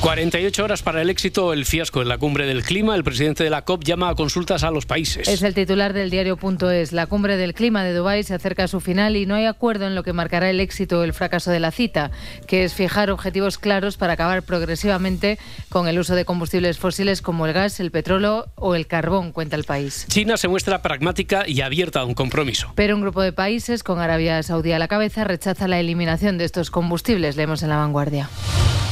48 0.00 0.64
horas 0.64 0.82
para 0.82 1.02
el 1.02 1.10
éxito 1.10 1.48
o 1.48 1.52
el 1.52 1.66
fiasco 1.66 2.00
en 2.00 2.08
la 2.08 2.16
cumbre 2.16 2.46
del 2.46 2.62
clima. 2.62 2.94
El 2.94 3.04
presidente 3.04 3.44
de 3.44 3.50
la 3.50 3.66
COP 3.66 3.84
llama 3.84 4.08
a 4.08 4.14
consultas 4.14 4.64
a 4.64 4.70
los 4.70 4.86
países. 4.86 5.28
Es 5.28 5.42
el 5.42 5.52
titular 5.52 5.92
del 5.92 6.08
diario.es. 6.08 6.92
La 6.92 7.06
cumbre 7.06 7.36
del 7.36 7.52
clima 7.52 7.84
de 7.84 7.92
Dubái 7.92 8.22
se 8.22 8.32
acerca 8.32 8.64
a 8.64 8.68
su 8.68 8.80
final 8.80 9.14
y 9.16 9.26
no 9.26 9.34
hay 9.34 9.44
acuerdo 9.44 9.86
en 9.86 9.94
lo 9.94 10.02
que 10.02 10.14
marcará 10.14 10.48
el 10.48 10.58
éxito 10.58 11.00
o 11.00 11.02
el 11.02 11.12
fracaso 11.12 11.50
de 11.50 11.60
la 11.60 11.70
cita, 11.70 12.12
que 12.46 12.64
es 12.64 12.72
fijar 12.72 13.10
objetivos 13.10 13.58
claros 13.58 13.98
para 13.98 14.14
acabar 14.14 14.42
progresivamente 14.42 15.38
con 15.68 15.86
el 15.86 15.98
uso 15.98 16.14
de 16.14 16.24
combustibles 16.24 16.78
fósiles 16.78 17.20
como 17.20 17.46
el 17.46 17.52
gas, 17.52 17.78
el 17.78 17.90
petróleo 17.90 18.46
o 18.54 18.74
el 18.74 18.86
carbón, 18.86 19.32
cuenta 19.32 19.56
el 19.56 19.64
país. 19.64 20.06
China 20.08 20.38
se 20.38 20.48
muestra 20.48 20.80
pragmática 20.80 21.46
y 21.46 21.60
abierta 21.60 22.00
a 22.00 22.04
un 22.06 22.14
compromiso. 22.14 22.72
Pero 22.74 22.94
un 22.94 23.02
grupo 23.02 23.20
de 23.20 23.34
países, 23.34 23.82
con 23.82 23.98
Arabia 23.98 24.42
Saudí 24.42 24.72
a 24.72 24.78
la 24.78 24.88
cabeza, 24.88 25.24
rechaza 25.24 25.68
la 25.68 25.78
eliminación 25.78 26.38
de 26.38 26.46
estos 26.46 26.70
combustibles, 26.70 27.36
leemos 27.36 27.62
en 27.62 27.68
la 27.68 27.76
vanguardia. 27.76 28.30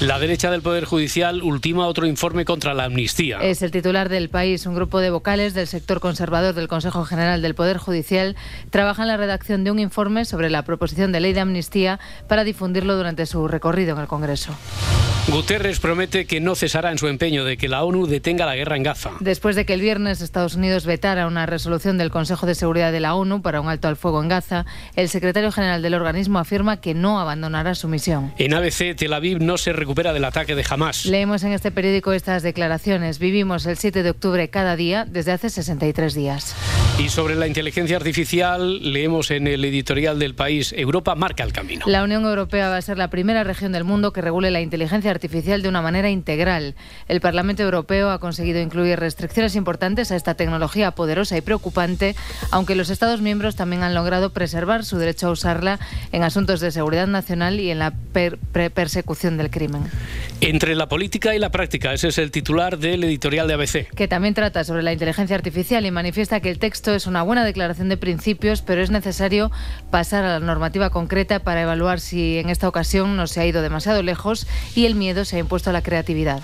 La 0.01 0.21
derecha 0.21 0.53
del 0.53 0.63
Poder 0.63 0.85
Judicial 0.85 0.98
ultima 1.43 1.87
otro 1.87 2.07
informe 2.07 2.45
contra 2.45 2.75
la 2.75 2.85
amnistía. 2.85 3.39
Es 3.39 3.63
el 3.63 3.71
titular 3.71 4.09
del 4.09 4.29
país. 4.29 4.67
Un 4.67 4.75
grupo 4.75 5.01
de 5.01 5.11
vocales 5.11 5.55
del 5.55 5.67
sector 5.67 6.01
conservador 6.01 6.55
del 6.55 6.69
Consejo 6.69 7.05
General 7.05 7.41
del 7.43 7.55
Poder 7.55 7.79
Judicial 7.79 8.37
trabaja 8.71 9.03
en 9.03 9.09
la 9.09 9.17
redacción 9.17 9.65
de 9.65 9.71
un 9.71 9.79
informe 9.79 10.25
sobre 10.25 10.51
la 10.51 10.65
proposición 10.65 11.13
de 11.13 11.21
ley 11.21 11.33
de 11.33 11.41
amnistía 11.41 12.01
para 12.29 12.45
difundirlo 12.45 12.97
durante 12.97 13.27
su 13.27 13.47
recorrido 13.49 13.95
en 13.95 14.03
el 14.03 14.09
Congreso. 14.09 14.57
Guterres 15.31 15.79
promete 15.79 16.27
que 16.27 16.41
no 16.41 16.55
cesará 16.55 16.91
en 16.91 16.97
su 16.97 17.07
empeño 17.07 17.45
de 17.45 17.59
que 17.59 17.69
la 17.69 17.85
ONU 17.85 18.07
detenga 18.07 18.47
la 18.47 18.57
guerra 18.57 18.77
en 18.77 18.83
Gaza. 18.83 19.11
Después 19.21 19.57
de 19.57 19.67
que 19.67 19.75
el 19.75 19.83
viernes 19.83 20.23
Estados 20.23 20.55
Unidos 20.55 20.87
vetara 20.87 21.27
una 21.27 21.45
resolución 21.45 21.99
del 21.99 22.11
Consejo 22.11 22.47
de 22.47 22.55
Seguridad 22.55 22.93
de 22.93 23.01
la 23.01 23.15
ONU 23.15 23.43
para 23.43 23.61
un 23.61 23.69
alto 23.69 23.89
al 23.89 23.97
fuego 23.97 24.23
en 24.23 24.29
Gaza, 24.29 24.65
el 24.97 25.11
secretario 25.11 25.53
general 25.53 25.83
del 25.83 25.93
organismo 25.93 26.39
afirma 26.39 26.81
que 26.81 26.95
no 26.95 27.21
abandonará 27.21 27.75
su 27.75 27.89
misión. 27.89 28.33
En 28.39 28.55
ABC, 28.55 28.97
Tel 28.97 29.13
Aviv 29.13 29.43
no 29.43 29.59
se 29.59 29.75
recupera 29.75 30.15
del 30.15 30.25
ataque 30.25 30.55
de 30.55 30.65
Hamas. 30.67 30.88
Leemos 31.05 31.43
en 31.45 31.53
este 31.53 31.71
periódico 31.71 32.13
estas 32.13 32.43
declaraciones. 32.43 33.19
Vivimos 33.19 33.67
el 33.67 33.77
7 33.77 34.03
de 34.03 34.11
octubre 34.11 34.49
cada 34.49 34.77
día 34.77 35.05
desde 35.05 35.33
hace 35.33 35.51
63 35.51 36.15
días. 36.15 36.55
Y 36.99 37.11
sobre 37.11 37.37
la 37.37 37.47
inteligencia 37.47 37.97
artificial, 37.97 38.93
leemos 38.93 39.31
en 39.31 39.47
el 39.47 39.65
editorial 39.65 40.19
del 40.19 40.35
país, 40.35 40.75
Europa 40.77 41.15
marca 41.15 41.45
el 41.45 41.53
camino. 41.53 41.85
La 41.87 42.03
Unión 42.03 42.25
Europea 42.25 42.69
va 42.71 42.77
a 42.77 42.83
ser 42.83 42.99
la 42.99 43.09
primera 43.09 43.45
región 43.45 43.71
del 43.71 43.85
mundo 43.85 44.13
que 44.13 44.21
regule 44.21 44.51
la 44.51 44.61
inteligencia 44.61 45.11
artificial 45.13 45.63
de 45.63 45.69
una 45.69 45.81
manera 45.81 46.11
integral. 46.11 46.75
El 47.07 47.21
Parlamento 47.21 47.63
Europeo 47.63 48.11
ha 48.11 48.19
conseguido 48.19 48.61
incluir 48.61 48.99
restricciones 48.99 49.55
importantes 49.55 50.11
a 50.11 50.17
esta 50.17 50.35
tecnología 50.35 50.91
poderosa 50.91 51.37
y 51.37 51.41
preocupante, 51.41 52.17
aunque 52.51 52.75
los 52.75 52.91
Estados 52.91 53.21
miembros 53.21 53.55
también 53.55 53.85
han 53.85 53.95
logrado 53.95 54.31
preservar 54.33 54.85
su 54.85 54.99
derecho 54.99 55.29
a 55.29 55.31
usarla 55.31 55.79
en 56.11 56.25
asuntos 56.25 56.59
de 56.61 56.73
seguridad 56.73 57.07
nacional 57.07 57.61
y 57.61 57.71
en 57.71 57.79
la 57.79 57.93
per- 58.13 58.39
pre- 58.39 58.71
persecución 58.71 59.37
del 59.37 59.51
crimen. 59.51 59.85
Entre 60.41 60.75
la 60.79 60.89
política 60.89 61.35
y 61.35 61.39
la 61.39 61.51
práctica, 61.51 61.93
ese 61.93 62.09
es 62.09 62.19
el 62.19 62.31
titular 62.31 62.79
del 62.79 63.03
editorial 63.03 63.49
de 63.49 63.55
ABC. 63.55 63.91
que 63.95 64.09
también 64.09 64.35
trata 64.35 64.63
sobre 64.63 64.83
la 64.83 64.93
inteligencia 64.93 65.35
artificial 65.35 65.85
y 65.85 65.91
manifiesta 65.91 66.41
que 66.41 66.51
el 66.51 66.59
texto 66.59 66.95
es 66.95 67.07
una 67.07 67.23
buena 67.23 67.45
declaración 67.45 67.89
de 67.89 67.97
principios, 67.97 68.63
pero 68.63 68.81
es 68.81 68.91
necesario 68.91 69.51
pasar 69.91 70.25
a 70.25 70.39
la 70.39 70.41
normativa 70.41 70.91
concreta 70.91 71.41
para 71.41 71.63
evaluar 71.63 71.99
si 71.99 72.39
en 72.39 72.49
esta 72.49 72.69
ocasión 72.69 73.17
no 73.17 73.27
se 73.27 73.41
ha 73.41 73.47
ido 73.47 73.61
demasiado 73.61 74.03
lejos 74.03 74.47
y 74.77 74.87
el 74.87 74.95
miedo 74.95 75.25
se 75.25 75.37
ha 75.37 75.41
impuesto 75.41 75.71
a 75.71 75.73
la 75.73 75.83
creatividad. 75.83 76.41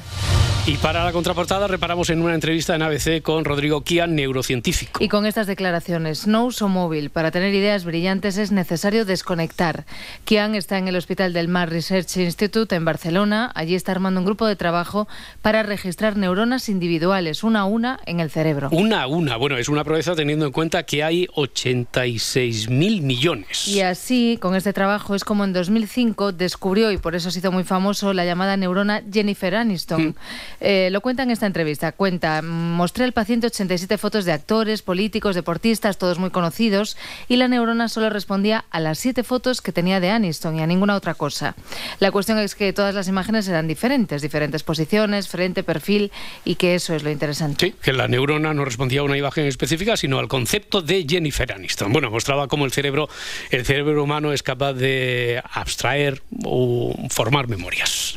Y 0.66 0.78
para 0.78 1.05
la 1.05 1.12
contraportada 1.12 1.66
reparamos 1.66 2.09
en 2.09 2.22
una 2.22 2.32
entrevista 2.32 2.74
en 2.74 2.80
ABC 2.80 3.20
con 3.20 3.45
Rodrigo 3.45 3.82
Kian, 3.82 4.14
neurocientífico. 4.14 5.05
Y 5.05 5.09
con 5.09 5.26
estas 5.26 5.47
declaraciones, 5.47 6.26
no 6.26 6.47
uso 6.47 6.68
móvil. 6.68 7.11
Para 7.11 7.30
tener 7.30 7.53
ideas 7.53 7.85
brillantes 7.85 8.39
es 8.39 8.51
necesario 8.51 9.05
desconectar. 9.05 9.85
Kian 10.24 10.55
está 10.55 10.78
en 10.78 10.89
el 10.89 10.97
Hospital 10.97 11.35
del 11.35 11.49
Mar 11.49 11.68
Research 11.68 12.16
Institute 12.16 12.74
en 12.74 12.87
Barcelona. 12.87 13.53
Allí 13.55 13.74
está 13.74 13.93
armando 13.93 14.20
un 14.20 14.24
grupo 14.25 14.47
de 14.47 14.57
trabajo 14.57 15.09
para 15.43 15.62
registrar 15.62 16.16
neuronas 16.16 16.68
individuales, 16.68 17.45
una 17.45 17.61
a 17.61 17.64
una, 17.64 18.01
en 18.07 18.20
el 18.20 18.31
cerebro. 18.31 18.68
Una 18.72 19.03
a 19.03 19.07
una. 19.07 19.37
Bueno, 19.37 19.57
es 19.57 19.68
una 19.68 19.85
proeza 19.85 20.14
teniendo 20.14 20.47
en 20.47 20.53
cuenta 20.53 20.83
que 20.85 21.03
hay 21.03 21.29
86 21.35 22.68
mil 22.70 23.03
millones. 23.03 23.68
Y 23.68 23.81
así, 23.81 24.39
con 24.41 24.55
este 24.55 24.72
trabajo, 24.72 25.14
es 25.14 25.25
como 25.25 25.45
en 25.45 25.53
2005 25.53 26.33
descubrió, 26.33 26.91
y 26.93 26.99
por 26.99 27.14
eso 27.14 27.31
se 27.31 27.39
hizo 27.39 27.53
muy 27.53 27.64
famoso, 27.64 28.12
la 28.12 28.25
llamada 28.25 28.57
neurona 28.57 29.03
Jennifer 29.11 29.55
Aniston. 29.55 30.14
Eh, 30.61 30.89
lo 30.91 31.01
cuenta 31.01 31.22
en 31.22 31.31
esta 31.31 31.47
entrevista. 31.47 31.93
Cuenta, 31.93 32.43
mostré 32.43 33.05
al 33.05 33.12
paciente 33.12 33.47
87 33.47 33.99
fotos 33.99 34.25
de 34.25 34.33
actores, 34.33 34.83
políticos, 34.83 35.35
deportistas, 35.35 35.99
todos 35.99 36.18
muy 36.18 36.31
conocidos, 36.31 36.97
y 37.29 37.37
la 37.37 37.49
neurona 37.49 37.89
solo 37.89 38.11
respondía 38.11 38.64
a 38.70 38.81
las 38.81 38.99
siete 38.99 39.22
fotos 39.22 39.61
que 39.61 39.72
tenía 39.72 40.01
de 40.01 40.11
Aniston 40.11 40.57
y 40.57 40.62
a 40.62 40.66
ninguna 40.66 40.95
otra 40.95 41.14
cosa. 41.14 41.55
La 42.01 42.11
cuestión 42.11 42.39
es 42.39 42.55
que 42.55 42.72
todas 42.72 42.95
las 42.95 43.09
imágenes 43.09 43.49
eran 43.49 43.68
diferentes, 43.68 44.14
diferentes 44.23 44.62
posiciones, 44.62 45.29
frente, 45.29 45.62
perfil, 45.62 46.12
y 46.45 46.57
que 46.57 46.75
eso 46.75 46.95
es 46.95 47.03
lo 47.03 47.11
interesante. 47.11 47.67
Sí, 47.67 47.75
que 47.83 47.93
la 47.93 48.09
neurona 48.09 48.55
no 48.55 48.65
respondía 48.65 49.01
a 49.01 49.05
una 49.05 49.17
imagen 49.17 49.47
específica, 49.47 49.97
sino 49.97 50.19
al 50.19 50.29
concepto 50.29 50.83
de 50.83 51.07
Jennifer 51.09 51.53
Aniston. 51.53 51.93
Bueno, 51.93 52.11
mostraba 52.11 52.49
cómo 52.49 52.65
el 52.65 52.73
cerebro, 52.73 53.09
el 53.51 53.65
cerebro 53.65 54.03
humano 54.03 54.33
es 54.33 54.43
capaz 54.43 54.75
de 54.75 55.43
abstraer 55.53 56.23
o 56.45 56.95
formar 57.11 57.49
memorias. 57.49 58.17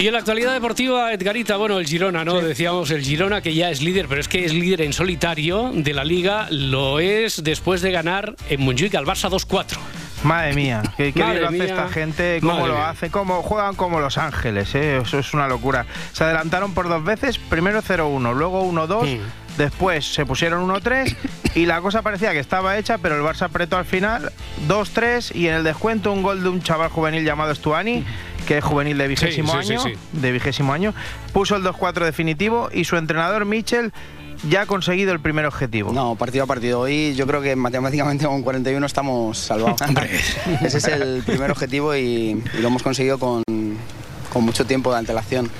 Y 0.00 0.06
en 0.06 0.14
la 0.14 0.20
actualidad 0.20 0.54
deportiva, 0.54 1.12
Edgarita, 1.12 1.58
bueno, 1.58 1.78
el 1.78 1.86
Girona, 1.86 2.24
¿no? 2.24 2.40
Decíamos 2.40 2.90
el 2.90 3.02
Girona 3.02 3.42
que 3.42 3.54
ya 3.54 3.68
es 3.68 3.82
líder, 3.82 4.08
pero 4.08 4.22
es 4.22 4.28
que 4.28 4.46
es 4.46 4.54
líder 4.54 4.80
en 4.80 4.94
solitario 4.94 5.72
de 5.74 5.92
la 5.92 6.04
liga, 6.04 6.48
lo 6.50 7.00
es 7.00 7.44
después 7.44 7.82
de 7.82 7.90
ganar 7.90 8.34
en 8.48 8.62
Montjuic 8.62 8.94
al 8.94 9.04
Barça 9.04 9.28
2-4. 9.28 9.76
Madre 10.22 10.52
mía, 10.54 10.82
qué, 10.96 11.12
qué 11.12 11.20
Madre 11.20 11.32
bien 11.38 11.42
lo 11.42 11.48
hace 11.48 11.56
mía. 11.58 11.64
esta 11.66 11.88
gente, 11.88 12.38
cómo 12.40 12.52
Madre 12.54 12.68
lo 12.68 12.74
mía. 12.74 12.90
hace, 12.90 13.10
cómo 13.10 13.42
juegan 13.42 13.74
como 13.74 14.00
Los 14.00 14.18
Ángeles, 14.18 14.74
¿eh? 14.74 14.98
eso 14.98 15.18
es 15.18 15.32
una 15.32 15.48
locura. 15.48 15.86
Se 16.12 16.24
adelantaron 16.24 16.74
por 16.74 16.88
dos 16.88 17.02
veces, 17.02 17.38
primero 17.38 17.80
0-1, 17.82 18.34
luego 18.34 18.62
1-2, 18.70 19.16
Mm. 19.18 19.20
después 19.56 20.12
se 20.12 20.26
pusieron 20.26 20.62
1-3 20.68 21.16
y 21.54 21.64
la 21.66 21.80
cosa 21.80 22.02
parecía 22.02 22.32
que 22.32 22.38
estaba 22.38 22.76
hecha, 22.76 22.98
pero 22.98 23.16
el 23.16 23.22
Barça 23.22 23.42
apretó 23.46 23.76
al 23.78 23.84
final 23.86 24.30
2-3 24.68 25.34
y 25.34 25.48
en 25.48 25.54
el 25.54 25.64
descuento 25.64 26.12
un 26.12 26.22
gol 26.22 26.42
de 26.42 26.48
un 26.50 26.62
chaval 26.62 26.90
juvenil 26.90 27.24
llamado 27.24 27.54
Stuani, 27.54 28.04
que 28.46 28.58
es 28.58 28.64
juvenil 28.64 28.98
de 28.98 29.08
vigésimo 29.08 29.52
sí, 29.62 29.66
sí, 29.68 29.72
año, 29.72 29.80
sí. 29.82 29.92
de 30.12 30.32
vigésimo 30.32 30.72
año, 30.74 30.94
puso 31.32 31.56
el 31.56 31.62
2-4 31.64 32.04
definitivo 32.04 32.68
y 32.72 32.84
su 32.84 32.96
entrenador 32.96 33.44
Michel 33.46 33.92
ya 34.48 34.62
ha 34.62 34.66
conseguido 34.66 35.12
el 35.12 35.20
primer 35.20 35.46
objetivo. 35.46 35.92
No, 35.92 36.14
partido 36.16 36.44
a 36.44 36.46
partido. 36.46 36.80
Hoy 36.80 37.14
yo 37.14 37.26
creo 37.26 37.40
que 37.40 37.56
matemáticamente 37.56 38.26
con 38.26 38.42
41 38.42 38.84
estamos 38.86 39.38
salvados. 39.38 39.80
Ese 40.62 40.78
es 40.78 40.84
el 40.88 41.22
primer 41.24 41.50
objetivo 41.50 41.94
y, 41.94 42.42
y 42.54 42.58
lo 42.60 42.68
hemos 42.68 42.82
conseguido 42.82 43.18
con, 43.18 43.42
con 44.32 44.44
mucho 44.44 44.64
tiempo 44.64 44.92
de 44.92 44.98
antelación. 44.98 45.50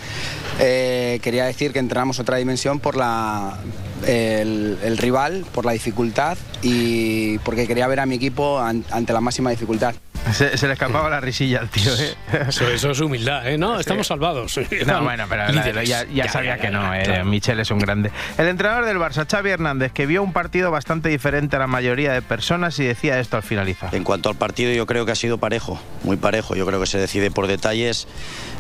Eh, 0.59 1.21
quería 1.23 1.45
decir 1.45 1.73
que 1.73 1.79
entramos 1.79 2.19
otra 2.19 2.37
dimensión 2.37 2.81
por 2.81 2.97
la, 2.97 3.59
el, 4.07 4.79
el 4.83 4.99
rival, 4.99 5.45
por 5.53 5.65
la 5.65 5.73
dificultad 5.73 6.37
y 6.63 7.39
porque 7.39 7.67
quería 7.67 7.87
ver 7.87 8.01
a 8.01 8.07
mi 8.07 8.17
equipo 8.17 8.59
an- 8.61 8.85
ante 8.91 9.13
la 9.13 9.21
máxima 9.21 9.51
dificultad. 9.51 9.95
Se, 10.35 10.59
se 10.59 10.67
le 10.67 10.75
escapaba 10.75 11.09
la 11.09 11.19
risilla 11.19 11.61
al 11.61 11.71
tío, 11.71 11.91
¿eh? 11.97 12.15
Eso, 12.49 12.69
eso 12.69 12.91
es 12.91 13.01
humildad, 13.01 13.49
¿eh? 13.49 13.57
No, 13.57 13.81
estamos 13.81 14.07
salvados. 14.07 14.55
No, 14.87 15.03
bueno, 15.03 15.25
pero 15.31 15.51
la- 15.73 15.83
ya, 15.83 16.05
ya 16.05 16.29
sabía 16.29 16.59
que 16.59 16.69
no, 16.71 16.95
eh, 16.95 17.03
claro. 17.05 17.25
Michel 17.25 17.59
es 17.59 17.71
un 17.71 17.79
grande. 17.79 18.11
El 18.37 18.47
entrenador 18.49 18.85
del 18.85 18.99
Barça, 18.99 19.27
Xavi 19.29 19.49
Hernández, 19.51 19.93
que 19.93 20.05
vio 20.05 20.23
un 20.23 20.35
partido 20.35 20.71
bastante 20.71 21.09
diferente 21.09 21.57
a 21.57 21.59
la 21.59 21.67
mayoría 21.67 22.13
de 22.13 22.21
personas 22.21 22.79
y 22.79 22.85
decía 22.85 23.19
esto 23.19 23.39
al 23.39 23.43
finalizar. 23.43 23.95
En 23.95 24.05
cuanto 24.05 24.29
al 24.29 24.37
partido, 24.37 24.73
yo 24.73 24.85
creo 24.87 25.07
que 25.07 25.13
ha 25.13 25.17
sido 25.17 25.39
parejo, 25.39 25.81
muy 26.05 26.19
parejo. 26.19 26.55
Yo 26.55 26.67
creo 26.67 26.79
que 26.79 26.87
se 26.87 26.99
decide 26.99 27.31
por 27.31 27.47
detalles. 27.47 28.07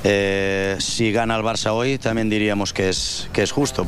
Eh, 0.03 0.76
si 0.78 1.12
gana 1.12 1.36
el 1.36 1.43
Barça 1.43 1.72
hoy, 1.72 1.99
también 1.99 2.30
diríamos 2.30 2.72
que 2.72 2.88
es, 2.88 3.28
que 3.34 3.43
es 3.43 3.53
justo. 3.53 3.86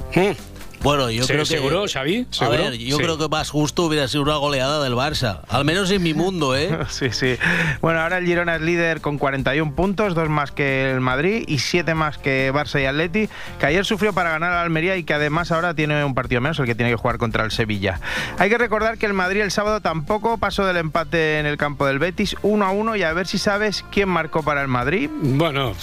Bueno, 0.83 1.11
yo 1.11 1.25
creo 1.27 1.41
que. 1.41 1.47
¿seguro, 1.47 1.85
Xavi? 1.87 2.27
A 2.41 2.49
ver, 2.49 2.73
yo 2.77 2.97
Sí. 2.97 3.03
creo 3.03 3.17
que 3.19 3.29
más 3.29 3.51
justo 3.51 3.85
hubiera 3.85 4.09
sido 4.09 4.23
una 4.23 4.37
goleada 4.37 4.83
del 4.83 4.95
Barça. 4.95 5.41
Al 5.49 5.65
menos 5.65 5.91
en 5.91 6.03
mi 6.03 6.13
mundo, 6.15 6.57
¿eh? 6.57 6.77
Sí, 6.89 7.11
sí. 7.13 7.37
Bueno, 7.81 8.01
ahora 8.01 8.19
el 8.19 8.27
Girona 8.27 8.57
es 8.57 8.63
líder 8.63 9.01
con 9.01 9.19
41 9.19 9.75
puntos, 9.75 10.15
dos 10.15 10.29
más 10.29 10.51
que 10.51 10.91
el 10.91 11.01
Madrid 11.01 11.45
y 11.47 11.59
siete 11.61 11.95
más 11.95 12.19
que 12.19 12.53
Barça 12.53 12.83
y 12.83 12.87
Atleti, 12.87 13.29
que 13.61 13.67
ayer 13.67 13.85
sufrió 13.85 14.13
para 14.13 14.31
ganar 14.31 14.53
al 14.53 14.59
Almería 14.65 14.97
y 14.97 15.05
que 15.05 15.15
además 15.15 15.53
ahora 15.53 15.75
tiene 15.75 16.05
un 16.05 16.15
partido 16.15 16.41
menos, 16.41 16.59
el 16.59 16.67
que 16.67 16.75
tiene 16.75 16.91
que 16.91 16.97
jugar 16.97 17.19
contra 17.19 17.45
el 17.45 17.53
Sevilla. 17.53 18.01
Hay 18.39 18.51
que 18.51 18.59
recordar 18.59 18.99
que 18.99 19.07
el 19.07 19.13
Madrid 19.13 19.41
el 19.43 19.51
sábado 19.53 19.81
tampoco 19.81 20.39
pasó 20.39 20.67
del 20.67 20.77
empate 20.79 21.39
en 21.39 21.47
el 21.47 21.57
campo 21.59 21.87
del 21.87 21.99
Betis 22.01 22.37
1 22.43 22.65
a 22.65 22.71
1 22.73 22.97
y 22.97 23.03
a 23.05 23.13
ver 23.13 23.27
si 23.27 23.39
sabes 23.39 23.85
quién 23.93 24.09
marcó 24.09 24.43
para 24.43 24.63
el 24.63 24.69
Madrid. 24.69 25.09
Bueno, 25.21 25.75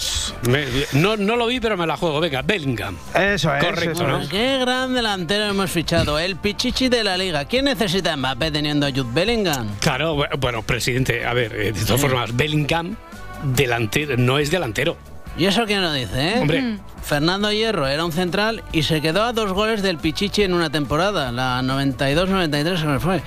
me- 0.47 0.66
no, 0.93 1.16
no 1.18 1.36
lo 1.38 1.47
vi, 1.47 1.60
pero 1.60 1.78
me 1.78 1.88
la 1.88 1.95
juego. 1.97 2.20
Venga, 2.20 2.41
Bellingham. 2.41 2.97
Eso 3.16 3.54
es. 3.56 3.64
Correcto, 3.64 4.06
¿no? 4.08 4.28
Qué 4.30 4.58
gran 4.60 4.89
delantero 4.94 5.46
hemos 5.46 5.70
fichado, 5.72 6.20
el 6.20 6.36
pichichi 6.36 6.90
de 6.90 7.04
la 7.04 7.18
liga. 7.18 7.46
¿Quién 7.46 7.66
necesita 7.66 8.16
Mbappé 8.16 8.52
teniendo 8.52 8.86
a 8.86 8.90
Jude 8.92 9.10
Bellingham? 9.14 9.68
Claro, 9.80 10.16
bu- 10.18 10.40
bueno, 10.40 10.62
presidente, 10.64 11.26
a 11.26 11.34
ver, 11.34 11.54
eh, 11.54 11.72
de 11.72 11.86
todas 11.86 12.02
formas, 12.02 12.36
Bellingham 12.36 12.96
delantero, 13.44 14.18
no 14.18 14.38
es 14.40 14.52
delantero. 14.52 14.98
¿Y 15.38 15.45
eso 15.45 15.65
quién 15.65 15.82
lo 15.82 15.93
dice, 15.93 16.30
eh? 16.30 16.39
Hombre. 16.39 16.77
Fernando 17.01 17.51
Hierro 17.51 17.88
era 17.88 18.05
un 18.05 18.11
central 18.11 18.63
y 18.71 18.84
se 18.84 19.01
quedó 19.01 19.23
a 19.23 19.34
dos 19.34 19.51
goles 19.53 19.82
del 19.82 19.97
Pichichi 19.97 20.43
en 20.43 20.53
una 20.53 20.69
temporada, 20.69 21.32
la 21.32 21.61
92-93 21.63 22.82
que 22.82 22.88
me 22.88 22.99
fue. 22.99 23.21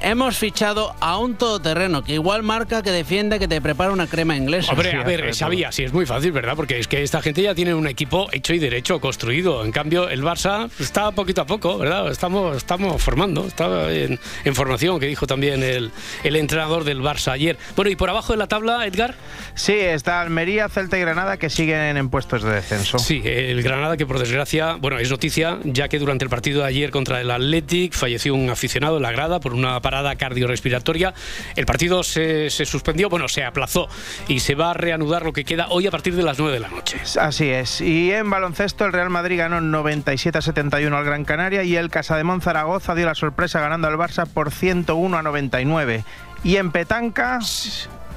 Hemos 0.00 0.38
fichado 0.38 0.94
a 1.00 1.18
un 1.18 1.34
todoterreno 1.34 2.02
que 2.02 2.14
igual 2.14 2.42
marca, 2.42 2.82
que 2.82 2.90
defiende, 2.92 3.38
que 3.38 3.48
te 3.48 3.60
prepara 3.60 3.92
una 3.92 4.06
crema 4.06 4.36
inglesa. 4.36 4.72
Hombre, 4.72 4.92
a 4.94 5.02
ver, 5.02 5.34
sabía, 5.34 5.70
sí, 5.72 5.84
es 5.84 5.92
muy 5.92 6.06
fácil, 6.06 6.32
¿verdad? 6.32 6.54
Porque 6.56 6.78
es 6.78 6.88
que 6.88 7.02
esta 7.02 7.20
gente 7.20 7.42
ya 7.42 7.54
tiene 7.54 7.74
un 7.74 7.86
equipo 7.86 8.28
hecho 8.32 8.54
y 8.54 8.58
derecho, 8.58 9.00
construido. 9.00 9.64
En 9.64 9.72
cambio, 9.72 10.08
el 10.08 10.22
Barça 10.22 10.70
está 10.78 11.10
poquito 11.10 11.42
a 11.42 11.46
poco, 11.46 11.76
¿verdad? 11.78 12.10
Estamos, 12.10 12.56
estamos 12.56 13.02
formando, 13.02 13.46
está 13.46 13.92
en, 13.92 14.18
en 14.44 14.54
formación, 14.54 14.98
que 14.98 15.06
dijo 15.06 15.26
también 15.26 15.62
el, 15.62 15.90
el 16.22 16.36
entrenador 16.36 16.84
del 16.84 17.02
Barça 17.02 17.32
ayer. 17.32 17.58
Bueno, 17.74 17.90
y 17.90 17.96
por 17.96 18.08
abajo 18.08 18.32
de 18.32 18.38
la 18.38 18.46
tabla, 18.46 18.86
Edgar. 18.86 19.14
Sí, 19.54 19.74
está 19.74 20.22
Almería, 20.22 20.68
Celta 20.68 20.96
y 20.96 21.00
Granada 21.00 21.36
que 21.36 21.50
siguen 21.56 21.96
en 21.96 22.10
puestos 22.10 22.42
de 22.42 22.52
descenso. 22.52 22.98
Sí, 22.98 23.22
el 23.24 23.62
Granada 23.62 23.96
que 23.96 24.04
por 24.04 24.18
desgracia, 24.18 24.74
bueno, 24.74 24.98
es 24.98 25.10
noticia, 25.10 25.58
ya 25.64 25.88
que 25.88 25.98
durante 25.98 26.24
el 26.24 26.28
partido 26.28 26.60
de 26.60 26.68
ayer 26.68 26.90
contra 26.90 27.20
el 27.22 27.30
Athletic 27.30 27.94
falleció 27.94 28.34
un 28.34 28.50
aficionado 28.50 28.98
en 28.98 29.02
la 29.02 29.10
grada 29.10 29.40
por 29.40 29.54
una 29.54 29.80
parada 29.80 30.16
cardiorrespiratoria. 30.16 31.14
El 31.56 31.64
partido 31.64 32.02
se, 32.02 32.50
se 32.50 32.66
suspendió, 32.66 33.08
bueno, 33.08 33.26
se 33.28 33.42
aplazó 33.42 33.88
y 34.28 34.40
se 34.40 34.54
va 34.54 34.72
a 34.72 34.74
reanudar 34.74 35.24
lo 35.24 35.32
que 35.32 35.44
queda 35.44 35.68
hoy 35.70 35.86
a 35.86 35.90
partir 35.90 36.14
de 36.14 36.22
las 36.22 36.38
9 36.38 36.52
de 36.52 36.60
la 36.60 36.68
noche. 36.68 37.00
Así 37.18 37.48
es. 37.48 37.80
Y 37.80 38.12
en 38.12 38.28
baloncesto, 38.28 38.84
el 38.84 38.92
Real 38.92 39.08
Madrid 39.08 39.38
ganó 39.38 39.62
97 39.62 40.36
a 40.36 40.42
71 40.42 40.94
al 40.94 41.04
Gran 41.04 41.24
Canaria 41.24 41.62
y 41.62 41.76
el 41.76 41.88
Casademón 41.88 42.42
Zaragoza 42.42 42.94
dio 42.94 43.06
la 43.06 43.14
sorpresa 43.14 43.60
ganando 43.60 43.88
al 43.88 43.96
Barça 43.96 44.26
por 44.26 44.50
101 44.50 45.16
a 45.16 45.22
99. 45.22 46.04
Y 46.44 46.56
en 46.56 46.70
petanca, 46.70 47.40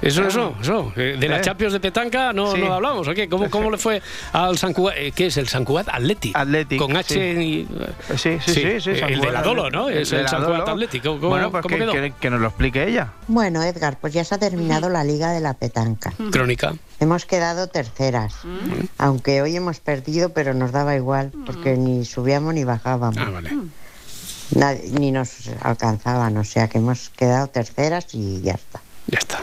Eso, 0.02 0.24
eso, 0.26 0.56
eso. 0.62 0.94
Eh, 0.96 1.18
De 1.20 1.28
la 1.28 1.38
Eh. 1.40 1.42
Champions 1.42 1.74
de 1.74 1.80
Petanca 1.82 2.32
no, 2.32 2.54
Sí. 2.56 2.62
no 2.62 2.74
hablamos. 2.74 3.08
¿o 3.08 3.14
qué? 3.14 3.28
¿Cómo, 3.28 3.50
¿Cómo 3.52 3.70
le 3.70 3.78
fue 3.78 4.02
al 4.32 4.58
San 4.58 4.74
Cugat? 4.74 4.96
eh, 4.98 5.12
¿Qué 5.14 5.26
es 5.28 5.38
el 5.38 5.48
San 5.50 5.66
Cugat 5.66 5.90
Athletic? 5.90 6.36
Athletic, 6.36 6.80
Con 6.80 6.96
H 6.96 7.14
sí. 7.14 7.20
y... 7.20 7.68
Sí, 8.18 8.38
sí, 8.40 8.54
sí. 8.54 8.82
sí, 8.82 8.90
eh, 8.92 9.00
San 9.00 9.10
el 9.14 9.20
de 9.22 9.32
la 9.32 9.42
Dolo. 9.42 9.70
¿no? 9.70 9.90
Es 9.90 10.12
el 10.14 10.24
la 10.24 10.28
San 10.30 10.44
Cugat. 10.46 10.68
Athletic. 10.70 11.04
¿Cómo, 11.04 11.30
Bueno, 11.30 11.52
pues 11.52 11.64
cómo 11.64 11.76
que, 11.76 11.80
quedó? 11.82 11.92
que- 11.92 12.14
que 12.20 12.30
nos 12.30 12.40
lo 12.40 12.48
explique 12.48 12.88
ella. 12.88 13.12
Bueno, 13.28 13.62
Edgar, 13.64 13.98
pues 14.00 14.14
ya 14.14 14.24
se 14.24 14.36
ha 14.36 14.38
terminado 14.38 14.90
la 14.90 15.04
Liga 15.04 15.32
de 15.32 15.42
la 15.42 15.54
Petanca. 15.54 16.14
Crónica. 16.32 16.74
Hemos 17.02 17.26
quedado 17.26 17.68
terceras, 17.68 18.36
aunque 18.98 19.42
hoy 19.42 19.56
hemos 19.56 19.80
perdido, 19.80 20.30
pero 20.30 20.54
nos 20.54 20.72
daba 20.72 20.96
igual, 20.96 21.32
porque 21.46 21.76
ni 21.78 22.06
subíamos 22.06 22.54
ni 22.54 22.64
bajábamos. 22.64 23.18
Ah, 23.18 23.30
vale. 23.30 23.50
Nadie- 24.56 24.90
ni 24.92 25.12
nos 25.12 25.50
alcanzaban, 25.62 26.36
o 26.38 26.44
sea 26.44 26.68
que 26.68 26.80
hemos 26.80 27.10
quedado 27.12 27.48
terceras 27.48 28.08
y 28.14 28.42
ya 28.42 28.54
está. 28.54 28.82
Ya 29.08 29.20
está. 29.20 29.40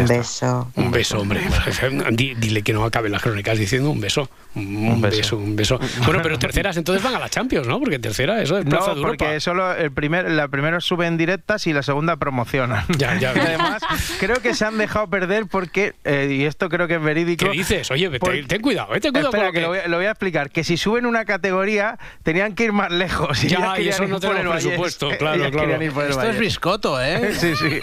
Un 0.00 0.06
beso. 0.06 0.70
Un 0.76 0.90
beso, 0.90 1.18
hombre. 1.20 1.40
Di- 2.12 2.34
Dile 2.34 2.62
que 2.62 2.72
no 2.72 2.84
acabe 2.84 3.08
las 3.08 3.22
crónicas 3.22 3.58
diciendo 3.58 3.90
un 3.90 4.00
beso. 4.00 4.28
Un, 4.54 5.00
beso. 5.00 5.36
un 5.36 5.56
beso. 5.56 5.80
Bueno, 6.06 6.20
pero 6.22 6.38
terceras 6.38 6.76
entonces 6.76 7.02
van 7.02 7.14
a 7.16 7.18
la 7.18 7.28
Champions, 7.28 7.66
¿no? 7.66 7.80
Porque 7.80 7.98
tercera, 7.98 8.40
eso 8.40 8.56
es 8.58 8.64
plaza 8.64 8.88
No, 8.88 8.94
de 8.94 9.00
Europa. 9.00 9.16
porque 9.18 9.40
solo 9.40 9.72
el 9.74 9.90
primer, 9.90 10.30
la 10.30 10.46
primera 10.48 10.80
sube 10.80 11.06
en 11.06 11.16
directas 11.16 11.66
y 11.66 11.72
la 11.72 11.82
segunda 11.82 12.16
promociona. 12.16 12.86
Ya, 12.96 13.18
ya. 13.18 13.30
Además, 13.30 13.82
creo 14.20 14.36
que 14.36 14.54
se 14.54 14.64
han 14.64 14.78
dejado 14.78 15.08
perder 15.08 15.46
porque, 15.46 15.94
eh, 16.04 16.28
y 16.30 16.44
esto 16.44 16.68
creo 16.68 16.86
que 16.86 16.94
es 16.94 17.02
verídico. 17.02 17.44
¿Qué 17.46 17.50
dices? 17.50 17.90
Oye, 17.90 18.08
ten- 18.46 18.60
cuidado, 18.60 18.94
eh, 18.94 19.00
ten 19.00 19.12
cuidado 19.12 19.30
Espera, 19.30 19.50
que 19.52 19.60
lo 19.60 19.68
voy, 19.68 19.78
a- 19.78 19.88
lo 19.88 19.96
voy 19.96 20.06
a 20.06 20.10
explicar. 20.10 20.50
Que 20.50 20.62
si 20.64 20.76
suben 20.76 21.04
una 21.06 21.24
categoría, 21.24 21.98
tenían 22.22 22.54
que 22.54 22.64
ir 22.64 22.72
más 22.72 22.92
lejos. 22.92 23.42
Ya, 23.42 23.58
ellas 23.76 23.78
y 23.80 23.88
eso 23.88 24.06
no 24.06 24.16
el 24.16 24.20
tenemos 24.22 24.46
Vallés. 24.54 24.64
presupuesto, 24.64 25.10
claro, 25.18 25.50
claro. 25.50 25.74
el 25.74 25.82
Esto 25.82 26.22
es 26.22 26.38
biscoto, 26.38 27.02
¿eh? 27.02 27.32
Sí, 27.34 27.54
sí. 27.56 27.80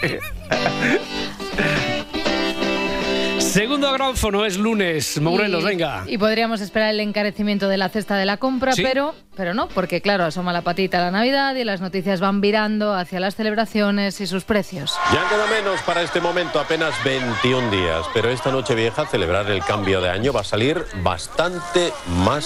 Segundo 3.51 3.89
agrófono 3.89 4.45
es 4.45 4.57
lunes. 4.57 5.19
Morelos, 5.19 5.61
Y- 5.63 5.65
venga. 5.65 6.03
Y 6.07 6.17
podríamos 6.17 6.61
esperar 6.61 6.91
el 6.91 7.01
encarecimiento 7.01 7.67
de 7.67 7.75
la 7.77 7.89
cesta 7.89 8.15
de 8.15 8.25
la 8.25 8.37
compra, 8.37 8.71
¿Sí? 8.71 8.81
pero, 8.81 9.13
pero 9.35 9.53
no, 9.53 9.67
porque 9.69 10.01
claro, 10.01 10.25
asoma 10.25 10.53
la 10.53 10.61
patita 10.61 10.99
la 10.99 11.11
Navidad 11.11 11.55
y 11.55 11.63
las 11.63 11.81
noticias 11.81 12.19
van 12.19 12.41
virando 12.41 12.93
hacia 12.93 13.19
las 13.19 13.35
celebraciones 13.35 14.19
y 14.21 14.27
sus 14.27 14.43
precios. 14.43 14.93
Ya 15.13 15.27
queda 15.29 15.47
menos 15.47 15.81
para 15.81 16.01
este 16.01 16.19
momento, 16.19 16.59
apenas 16.59 16.93
21 17.03 17.71
días, 17.71 18.05
pero 18.13 18.29
esta 18.29 18.51
noche 18.51 18.75
vieja 18.75 19.05
celebrar 19.05 19.49
el 19.49 19.63
cambio 19.63 20.01
de 20.01 20.09
año 20.09 20.33
va 20.33 20.41
a 20.41 20.45
salir 20.45 20.83
bastante 21.03 21.93
más 22.07 22.45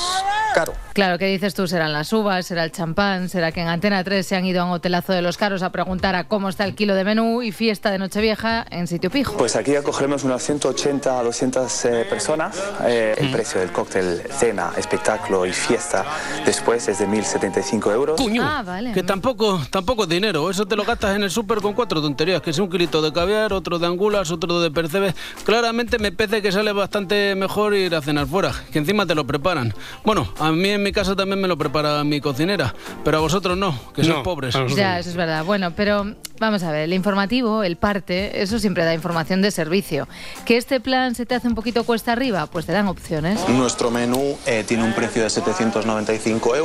caro. 0.53 0.73
Claro, 0.93 1.17
¿qué 1.17 1.25
dices 1.25 1.53
tú? 1.53 1.67
¿Serán 1.67 1.91
las 1.91 2.13
uvas? 2.13 2.45
¿Será 2.45 2.63
el 2.63 2.71
champán? 2.71 3.27
¿Será 3.27 3.51
que 3.51 3.59
en 3.59 3.67
Antena 3.67 4.01
3 4.01 4.25
se 4.25 4.35
han 4.37 4.45
ido 4.45 4.61
a 4.61 4.65
un 4.65 4.71
hotelazo 4.71 5.11
de 5.11 5.21
los 5.21 5.35
caros 5.35 5.61
a 5.63 5.71
preguntar 5.71 6.15
a 6.15 6.25
cómo 6.25 6.47
está 6.47 6.63
el 6.63 6.75
kilo 6.75 6.95
de 6.95 7.03
menú 7.03 7.41
y 7.41 7.51
fiesta 7.51 7.91
de 7.91 7.97
Nochevieja 7.97 8.65
en 8.69 8.87
sitio 8.87 9.09
pijo? 9.09 9.35
Pues 9.35 9.57
aquí 9.57 9.75
acogeremos 9.75 10.23
unas 10.23 10.41
180 10.43 11.19
a 11.19 11.23
200 11.23 11.85
eh, 11.85 12.05
personas. 12.09 12.63
Eh, 12.85 13.15
el 13.17 13.31
precio 13.31 13.59
del 13.59 13.73
cóctel, 13.73 14.21
cena, 14.31 14.71
espectáculo 14.77 15.45
y 15.45 15.51
fiesta 15.51 16.05
después 16.45 16.74
es 16.75 16.99
de 16.99 17.07
1.075 17.07 17.93
euros. 17.93 18.21
Ah, 18.41 18.63
vale. 18.65 18.91
Que 18.91 19.01
tampoco, 19.01 19.61
tampoco 19.69 20.03
es 20.03 20.09
dinero. 20.09 20.49
Eso 20.49 20.65
te 20.65 20.75
lo 20.75 20.83
gastas 20.83 21.15
en 21.15 21.23
el 21.23 21.31
súper 21.31 21.61
con 21.61 21.73
cuatro 21.73 22.01
tonterías. 22.01 22.41
Que 22.41 22.49
es 22.49 22.59
un 22.59 22.69
kilito 22.69 23.01
de 23.01 23.13
caviar, 23.13 23.53
otro 23.53 23.79
de 23.79 23.87
angulas, 23.87 24.29
otro 24.31 24.59
de 24.59 24.71
percebes. 24.71 25.15
Claramente 25.45 25.97
me 25.99 26.11
parece 26.11 26.41
que 26.41 26.51
sale 26.51 26.73
bastante 26.73 27.33
mejor 27.35 27.73
ir 27.73 27.95
a 27.95 28.01
cenar 28.01 28.27
fuera. 28.27 28.51
Que 28.71 28.79
encima 28.79 29.05
te 29.05 29.15
lo 29.15 29.25
preparan. 29.25 29.73
Bueno, 30.03 30.27
a 30.39 30.51
mí 30.51 30.69
en 30.69 30.83
mi 30.83 30.91
casa 30.91 31.15
también 31.15 31.39
me 31.39 31.47
lo 31.47 31.57
prepara 31.57 32.03
mi 32.03 32.19
cocinera. 32.19 32.75
Pero 33.03 33.17
a 33.17 33.21
vosotros 33.21 33.57
no, 33.57 33.71
que 33.93 34.03
sois 34.03 34.17
No, 34.17 34.23
pobres. 34.23 34.55
Ya, 34.75 34.99
eso 34.99 35.09
es 35.09 35.15
verdad. 35.15 35.45
Bueno, 35.45 35.71
pero 35.75 36.05
vamos 36.39 36.63
a 36.63 36.71
ver, 36.71 36.81
el 36.81 36.93
informativo, 36.93 37.63
el 37.63 37.77
parte, 37.77 38.41
eso 38.41 38.59
siempre 38.59 38.83
da 38.83 38.93
información 38.93 39.41
de 39.41 39.51
servicio. 39.51 40.07
¿Que 40.45 40.57
este 40.57 40.79
plan 40.81 41.15
se 41.15 41.25
te 41.25 41.35
hace 41.35 41.47
un 41.47 41.55
poquito 41.55 41.83
cuesta 41.85 42.11
arriba? 42.11 42.47
Pues 42.47 42.65
te 42.65 42.73
dan 42.73 42.87
opciones. 42.87 43.47
Nuestro 43.49 43.91
menú 43.91 44.37
eh, 44.45 44.65
tiene 44.67 44.83
un 44.83 44.93
precio 44.93 45.23
de 45.23 45.29
795 45.29 46.55
euros 46.55 46.64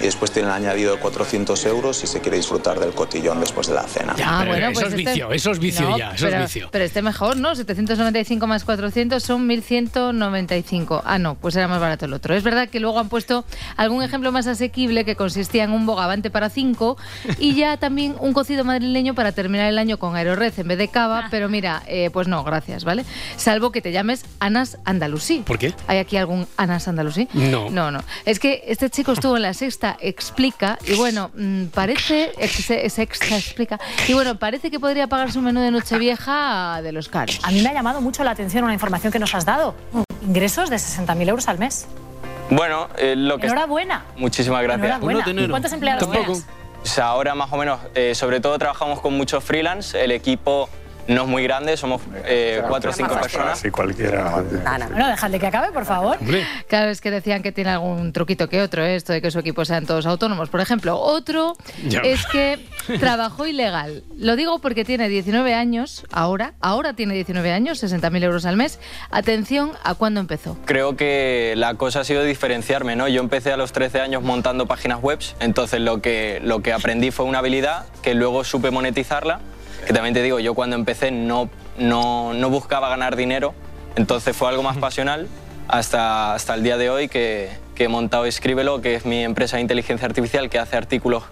y 0.00 0.04
después 0.04 0.30
tiene 0.30 0.48
el 0.48 0.54
añadido 0.54 0.94
de 0.94 1.00
400 1.00 1.64
euros 1.66 1.96
si 1.96 2.06
se 2.06 2.20
quiere 2.20 2.36
disfrutar 2.36 2.78
del 2.80 2.92
cotillón 2.92 3.40
después 3.40 3.66
de 3.66 3.74
la 3.74 3.82
cena. 3.84 4.14
ah, 4.24 4.38
pero 4.40 4.52
bueno, 4.52 4.68
eso 4.68 4.80
pues 4.80 4.92
es 4.92 4.98
este- 4.98 5.10
vicio, 5.10 5.32
eso 5.32 5.50
es 5.50 5.58
vicio 5.58 5.88
No, 5.90 5.98
ya, 5.98 6.12
eso 6.12 6.26
pero, 6.26 6.36
es 6.38 6.42
vicio. 6.54 6.68
Pero 6.70 6.84
este 6.84 7.02
mejor, 7.02 7.36
¿no? 7.36 7.54
795 7.54 8.46
más 8.46 8.64
400 8.64 9.22
son 9.22 9.46
1195. 9.46 11.02
Ah, 11.04 11.18
no, 11.18 11.34
pues 11.34 11.56
era 11.56 11.68
más 11.68 11.80
barato 11.80 12.04
el 12.06 12.12
otro. 12.12 12.34
Es 12.34 12.42
verdad 12.42 12.68
que 12.68 12.80
luego 12.80 12.98
han 12.98 13.08
puesto 13.08 13.44
algún 13.76 14.02
ejemplo 14.02 14.32
más 14.32 14.46
asequible 14.46 15.04
que 15.04 15.16
consistía 15.16 15.64
en 15.64 15.72
un 15.72 15.86
bogavante 15.86 16.30
para 16.30 16.50
5 16.50 16.96
y 17.38 17.54
ya 17.54 17.76
también 17.76 18.14
un 18.20 18.32
cocido 18.32 18.64
madrileño 18.64 19.14
para 19.14 19.32
terminar 19.32 19.68
el 19.68 19.78
año 19.78 19.98
con 19.98 20.16
aerorred 20.16 20.52
en 20.58 20.68
vez 20.68 20.78
de 20.78 20.88
cava, 20.88 21.28
pero 21.30 21.48
mira, 21.48 21.82
eh, 21.86 22.10
pues 22.12 22.28
no, 22.28 22.44
gracias, 22.44 22.84
¿vale? 22.84 23.04
Salvo 23.36 23.72
que 23.72 23.80
te 23.82 23.92
llames 23.92 24.24
Anas 24.40 24.78
Andalusí. 24.84 25.42
¿Por 25.46 25.58
qué? 25.58 25.74
¿Hay 25.86 25.98
aquí 25.98 26.16
algún 26.16 26.46
Anas 26.56 26.88
Andalusí? 26.88 27.28
No. 27.34 27.70
No, 27.70 27.90
no. 27.90 28.00
Es 28.24 28.38
que 28.38 28.62
este 28.66 28.90
chico 28.90 29.12
estuvo 29.18 29.36
en 29.36 29.42
la 29.42 29.54
sexta 29.54 29.96
explica 30.00 30.78
y 30.86 30.94
bueno, 30.94 31.30
mm, 31.34 31.66
parece 31.66 32.32
ex- 32.38 32.92
sexta 32.92 33.36
explica 33.36 33.78
y 34.06 34.14
bueno, 34.14 34.38
parece 34.38 34.70
que 34.70 34.78
podría 34.80 35.06
pagar 35.06 35.30
su 35.32 35.40
menú 35.40 35.60
de 35.60 35.70
Nochevieja 35.70 36.80
de 36.82 36.92
los 36.92 37.08
caros. 37.08 37.40
A 37.42 37.50
mí 37.50 37.60
me 37.62 37.68
ha 37.68 37.72
llamado 37.72 38.00
mucho 38.00 38.24
la 38.24 38.30
atención 38.30 38.64
una 38.64 38.72
información 38.74 39.12
que 39.12 39.18
nos 39.18 39.34
has 39.34 39.44
dado. 39.44 39.74
Ingresos 40.26 40.70
de 40.70 40.76
60.000 40.76 41.28
euros 41.28 41.48
al 41.48 41.58
mes. 41.58 41.86
Bueno, 42.50 42.88
eh, 42.96 43.14
lo 43.16 43.38
que... 43.38 43.46
Enhorabuena. 43.46 44.04
Muchísimas 44.16 44.62
gracias. 44.62 44.86
Enhorabuena. 45.02 45.42
¿Y 45.44 45.48
cuántos 45.48 45.72
empleados 45.72 46.10
tienes? 46.10 46.44
Pues 46.80 46.98
ahora 46.98 47.34
más 47.34 47.52
o 47.52 47.56
menos, 47.56 47.80
eh, 47.94 48.14
sobre 48.14 48.40
todo 48.40 48.58
trabajamos 48.58 49.00
con 49.00 49.12
muchos 49.14 49.42
freelance, 49.44 50.02
el 50.02 50.12
equipo 50.12 50.68
no 51.08 51.22
es 51.22 51.28
muy 51.28 51.42
grande, 51.42 51.76
somos 51.76 52.02
eh, 52.24 52.62
cuatro 52.68 52.90
o 52.90 52.92
cinco 52.92 53.14
personas. 53.20 53.58
Si 53.58 53.70
cualquiera. 53.70 54.42
Bueno, 54.90 55.08
dejadle 55.08 55.38
que 55.40 55.46
acabe, 55.46 55.72
por 55.72 55.84
favor. 55.84 56.18
Claro, 56.68 56.90
es 56.90 57.00
que 57.00 57.10
decían 57.10 57.42
que 57.42 57.50
tiene 57.50 57.70
algún 57.70 58.12
truquito 58.12 58.48
que 58.48 58.62
otro, 58.62 58.84
¿eh? 58.84 58.94
esto 58.94 59.12
de 59.12 59.20
que 59.22 59.30
su 59.30 59.38
equipo 59.38 59.64
sean 59.64 59.86
todos 59.86 60.06
autónomos. 60.06 60.48
Por 60.50 60.60
ejemplo, 60.60 60.98
otro 60.98 61.56
Ya. 61.86 62.00
es 62.00 62.24
que 62.26 62.58
trabajó 63.00 63.46
ilegal. 63.46 64.04
Lo 64.16 64.36
digo 64.36 64.58
porque 64.60 64.84
tiene 64.84 65.08
19 65.08 65.54
años, 65.54 66.04
ahora, 66.12 66.54
ahora 66.60 66.92
tiene 66.92 67.14
19 67.14 67.52
años, 67.52 67.82
60.000 67.82 68.22
euros 68.24 68.44
al 68.44 68.56
mes. 68.56 68.78
Atención 69.10 69.72
a 69.84 69.94
cuándo 69.94 70.20
empezó. 70.20 70.56
Creo 70.66 70.96
que 70.96 71.54
la 71.56 71.74
cosa 71.74 72.00
ha 72.00 72.04
sido 72.04 72.22
diferenciarme, 72.22 72.96
¿no? 72.96 73.08
Yo 73.08 73.20
empecé 73.20 73.52
a 73.52 73.56
los 73.56 73.72
13 73.72 74.00
años 74.00 74.22
montando 74.22 74.66
páginas 74.66 75.00
web, 75.00 75.18
entonces 75.40 75.80
lo 75.80 76.02
que, 76.02 76.40
lo 76.42 76.60
que 76.60 76.72
aprendí 76.72 77.10
fue 77.10 77.24
una 77.24 77.38
habilidad 77.38 77.86
que 78.02 78.14
luego 78.14 78.44
supe 78.44 78.70
monetizarla. 78.70 79.40
Que 79.86 79.92
también 79.92 80.14
te 80.14 80.22
digo, 80.22 80.38
yo 80.40 80.54
cuando 80.54 80.76
empecé 80.76 81.10
no, 81.10 81.48
no, 81.78 82.34
no 82.34 82.50
buscaba 82.50 82.88
ganar 82.88 83.16
dinero, 83.16 83.54
entonces 83.96 84.36
fue 84.36 84.48
algo 84.48 84.62
más 84.62 84.76
pasional 84.76 85.28
hasta, 85.68 86.34
hasta 86.34 86.54
el 86.54 86.62
día 86.62 86.76
de 86.76 86.90
hoy 86.90 87.08
que, 87.08 87.50
que 87.74 87.84
he 87.84 87.88
montado 87.88 88.24
Escríbelo, 88.24 88.80
que 88.80 88.94
es 88.94 89.06
mi 89.06 89.22
empresa 89.22 89.56
de 89.56 89.62
inteligencia 89.62 90.06
artificial 90.06 90.50
que 90.50 90.58
hace 90.58 90.76
artículos 90.76 91.24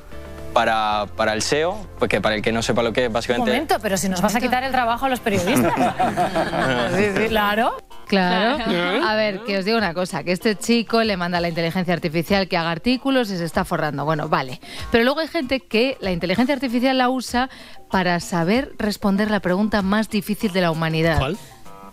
para, 0.56 1.04
para 1.16 1.34
el 1.34 1.42
SEO, 1.42 1.76
pues 1.98 2.08
que 2.08 2.22
para 2.22 2.34
el 2.34 2.40
que 2.40 2.50
no 2.50 2.62
sepa 2.62 2.82
lo 2.82 2.90
que 2.90 3.02
es, 3.02 3.06
Un 3.08 3.12
básicamente... 3.12 3.50
momento, 3.50 3.76
pero 3.82 3.98
si 3.98 4.08
nos 4.08 4.22
vas 4.22 4.36
a 4.36 4.40
quitar 4.40 4.64
el 4.64 4.72
trabajo 4.72 5.04
a 5.04 5.10
los 5.10 5.20
periodistas. 5.20 5.74
Sí, 6.96 7.04
sí, 7.14 7.28
claro. 7.28 7.76
Claro. 8.06 8.64
Claro. 8.64 9.06
A 9.06 9.16
ver, 9.16 9.40
que 9.40 9.58
os 9.58 9.64
digo 9.66 9.76
una 9.76 9.92
cosa, 9.92 10.24
que 10.24 10.32
este 10.32 10.56
chico 10.56 11.02
le 11.02 11.18
manda 11.18 11.38
a 11.38 11.40
la 11.42 11.48
inteligencia 11.48 11.92
artificial 11.92 12.48
que 12.48 12.56
haga 12.56 12.70
artículos 12.70 13.30
y 13.30 13.36
se 13.36 13.44
está 13.44 13.66
forrando. 13.66 14.04
Bueno, 14.06 14.28
vale. 14.28 14.60
Pero 14.90 15.04
luego 15.04 15.20
hay 15.20 15.28
gente 15.28 15.60
que 15.60 15.98
la 16.00 16.12
inteligencia 16.12 16.54
artificial 16.54 16.96
la 16.96 17.10
usa 17.10 17.50
para 17.90 18.18
saber 18.20 18.72
responder 18.78 19.30
la 19.30 19.40
pregunta 19.40 19.82
más 19.82 20.08
difícil 20.08 20.52
de 20.52 20.62
la 20.62 20.70
humanidad. 20.70 21.18
¿Cuál? 21.18 21.36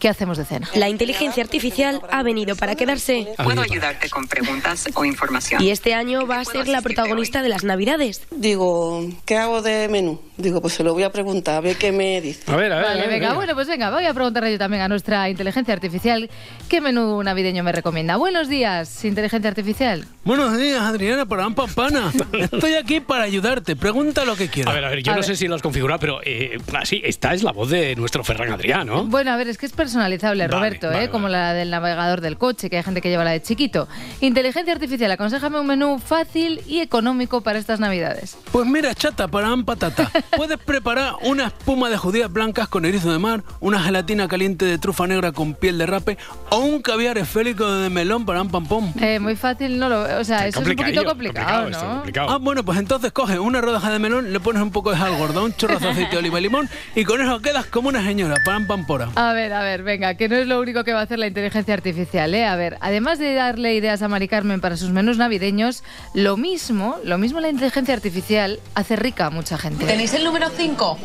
¿Qué 0.03 0.09
hacemos 0.09 0.37
de 0.37 0.43
cena? 0.43 0.67
La 0.75 0.89
inteligencia 0.89 1.41
artificial 1.41 2.01
ha 2.11 2.23
venido 2.23 2.57
para 2.57 2.75
quedarse. 2.75 3.25
Puedo 3.41 3.61
ayudarte 3.61 4.09
con 4.09 4.27
preguntas 4.27 4.85
o 4.93 5.05
información. 5.05 5.63
Y 5.63 5.69
este 5.69 5.93
año 5.93 6.27
va 6.27 6.41
a 6.41 6.43
ser 6.43 6.67
la 6.67 6.81
protagonista 6.81 7.41
de 7.41 7.47
las 7.47 7.63
Navidades. 7.63 8.21
Digo, 8.31 9.07
¿qué 9.23 9.37
hago 9.37 9.61
de 9.61 9.87
menú? 9.87 10.19
Digo, 10.35 10.59
pues 10.59 10.73
se 10.73 10.83
lo 10.83 10.91
voy 10.91 11.03
a 11.03 11.09
preguntar, 11.13 11.55
a 11.55 11.61
ver 11.61 11.77
qué 11.77 11.93
me 11.93 12.19
dice. 12.19 12.51
A 12.51 12.57
ver, 12.57 12.73
a 12.73 12.79
ver. 12.79 12.85
Vale, 12.85 13.07
venga, 13.07 13.33
bueno, 13.33 13.53
pues 13.53 13.69
venga, 13.69 13.91
voy 13.91 14.05
a 14.05 14.13
preguntarle 14.13 14.51
yo 14.51 14.57
también 14.57 14.83
a 14.83 14.89
nuestra 14.89 15.29
inteligencia 15.29 15.73
artificial 15.73 16.29
qué 16.67 16.81
menú 16.81 17.23
navideño 17.23 17.63
me 17.63 17.71
recomienda. 17.71 18.17
Buenos 18.17 18.49
días, 18.49 19.05
inteligencia 19.05 19.51
artificial. 19.51 20.05
Buenos 20.26 20.57
días, 20.57 20.80
Adriana, 20.82 21.26
por 21.26 21.39
Pampana. 21.53 22.09
Estoy 22.32 22.76
aquí 22.76 23.01
para 23.01 23.26
ayudarte. 23.26 23.76
Pregunta 23.76 24.24
lo 24.24 24.38
que 24.38 24.45
A 24.45 24.47
quieras. 24.51 24.74
ver, 24.74 24.86
a 24.86 24.89
ver, 24.89 25.03
yo 25.03 25.11
A 25.11 25.15
no 25.15 25.19
ver. 25.19 25.26
sé 25.26 25.36
si 25.36 25.49
lo 25.49 25.55
has 25.55 25.61
configurado, 25.61 25.99
pero 25.99 26.21
eh, 26.24 26.59
así, 26.80 27.01
esta 27.03 27.34
es 27.34 27.43
la 27.43 27.51
voz 27.51 27.69
de 27.69 27.93
nuestro 27.97 28.24
Ferran 28.24 28.49
Adrián, 28.49 28.88
¿no? 28.88 29.03
Bueno, 29.03 29.32
a 29.32 29.36
ver, 29.36 29.49
es 29.49 29.57
que 29.57 29.65
es 29.65 29.74
personalizable, 29.74 30.47
Vale, 30.47 30.55
Roberto, 30.57 30.88
vale, 30.88 31.03
¿eh? 31.05 31.09
como 31.09 31.28
la 31.28 31.53
del 31.53 31.69
navegador 31.71 32.21
del 32.21 32.38
coche, 32.38 32.69
que 32.69 32.78
hay 32.78 32.84
gente 32.84 33.01
que 33.01 33.09
lleva 33.09 33.26
la 33.26 33.32
de 33.32 33.41
chiquito. 33.41 33.89
Inteligencia 34.21 34.71
artificial, 34.71 35.11
aconsejame 35.11 35.59
un 35.59 35.67
menú 35.67 35.99
fácil 35.99 36.61
y 36.67 36.80
económico 36.80 37.41
para 37.41 37.59
estas 37.59 37.82
navidades. 37.82 38.38
Pues 38.53 38.65
mira, 38.65 38.95
chata, 38.95 39.28
para 39.28 39.53
patata. 39.65 40.09
Puedes 40.38 40.57
preparar 40.57 41.15
una 41.24 41.47
espuma 41.47 41.89
de 41.89 41.97
judías 41.97 42.32
blancas 42.32 42.69
con 42.69 42.86
erizo 42.86 43.11
de 43.11 43.19
mar, 43.19 43.43
una 43.59 43.84
gelatina 43.84 44.30
caliente 44.30 44.63
de 44.63 44.78
trufa 44.78 45.05
negra 45.05 45.34
con 45.34 45.53
piel 45.53 45.78
de 45.78 45.86
rape 45.86 46.17
o 46.49 46.59
un 46.59 46.82
caviar 46.82 47.17
esférico 47.17 47.69
de 47.69 47.89
melón 47.89 48.26
para 48.26 48.39
am 48.39 48.47
pam 48.49 48.65
pom. 48.65 48.93
Eh, 49.01 49.19
muy 49.19 49.36
fácil, 49.36 49.78
no 49.80 49.89
lo, 49.89 50.12
o 50.20 50.24
sea, 50.24 50.47
eso 50.47 50.61
es 50.61 50.68
un 50.68 50.76
poquito 50.76 51.03
complicado, 51.05 51.70
¿no? 51.70 52.03
Ah, 52.28 52.38
bueno, 52.39 52.64
pues 52.64 52.80
entonces 52.80 53.11
coges 53.11 53.39
una 53.39 53.61
rodaja 53.61 53.91
de 53.91 53.99
melón, 53.99 54.32
le 54.34 54.39
pones 54.39 54.61
un 54.61 54.72
poco 54.72 54.91
de 54.91 54.97
sal 54.97 55.16
gorda, 55.18 55.41
un 55.41 55.53
chorrazo 55.53 55.86
de 55.86 55.91
aceite 55.91 56.11
de 56.11 56.18
oliva 56.18 56.39
y 56.39 56.43
limón 56.43 56.70
y 56.95 57.03
con 57.03 57.22
eso 57.22 57.41
quedas 57.41 57.66
como 57.66 57.89
una 57.89 58.03
señora, 58.03 58.36
pam, 58.45 58.68
pam, 58.68 58.86
pora. 58.86 59.09
A 59.16 59.34
ver, 59.34 59.53
a 59.53 59.61
ver, 59.61 59.84
venga, 59.84 60.16
que 60.16 60.30
no 60.30 60.36
es 60.36 60.47
lo 60.47 60.59
único 60.59 60.84
que 60.84 60.93
va 60.93 60.99
a 60.99 61.03
hacer 61.03 61.20
la 61.20 61.28
inteligencia 61.28 61.74
artificial, 61.74 62.34
¿eh? 62.34 62.45
A 62.45 62.55
ver, 62.55 62.78
además 62.82 63.20
de 63.20 63.34
darle 63.34 63.76
ideas 63.76 64.01
a 64.01 64.07
Mari 64.07 64.28
Carmen 64.28 64.61
para 64.61 64.78
sus 64.78 64.89
menús 64.89 65.18
navideños, 65.18 65.84
lo 66.14 66.38
mismo, 66.38 66.97
lo 67.03 67.18
mismo 67.18 67.39
la 67.39 67.49
inteligencia 67.49 67.93
artificial 67.93 68.59
hace 68.76 68.95
rica 68.95 69.28
a 69.28 69.30
mucha 69.30 69.57
gente. 69.57 69.86
¿Tenéis 69.86 70.14
el 70.14 70.24
número 70.24 70.49
5? 70.49 70.97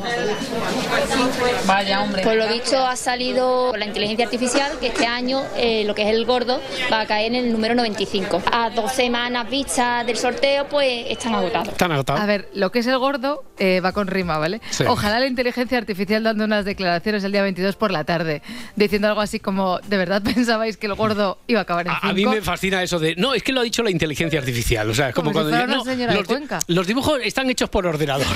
Vaya, 1.66 2.02
hombre. 2.02 2.22
Por 2.22 2.34
lo 2.34 2.46
dicho, 2.46 2.84
ha 2.86 2.96
salido 2.96 3.76
la 3.76 3.84
inteligencia 3.86 4.24
artificial 4.24 4.72
que 4.80 4.88
este 4.88 5.06
año 5.06 5.42
eh, 5.56 5.84
lo 5.84 5.94
que 5.94 6.02
es 6.02 6.08
el 6.08 6.24
gordo 6.24 6.60
va 6.92 7.00
a 7.00 7.06
caer 7.06 7.34
en 7.34 7.46
el 7.46 7.52
número 7.52 7.74
95. 7.74 8.42
A 8.52 8.70
dos 8.70 8.97
semanas 9.02 9.48
vistas 9.48 10.04
del 10.04 10.16
sorteo, 10.16 10.66
pues 10.68 11.06
están 11.08 11.32
agotados. 11.36 11.68
Están 11.68 11.92
agotados. 11.92 12.20
A 12.20 12.26
ver, 12.26 12.48
lo 12.54 12.72
que 12.72 12.80
es 12.80 12.86
el 12.88 12.98
gordo 12.98 13.44
eh, 13.56 13.78
va 13.80 13.92
con 13.92 14.08
rima, 14.08 14.38
¿vale? 14.38 14.60
Sí. 14.70 14.82
Ojalá 14.88 15.20
la 15.20 15.26
inteligencia 15.28 15.78
artificial 15.78 16.24
dando 16.24 16.44
unas 16.44 16.64
declaraciones 16.64 17.22
el 17.22 17.30
día 17.30 17.42
22 17.42 17.76
por 17.76 17.92
la 17.92 18.02
tarde, 18.02 18.42
diciendo 18.74 19.06
algo 19.06 19.20
así 19.20 19.38
como, 19.38 19.78
¿de 19.86 19.96
verdad 19.98 20.20
pensabais 20.24 20.76
que 20.76 20.88
el 20.88 20.94
gordo 20.94 21.38
iba 21.46 21.60
a 21.60 21.62
acabar 21.62 21.86
en 21.86 21.92
A, 21.92 22.00
5? 22.00 22.08
a 22.10 22.12
mí 22.12 22.26
me 22.26 22.42
fascina 22.42 22.82
eso 22.82 22.98
de. 22.98 23.14
No, 23.14 23.34
es 23.34 23.44
que 23.44 23.52
lo 23.52 23.60
ha 23.60 23.62
dicho 23.62 23.84
la 23.84 23.90
inteligencia 23.92 24.40
artificial. 24.40 24.90
O 24.90 24.94
sea, 24.94 25.10
es 25.10 25.14
como, 25.14 25.30
Como 25.32 25.44
si 25.44 25.50
cuando. 25.50 25.50
fuera 25.50 25.66
digo, 25.66 25.82
una 25.82 25.84
no, 25.84 25.92
señora 25.96 26.12
de 26.14 26.18
los, 26.18 26.26
di- 26.28 26.34
Cuenca. 26.34 26.58
los 26.66 26.86
dibujos 26.88 27.20
están 27.22 27.48
hechos 27.50 27.68
por 27.70 27.86
ordenador. 27.86 28.26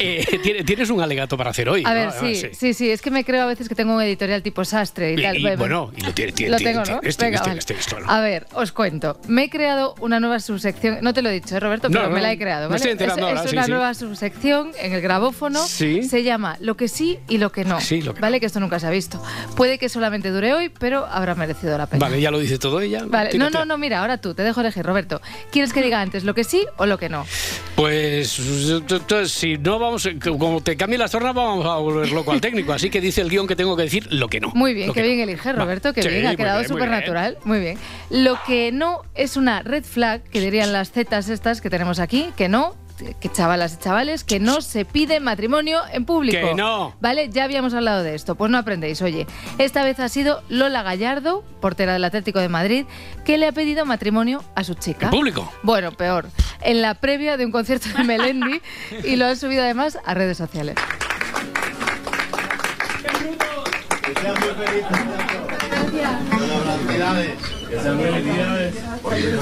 Eh, 0.00 0.40
tiene- 0.42 0.64
tienes 0.64 0.90
un 0.90 1.00
alegato 1.00 1.36
para 1.36 1.50
hacer 1.50 1.68
hoy. 1.68 1.82
A 1.84 1.90
¿no? 1.90 1.94
ver, 1.94 2.08
Además, 2.08 2.38
sí, 2.40 2.48
sí, 2.52 2.74
sí, 2.74 2.90
es 2.90 3.00
que 3.02 3.12
me 3.12 3.24
creo 3.24 3.42
a 3.42 3.46
veces 3.46 3.68
que 3.68 3.76
tengo 3.76 3.94
un 3.94 4.02
editorial 4.02 4.42
tipo 4.42 4.64
sastre 4.64 5.12
y, 5.12 5.20
Y- 5.20 5.22
tal. 5.22 5.36
y, 5.38 5.56
Bueno, 5.56 5.92
y 5.96 6.00
lo 6.02 6.12
tiene, 6.12 6.32
tiene, 6.32 6.50
Lo 6.50 6.56
tiene, 6.58 6.72
tengo, 6.72 6.82
tiene. 6.84 7.00
¿no? 7.02 7.08
Este, 7.08 7.24
Venga, 7.26 7.36
este, 7.36 7.48
vale. 7.50 7.58
este, 7.60 7.74
esto, 7.74 8.00
¿no? 8.00 8.10
A 8.10 8.20
ver, 8.20 8.46
os 8.54 8.72
cuento. 8.72 9.20
Me 9.28 9.44
he 9.44 9.50
creado 9.50 9.75
una 10.00 10.20
nueva 10.20 10.40
subsección. 10.40 10.98
No 11.02 11.12
te 11.14 11.22
lo 11.22 11.28
he 11.28 11.32
dicho, 11.32 11.56
¿eh, 11.56 11.60
Roberto, 11.60 11.88
No, 11.88 12.00
pero 12.00 12.10
me 12.10 12.20
la 12.20 12.32
he 12.32 12.38
creado. 12.38 12.64
es, 12.74 12.82
ahora, 12.82 13.42
es 13.42 13.50
sí, 13.50 13.56
una 13.56 13.64
sí. 13.64 13.70
nueva 13.70 13.94
subsección 13.94 14.72
en 14.80 14.92
el 14.92 15.00
grabófono. 15.00 15.60
Sí. 15.66 16.02
Se 16.02 16.22
llama 16.22 16.56
Lo 16.60 16.76
que 16.76 16.88
sí 16.88 17.18
y 17.28 17.38
lo 17.38 17.52
que 17.52 17.64
no. 17.64 17.78
Lo 18.04 18.14
que 18.14 18.20
¿Vale? 18.20 18.40
Que 18.40 18.46
esto 18.46 18.60
nunca 18.60 18.78
se 18.78 18.86
ha 18.86 18.90
visto. 18.90 19.22
Puede 19.56 19.78
que 19.78 19.88
solamente 19.88 20.30
dure 20.30 20.54
hoy, 20.54 20.68
pero 20.68 21.06
habrá 21.06 21.34
merecido 21.34 21.76
la 21.78 21.86
pena. 21.86 22.04
Vale, 22.06 22.20
ya 22.20 22.30
lo 22.30 22.38
dice 22.38 22.58
todo 22.58 22.80
ella. 22.80 23.04
Vale, 23.06 23.36
no, 23.38 23.50
no, 23.50 23.64
no, 23.64 23.78
mira, 23.78 24.00
ahora 24.00 24.18
tú, 24.18 24.34
te 24.34 24.42
dejo 24.42 24.60
elegir, 24.60 24.84
Roberto. 24.84 25.20
¿Quieres 25.50 25.72
que 25.72 25.82
diga 25.82 26.00
antes 26.00 26.24
lo 26.24 26.34
que 26.34 26.44
sí 26.44 26.64
o 26.76 26.86
lo 26.86 26.98
que 26.98 27.08
no? 27.08 27.26
Pues 27.74 28.38
entonces, 28.38 29.32
si 29.32 29.58
no 29.58 29.78
vamos, 29.78 30.08
como 30.38 30.62
te 30.62 30.76
cambie 30.76 30.98
las 30.98 31.10
tornas, 31.10 31.34
vamos 31.34 31.66
a 31.66 31.76
volver 31.76 32.10
loco 32.10 32.32
al 32.32 32.40
técnico. 32.40 32.72
Así 32.72 32.88
que 32.90 33.00
dice 33.00 33.20
el 33.20 33.28
guion 33.28 33.46
que 33.46 33.54
tengo 33.56 33.76
que 33.76 33.82
decir 33.82 34.12
lo 34.12 34.28
que 34.28 34.40
no. 34.40 34.50
Muy 34.54 34.72
bien, 34.72 34.88
qué 34.92 35.02
que 35.02 35.02
bien 35.02 35.18
no. 35.18 35.24
elige. 35.24 35.52
Roberto, 35.52 35.92
Sí, 35.94 36.08
bien, 36.08 36.26
ha 36.26 36.36
quedado 36.36 36.64
súper 36.64 36.88
natural, 36.88 37.38
muy 37.44 37.60
bien. 37.60 37.78
Lo 38.10 38.38
que 38.46 38.72
no 38.72 39.02
es 39.14 39.36
una 39.36 39.62
red 39.66 39.84
flag, 39.84 40.22
que 40.22 40.40
dirían 40.40 40.72
las 40.72 40.90
zetas 40.90 41.28
estas 41.28 41.60
que 41.60 41.70
tenemos 41.70 41.98
aquí, 41.98 42.30
que 42.36 42.48
no, 42.48 42.74
que 43.20 43.30
chavalas 43.30 43.74
y 43.74 43.78
chavales, 43.78 44.24
que 44.24 44.40
no 44.40 44.60
se 44.60 44.84
pide 44.84 45.20
matrimonio 45.20 45.80
en 45.92 46.04
público. 46.04 46.48
Que 46.48 46.54
no. 46.54 46.94
Vale, 47.00 47.28
ya 47.30 47.44
habíamos 47.44 47.74
hablado 47.74 48.02
de 48.02 48.14
esto, 48.14 48.34
pues 48.34 48.50
no 48.50 48.58
aprendéis. 48.58 49.02
Oye, 49.02 49.26
esta 49.58 49.84
vez 49.84 50.00
ha 50.00 50.08
sido 50.08 50.42
Lola 50.48 50.82
Gallardo, 50.82 51.44
portera 51.60 51.92
del 51.92 52.04
Atlético 52.04 52.40
de 52.40 52.48
Madrid, 52.48 52.86
que 53.24 53.38
le 53.38 53.46
ha 53.46 53.52
pedido 53.52 53.84
matrimonio 53.84 54.42
a 54.54 54.64
su 54.64 54.74
chica. 54.74 55.06
¿En 55.06 55.10
público? 55.10 55.52
Bueno, 55.62 55.92
peor. 55.92 56.28
En 56.62 56.82
la 56.82 56.94
previa 56.94 57.36
de 57.36 57.44
un 57.44 57.52
concierto 57.52 57.88
de 57.96 58.04
Melendi 58.04 58.60
y 59.04 59.16
lo 59.16 59.26
han 59.26 59.36
subido 59.36 59.62
además 59.62 59.98
a 60.04 60.14
redes 60.14 60.38
sociales. 60.38 60.76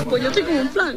Pues 0.08 0.22
yo 0.22 0.28
estoy 0.28 0.42
como 0.44 0.60
un 0.60 0.68
plan. 0.68 0.96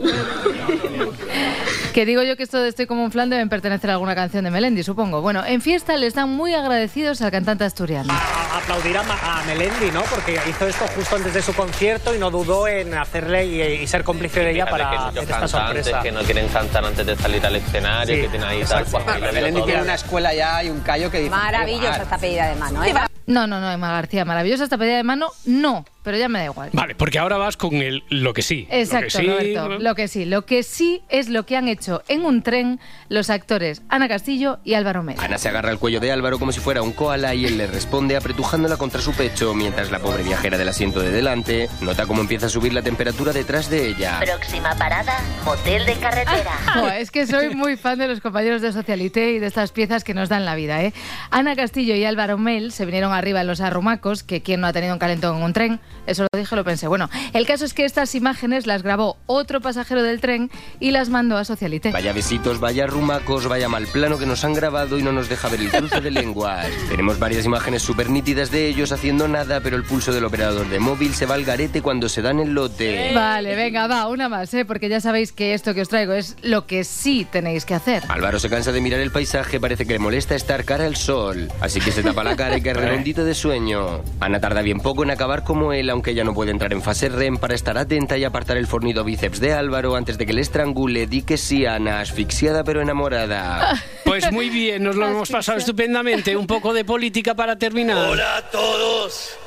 Que 1.93 2.05
digo 2.05 2.21
yo 2.23 2.35
que 2.37 2.43
esto 2.43 2.59
de 2.61 2.69
Estoy 2.69 2.85
como 2.85 3.03
un 3.03 3.11
flan 3.11 3.29
deben 3.29 3.49
pertenecer 3.49 3.89
a 3.89 3.93
alguna 3.93 4.13
canción 4.13 4.43
de 4.43 4.51
Melendi, 4.51 4.83
supongo. 4.83 5.21
Bueno, 5.21 5.43
en 5.45 5.61
fiesta 5.61 5.95
le 5.97 6.05
están 6.07 6.29
muy 6.29 6.53
agradecidos 6.53 7.21
al 7.21 7.31
cantante 7.31 7.63
asturiano. 7.63 8.13
a 8.13 8.57
aplaudir 8.57 8.97
a, 8.97 9.03
Ma- 9.03 9.39
a 9.39 9.43
Melendi, 9.45 9.89
¿no? 9.91 10.01
Porque 10.03 10.39
hizo 10.47 10.67
esto 10.67 10.85
justo 10.95 11.15
antes 11.15 11.33
de 11.33 11.41
su 11.41 11.53
concierto 11.53 12.13
y 12.13 12.19
no 12.19 12.29
dudó 12.29 12.67
en 12.67 12.93
hacerle 12.93 13.45
y, 13.47 13.61
y 13.61 13.87
ser 13.87 14.03
cómplice 14.03 14.41
de 14.41 14.51
ella 14.51 14.65
para 14.67 14.89
que 14.91 14.95
hacer 14.97 15.23
esta 15.23 15.47
sorpresa. 15.47 16.01
que 16.01 16.11
no 16.11 16.21
quieren 16.21 16.47
cantar 16.49 16.85
antes 16.85 17.05
de 17.05 17.15
salir 17.15 17.43
al 17.45 17.55
escenario, 17.55 18.15
Sí, 18.15 18.21
que 18.21 18.27
tienen 18.27 18.47
ahí 18.47 18.63
tal 18.63 18.85
cual. 18.85 19.03
Melendi 19.33 19.61
tiene 19.63 19.81
una 19.81 19.95
escuela 19.95 20.33
ya 20.33 20.63
y 20.63 20.69
un 20.69 20.81
callo 20.81 21.09
que 21.09 21.17
dice... 21.19 21.31
Maravillosa 21.31 22.03
esta 22.03 22.17
pedida 22.17 22.47
de 22.49 22.55
mano, 22.55 22.83
¿eh? 22.83 22.93
No, 23.25 23.45
no, 23.47 23.59
no, 23.59 23.71
Emma 23.71 23.91
García, 23.91 24.23
maravillosa 24.23 24.63
esta 24.63 24.77
pedida 24.77 24.95
de 24.97 25.03
mano, 25.03 25.29
no, 25.45 25.83
pero 26.07 26.17
ya 26.17 26.29
me 26.29 26.39
da 26.39 26.45
igual. 26.45 26.69
Vale, 26.71 26.95
porque 26.95 27.19
ahora 27.19 27.35
vas 27.35 27.57
con 27.57 27.75
el 27.75 28.01
lo 28.07 28.33
que 28.33 28.41
sí. 28.41 28.65
Exacto, 28.71 29.19
lo 29.21 29.37
que 29.37 29.43
sí, 29.43 29.55
Roberto. 29.57 29.79
Lo 29.79 29.95
que 29.95 30.07
sí, 30.07 30.23
lo 30.23 30.45
que 30.45 30.63
sí 30.63 31.03
es 31.09 31.27
lo 31.27 31.45
que 31.45 31.57
han 31.57 31.67
hecho 31.67 32.01
en 32.07 32.23
un 32.23 32.43
tren 32.43 32.79
los 33.09 33.29
actores 33.29 33.81
Ana 33.89 34.07
Castillo 34.07 34.59
y 34.63 34.75
Álvaro 34.75 35.03
Mel. 35.03 35.17
Ana 35.19 35.37
se 35.37 35.49
agarra 35.49 35.69
al 35.69 35.79
cuello 35.79 35.99
de 35.99 36.09
Álvaro 36.13 36.39
como 36.39 36.53
si 36.53 36.61
fuera 36.61 36.81
un 36.81 36.93
koala 36.93 37.35
y 37.35 37.45
él 37.45 37.57
le 37.57 37.67
responde 37.67 38.15
apretujándola 38.15 38.77
contra 38.77 39.01
su 39.01 39.11
pecho 39.11 39.53
mientras 39.53 39.91
la 39.91 39.99
pobre 39.99 40.23
viajera 40.23 40.57
del 40.57 40.69
asiento 40.69 41.01
de 41.01 41.11
delante 41.11 41.67
nota 41.81 42.05
cómo 42.05 42.21
empieza 42.21 42.45
a 42.45 42.49
subir 42.49 42.73
la 42.73 42.83
temperatura 42.83 43.33
detrás 43.33 43.69
de 43.69 43.89
ella. 43.89 44.21
Próxima 44.21 44.75
parada, 44.75 45.21
motel 45.43 45.85
de 45.85 45.95
carretera. 45.95 46.53
Es 46.97 47.11
que 47.11 47.27
soy 47.27 47.53
muy 47.53 47.75
fan 47.75 47.99
de 47.99 48.07
los 48.07 48.21
compañeros 48.21 48.61
de 48.61 48.71
Socialité 48.71 49.33
y 49.33 49.39
de 49.39 49.47
estas 49.47 49.73
piezas 49.73 50.05
que 50.05 50.13
nos 50.13 50.29
dan 50.29 50.45
la 50.45 50.55
vida, 50.55 50.81
¿eh? 50.81 50.93
Ana 51.31 51.53
Castillo 51.57 51.95
y 51.95 52.05
Álvaro 52.05 52.37
Mel 52.37 52.71
se 52.71 52.85
vinieron 52.85 53.11
arriba 53.11 53.41
en 53.41 53.47
los 53.47 53.59
arrumacos, 53.59 54.23
que 54.23 54.41
quien 54.41 54.61
no 54.61 54.67
ha 54.67 54.73
tenido 54.73 54.93
un 54.93 54.99
calentón 54.99 55.37
en 55.37 55.43
un 55.43 55.53
tren, 55.53 55.79
eso 56.07 56.23
lo 56.23 56.39
dije, 56.39 56.55
lo 56.55 56.63
pensé. 56.63 56.87
Bueno, 56.87 57.09
el 57.33 57.45
caso 57.45 57.65
es 57.65 57.73
que 57.73 57.85
estas 57.85 58.15
imágenes 58.15 58.65
las 58.65 58.81
grabó 58.81 59.17
otro 59.27 59.61
pasajero 59.61 60.03
del 60.03 60.21
tren 60.21 60.49
y 60.79 60.91
las 60.91 61.09
mandó 61.09 61.37
a 61.37 61.45
Socialité. 61.45 61.91
Vaya 61.91 62.13
besitos, 62.13 62.59
vaya 62.59 62.87
rumacos, 62.87 63.47
vaya 63.47 63.69
mal 63.69 63.85
plano 63.87 64.17
que 64.17 64.25
nos 64.25 64.43
han 64.43 64.53
grabado 64.53 64.97
y 64.97 65.03
no 65.03 65.11
nos 65.11 65.29
deja 65.29 65.49
ver 65.49 65.61
el 65.61 65.69
cruce 65.69 66.01
de 66.01 66.11
lenguas. 66.11 66.67
Tenemos 66.89 67.19
varias 67.19 67.45
imágenes 67.45 67.83
súper 67.83 68.09
nítidas 68.09 68.51
de 68.51 68.67
ellos 68.67 68.91
haciendo 68.91 69.27
nada, 69.27 69.59
pero 69.61 69.75
el 69.75 69.83
pulso 69.83 70.13
del 70.13 70.25
operador 70.25 70.67
de 70.69 70.79
móvil 70.79 71.13
se 71.13 71.25
va 71.25 71.35
al 71.35 71.43
garete 71.43 71.81
cuando 71.81 72.09
se 72.09 72.21
dan 72.21 72.39
el 72.39 72.53
lote. 72.53 73.11
Vale, 73.13 73.55
venga, 73.55 73.87
va, 73.87 74.07
una 74.07 74.29
más, 74.29 74.53
¿eh? 74.53 74.65
Porque 74.65 74.89
ya 74.89 75.01
sabéis 75.01 75.31
que 75.31 75.53
esto 75.53 75.73
que 75.73 75.81
os 75.81 75.89
traigo 75.89 76.13
es 76.13 76.37
lo 76.41 76.65
que 76.65 76.83
sí 76.83 77.27
tenéis 77.29 77.65
que 77.65 77.73
hacer. 77.73 78.03
Álvaro 78.07 78.39
se 78.39 78.49
cansa 78.49 78.71
de 78.71 78.81
mirar 78.81 79.01
el 79.01 79.11
paisaje, 79.11 79.59
parece 79.59 79.85
que 79.85 79.93
le 79.93 79.99
molesta 79.99 80.35
estar 80.35 80.63
cara 80.63 80.85
al 80.85 80.95
sol, 80.95 81.51
así 81.59 81.81
que 81.81 81.91
se 81.91 82.03
tapa 82.03 82.23
la 82.23 82.35
cara 82.35 82.57
y 82.57 82.61
cae 82.61 82.73
redondito 82.75 83.25
de 83.25 83.35
sueño. 83.35 84.01
Ana 84.19 84.39
tarda 84.39 84.61
bien 84.61 84.79
poco 84.79 85.03
en 85.03 85.11
acabar 85.11 85.43
como 85.43 85.73
él, 85.73 85.89
aunque 85.97 86.13
ya 86.13 86.23
no 86.23 86.35
puede 86.35 86.51
entrar 86.51 86.71
en 86.73 86.83
fase 86.83 87.09
REM 87.09 87.37
para 87.39 87.55
estar 87.55 87.75
atenta 87.75 88.19
y 88.19 88.23
apartar 88.23 88.55
el 88.55 88.67
fornido 88.67 89.03
bíceps 89.03 89.39
de 89.39 89.53
Álvaro 89.53 89.95
antes 89.95 90.19
de 90.19 90.27
que 90.27 90.33
le 90.33 90.41
estrangule. 90.41 91.07
Di 91.07 91.23
que 91.23 91.37
sí, 91.37 91.65
Ana, 91.65 92.01
asfixiada 92.01 92.63
pero 92.63 92.81
enamorada. 92.81 93.73
Pues 94.05 94.31
muy 94.31 94.49
bien, 94.49 94.83
nos 94.83 94.95
lo 94.95 95.07
hemos 95.07 95.29
pasado 95.29 95.57
estupendamente. 95.57 96.37
Un 96.37 96.47
poco 96.47 96.73
de 96.73 96.85
política 96.85 97.35
para 97.35 97.57
terminar. 97.57 97.97
Hola 97.97 98.37
a 98.37 98.41
todos, 98.49 99.37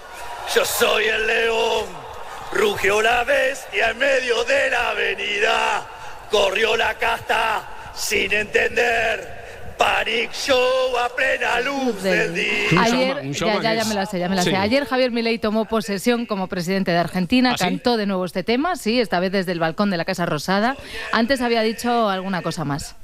yo 0.54 0.64
soy 0.64 1.04
el 1.04 1.26
león. 1.26 1.86
Rugió 2.52 3.00
la 3.00 3.24
bestia 3.24 3.90
en 3.90 3.98
medio 3.98 4.44
de 4.44 4.70
la 4.70 4.90
avenida. 4.90 5.88
Corrió 6.30 6.76
la 6.76 6.94
casta 6.98 7.92
sin 7.94 8.32
entender. 8.32 9.39
Panic 9.80 10.30
show 10.34 10.58
a 11.02 11.08
plena 11.08 11.58
luz 11.62 12.02
del 12.02 12.34
día. 12.34 12.82
Ayer, 12.82 13.32
ya, 13.32 13.62
ya, 13.62 13.74
ya 13.76 13.84
me 13.86 13.94
la 13.94 14.04
sé, 14.04 14.18
ya 14.18 14.28
me 14.28 14.36
la 14.36 14.42
sé. 14.42 14.54
Ayer 14.54 14.84
Javier 14.84 15.10
Milei 15.10 15.38
tomó 15.38 15.64
posesión 15.64 16.26
como 16.26 16.48
presidente 16.48 16.90
de 16.90 16.98
Argentina, 16.98 17.52
¿Ah, 17.54 17.56
sí? 17.56 17.64
cantó 17.64 17.96
de 17.96 18.04
nuevo 18.04 18.26
este 18.26 18.42
tema, 18.42 18.76
sí, 18.76 19.00
esta 19.00 19.20
vez 19.20 19.32
desde 19.32 19.52
el 19.52 19.58
balcón 19.58 19.88
de 19.88 19.96
la 19.96 20.04
Casa 20.04 20.26
Rosada. 20.26 20.76
Antes 21.12 21.40
había 21.40 21.62
dicho 21.62 22.10
alguna 22.10 22.42
cosa 22.42 22.66
más. 22.66 22.94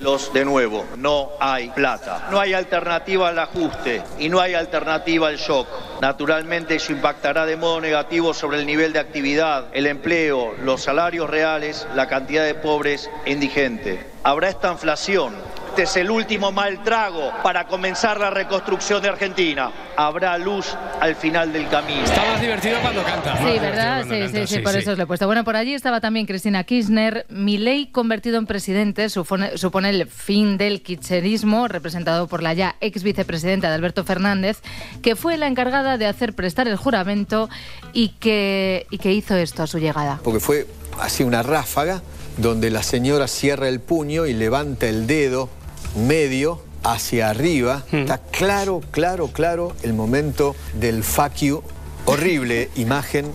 Los 0.00 0.32
de 0.32 0.44
nuevo, 0.44 0.84
no 0.98 1.30
hay 1.38 1.68
plata. 1.70 2.26
No 2.32 2.40
hay 2.40 2.52
alternativa 2.52 3.28
al 3.28 3.38
ajuste 3.38 4.02
y 4.18 4.28
no 4.28 4.40
hay 4.40 4.54
alternativa 4.54 5.28
al 5.28 5.36
shock. 5.36 5.68
Naturalmente 6.02 6.74
eso 6.74 6.90
impactará 6.90 7.46
de 7.46 7.56
modo 7.56 7.80
negativo 7.80 8.34
sobre 8.34 8.58
el 8.58 8.66
nivel 8.66 8.92
de 8.92 8.98
actividad, 8.98 9.66
el 9.72 9.86
empleo, 9.86 10.52
los 10.64 10.82
salarios 10.82 11.30
reales, 11.30 11.86
la 11.94 12.08
cantidad 12.08 12.44
de 12.44 12.54
pobres 12.54 13.08
e 13.24 13.30
indigentes. 13.30 14.04
Habrá 14.24 14.48
esta 14.48 14.72
inflación. 14.72 15.32
Este 15.76 15.90
es 15.90 15.96
el 15.98 16.10
último 16.10 16.52
mal 16.52 16.82
trago 16.82 17.30
para 17.42 17.66
comenzar 17.66 18.18
la 18.18 18.30
reconstrucción 18.30 19.02
de 19.02 19.10
Argentina. 19.10 19.70
Habrá 19.94 20.38
luz 20.38 20.74
al 21.00 21.14
final 21.16 21.52
del 21.52 21.68
camino. 21.68 22.02
Está 22.02 22.24
más 22.24 22.40
divertido 22.40 22.78
cuando 22.80 23.02
canta. 23.02 23.36
Sí, 23.36 23.58
¿verdad? 23.58 24.04
Sí, 24.04 24.08
canta, 24.08 24.46
sí, 24.46 24.46
sí, 24.46 24.58
por 24.60 24.74
eso 24.74 24.92
os 24.92 24.96
lo 24.96 25.04
he 25.04 25.06
puesto. 25.06 25.26
Bueno, 25.26 25.44
por 25.44 25.54
allí 25.54 25.74
estaba 25.74 26.00
también 26.00 26.24
Cristina 26.24 26.64
Kirchner. 26.64 27.26
Milei 27.28 27.88
convertido 27.92 28.38
en 28.38 28.46
presidente 28.46 29.10
supone, 29.10 29.58
supone 29.58 29.90
el 29.90 30.06
fin 30.06 30.56
del 30.56 30.80
kirchnerismo, 30.80 31.68
representado 31.68 32.26
por 32.26 32.42
la 32.42 32.54
ya 32.54 32.76
ex 32.80 33.02
vicepresidenta 33.02 33.68
de 33.68 33.74
Alberto 33.74 34.02
Fernández, 34.02 34.62
que 35.02 35.14
fue 35.14 35.36
la 35.36 35.46
encargada 35.46 35.98
de 35.98 36.06
hacer 36.06 36.32
prestar 36.32 36.68
el 36.68 36.76
juramento 36.76 37.50
y 37.92 38.14
que, 38.18 38.86
y 38.88 38.96
que 38.96 39.12
hizo 39.12 39.36
esto 39.36 39.64
a 39.64 39.66
su 39.66 39.78
llegada. 39.78 40.20
porque 40.24 40.40
fue 40.40 40.66
así 40.98 41.22
una 41.22 41.42
ráfaga 41.42 42.00
donde 42.38 42.70
la 42.70 42.82
señora 42.82 43.28
cierra 43.28 43.68
el 43.68 43.80
puño 43.80 44.24
y 44.24 44.32
levanta 44.32 44.86
el 44.86 45.06
dedo 45.06 45.50
medio 45.96 46.60
hacia 46.82 47.30
arriba. 47.30 47.84
Está 47.90 48.18
claro, 48.18 48.80
claro, 48.90 49.28
claro 49.28 49.74
el 49.82 49.94
momento 49.94 50.54
del 50.74 51.02
you. 51.40 51.62
Horrible 52.04 52.70
imagen 52.76 53.26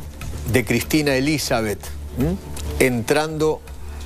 de 0.54 0.64
Cristina 0.64 1.16
Elizabeth. 1.16 1.82
¿m? 2.20 2.38
entrando 2.80 3.62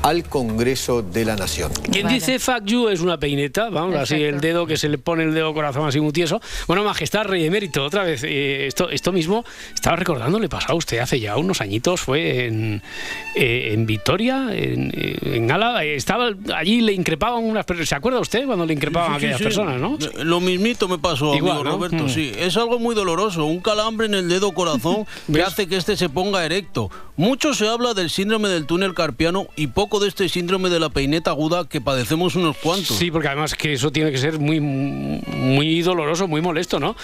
al 0.06 0.24
Congreso 0.24 1.02
de 1.02 1.26
la 1.26 1.36
Nación. 1.36 1.72
Quien 1.92 2.08
dice 2.08 2.38
fuck 2.38 2.64
you 2.66 2.90
es 2.90 3.02
una 3.02 3.18
peineta, 3.18 3.72
vamos, 3.72 3.96
así 3.96 4.14
el 4.22 4.40
dedo 4.40 4.68
que 4.68 4.78
se 4.78 4.88
le 4.88 5.00
pone 5.00 5.24
el 5.24 5.34
dedo 5.34 5.52
corazón 5.52 5.88
así 5.88 6.00
muy 6.00 6.12
tieso. 6.12 6.40
Bueno, 6.68 6.84
Majestad, 6.84 7.24
Rey 7.26 7.44
Emérito, 7.44 7.84
otra 7.84 8.04
vez, 8.04 8.24
eh, 8.24 8.68
esto, 8.68 8.92
esto 8.92 9.12
mismo, 9.12 9.44
estaba 9.74 9.96
recordando, 9.96 10.38
le 10.38 10.48
pasó 10.48 10.74
a 10.74 10.76
usted 10.76 11.00
hace 11.00 11.20
ya 11.20 11.36
unos 11.38 11.60
añitos, 11.60 12.02
fue 12.02 12.46
en, 12.46 12.84
eh, 13.36 13.72
en 13.74 13.88
Vitoria, 13.88 14.50
en, 14.52 14.92
eh, 14.96 15.18
en 15.38 15.50
Álava, 15.50 15.84
eh, 15.84 15.96
estaba 15.96 16.30
allí, 16.56 16.82
le 16.82 16.94
increpaban 16.94 17.44
unas 17.44 17.66
personas, 17.66 17.90
¿se 17.90 17.96
acuerda 17.96 18.20
usted 18.20 18.46
cuando 18.46 18.68
le 18.68 18.74
increpaban 18.74 19.14
a 19.14 19.16
Sí, 19.16 19.22
sí, 19.22 19.26
aquellas 19.26 19.38
sí. 19.40 19.44
personas, 19.44 19.82
no? 19.82 19.98
Lo 20.24 20.40
mismito 20.40 20.88
me 20.88 21.00
pasó, 21.00 21.34
Igual, 21.34 21.54
amigo 21.58 21.64
¿no? 21.64 21.72
Roberto, 21.78 22.04
Mm. 22.06 22.10
sí. 22.10 22.32
Es 22.38 22.56
algo 22.58 22.78
muy 22.78 22.94
doloroso, 22.94 23.46
un 23.46 23.60
calambre 23.60 24.06
en 24.06 24.14
el 24.14 24.30
dedo 24.30 24.52
corazón 24.52 25.08
que 25.34 25.42
hace 25.42 25.66
que 25.68 25.78
este 25.78 25.98
se 25.98 26.10
ponga 26.10 26.46
erecto. 26.46 26.92
Mucho 27.18 27.54
se 27.56 27.68
habla 27.68 27.94
del 27.96 28.10
síndrome 28.12 28.50
del 28.50 28.66
túnel 28.68 28.94
carpiano 28.94 29.48
y 29.56 29.68
poco 29.68 29.95
de 30.00 30.08
este 30.08 30.30
síndrome 30.30 30.70
de 30.70 30.80
la 30.80 30.90
peineta 30.90 31.32
aguda 31.32 31.68
que 31.68 31.82
padecemos 31.82 32.36
unos 32.36 32.58
cuantos. 32.58 32.98
Sí, 32.98 33.12
porque 33.12 33.28
además 33.28 33.56
que 33.56 33.74
eso 33.74 33.92
tiene 33.92 34.12
que 34.12 34.18
ser 34.18 34.40
muy, 34.40 34.60
muy 34.60 35.82
doloroso, 35.82 36.28
muy 36.28 36.42
molesto, 36.42 36.80
¿no? 36.80 36.96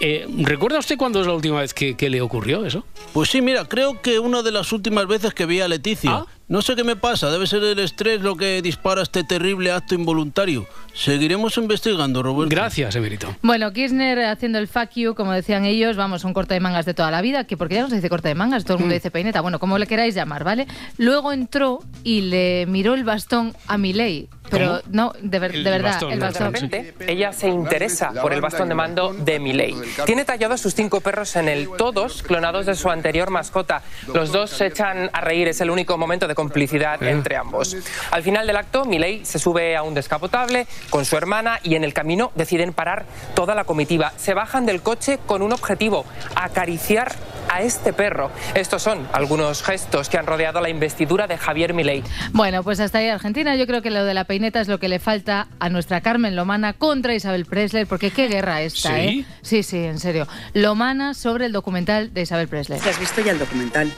Eh, 0.00 0.26
¿Recuerda 0.38 0.78
usted 0.78 0.96
cuándo 0.96 1.20
es 1.20 1.26
la 1.26 1.34
última 1.34 1.60
vez 1.60 1.74
que, 1.74 1.96
que 1.96 2.10
le 2.10 2.20
ocurrió 2.20 2.64
eso? 2.64 2.84
Pues 3.12 3.30
sí, 3.30 3.42
mira, 3.42 3.64
creo 3.66 4.00
que 4.00 4.18
una 4.18 4.42
de 4.42 4.52
las 4.52 4.72
últimas 4.72 5.06
veces 5.06 5.34
que 5.34 5.46
vi 5.46 5.60
a 5.60 5.68
Leticia. 5.68 6.26
No 6.50 6.62
sé 6.62 6.74
qué 6.74 6.82
me 6.82 6.96
pasa, 6.96 7.30
debe 7.30 7.46
ser 7.46 7.62
el 7.62 7.78
estrés 7.78 8.22
lo 8.22 8.34
que 8.34 8.60
dispara 8.60 9.02
este 9.02 9.22
terrible 9.22 9.70
acto 9.70 9.94
involuntario. 9.94 10.66
Seguiremos 10.92 11.56
investigando, 11.58 12.24
Roberto. 12.24 12.50
Gracias, 12.50 12.96
Emérito. 12.96 13.36
Bueno, 13.40 13.72
Kirchner 13.72 14.24
haciendo 14.24 14.58
el 14.58 14.66
fuck 14.66 14.90
you, 14.96 15.14
como 15.14 15.30
decían 15.30 15.64
ellos, 15.64 15.94
vamos, 15.94 16.24
un 16.24 16.32
corte 16.32 16.54
de 16.54 16.58
mangas 16.58 16.86
de 16.86 16.92
toda 16.92 17.12
la 17.12 17.22
vida, 17.22 17.44
que 17.44 17.56
porque 17.56 17.76
ya 17.76 17.82
no 17.82 17.88
se 17.88 17.94
dice 17.94 18.08
corte 18.08 18.26
de 18.26 18.34
mangas, 18.34 18.64
todo 18.64 18.78
el 18.78 18.80
mundo 18.80 18.94
dice 18.94 19.12
peineta, 19.12 19.40
bueno, 19.42 19.60
como 19.60 19.78
le 19.78 19.86
queráis 19.86 20.16
llamar, 20.16 20.42
¿vale? 20.42 20.66
Luego 20.98 21.32
entró 21.32 21.84
y 22.02 22.22
le 22.22 22.66
miró 22.66 22.94
el 22.94 23.04
bastón 23.04 23.54
a 23.68 23.78
Milei, 23.78 24.28
pero 24.50 24.80
no, 24.90 25.12
de, 25.20 25.38
ver- 25.38 25.52
de 25.52 25.70
verdad, 25.70 26.02
el 26.02 26.10
De 26.20 26.26
bastón. 26.26 26.52
repente, 26.52 26.94
ella 27.06 27.32
se 27.32 27.48
interesa 27.48 28.12
por 28.20 28.32
el 28.32 28.40
bastón 28.40 28.68
de 28.68 28.74
mando 28.74 29.12
de 29.14 29.38
Milei. 29.38 29.74
Tiene 30.06 30.24
tallados 30.24 30.60
sus 30.60 30.74
cinco 30.74 31.00
perros 31.00 31.36
en 31.36 31.48
el 31.48 31.68
todos 31.76 32.22
clonados 32.22 32.66
de 32.66 32.74
su 32.74 32.90
anterior 32.90 33.30
mascota. 33.30 33.82
Los 34.12 34.32
dos 34.32 34.50
se 34.50 34.66
echan 34.66 35.10
a 35.12 35.20
reír, 35.20 35.48
es 35.48 35.60
el 35.60 35.70
único 35.70 35.96
momento 35.96 36.26
de 36.28 36.34
complicidad 36.34 37.02
entre 37.02 37.36
ambos. 37.36 37.76
Al 38.10 38.22
final 38.22 38.46
del 38.46 38.56
acto, 38.56 38.84
Milei 38.84 39.24
se 39.24 39.38
sube 39.38 39.76
a 39.76 39.82
un 39.82 39.94
descapotable 39.94 40.66
con 40.90 41.04
su 41.04 41.16
hermana 41.16 41.60
y 41.62 41.74
en 41.76 41.84
el 41.84 41.94
camino 41.94 42.32
deciden 42.34 42.72
parar 42.72 43.04
toda 43.34 43.54
la 43.54 43.64
comitiva. 43.64 44.12
Se 44.16 44.34
bajan 44.34 44.66
del 44.66 44.82
coche 44.82 45.18
con 45.26 45.42
un 45.42 45.52
objetivo, 45.52 46.04
acariciar 46.34 47.12
a 47.48 47.62
este 47.62 47.92
perro. 47.92 48.30
Estos 48.54 48.82
son 48.82 49.06
algunos 49.12 49.62
gestos 49.62 50.08
que 50.08 50.18
han 50.18 50.26
rodeado 50.26 50.60
la 50.60 50.68
investidura 50.68 51.26
de 51.26 51.38
Javier 51.38 51.74
Milei. 51.74 52.02
Bueno, 52.32 52.62
pues 52.62 52.80
hasta 52.80 52.98
ahí 52.98 53.08
Argentina. 53.08 53.56
Yo 53.56 53.66
creo 53.66 53.82
que 53.82 53.90
lo 53.90 54.04
de 54.04 54.14
la 54.14 54.24
peineta 54.24 54.60
es 54.60 54.68
lo 54.68 54.78
que 54.78 54.88
le 54.88 54.98
falta 54.98 55.48
a 55.58 55.68
nuestra 55.68 56.00
Carmen 56.00 56.36
Lomana 56.36 56.72
contra 56.72 57.14
Isabel 57.14 57.46
Presley, 57.46 57.84
porque 57.84 58.10
qué 58.10 58.28
guerra 58.28 58.62
esta, 58.62 58.90
¿Sí? 58.90 59.00
¿eh? 59.00 59.24
Sí, 59.42 59.62
sí, 59.62 59.78
en 59.84 59.98
serio. 59.98 60.26
Lomana 60.54 61.14
sobre 61.14 61.46
el 61.46 61.52
documental 61.52 62.12
de 62.12 62.22
Isabel 62.22 62.48
Presley. 62.48 62.78
¿Has 62.80 62.98
visto 62.98 63.20
ya 63.20 63.32
el 63.32 63.38
documental? 63.38 63.90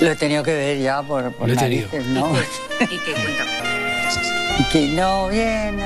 Lo 0.00 0.10
he 0.10 0.16
tenido 0.16 0.42
que 0.42 0.52
ver 0.52 0.78
ya 0.80 1.02
por, 1.02 1.32
por 1.32 1.46
Lo 1.48 1.54
he 1.54 1.56
tenido. 1.56 1.86
narices, 1.92 2.06
¿no? 2.12 2.32
¿Y 2.80 2.86
qué 2.98 3.12
cuenta? 3.12 3.44
que 4.72 4.86
no 4.88 5.28
viene. 5.28 5.84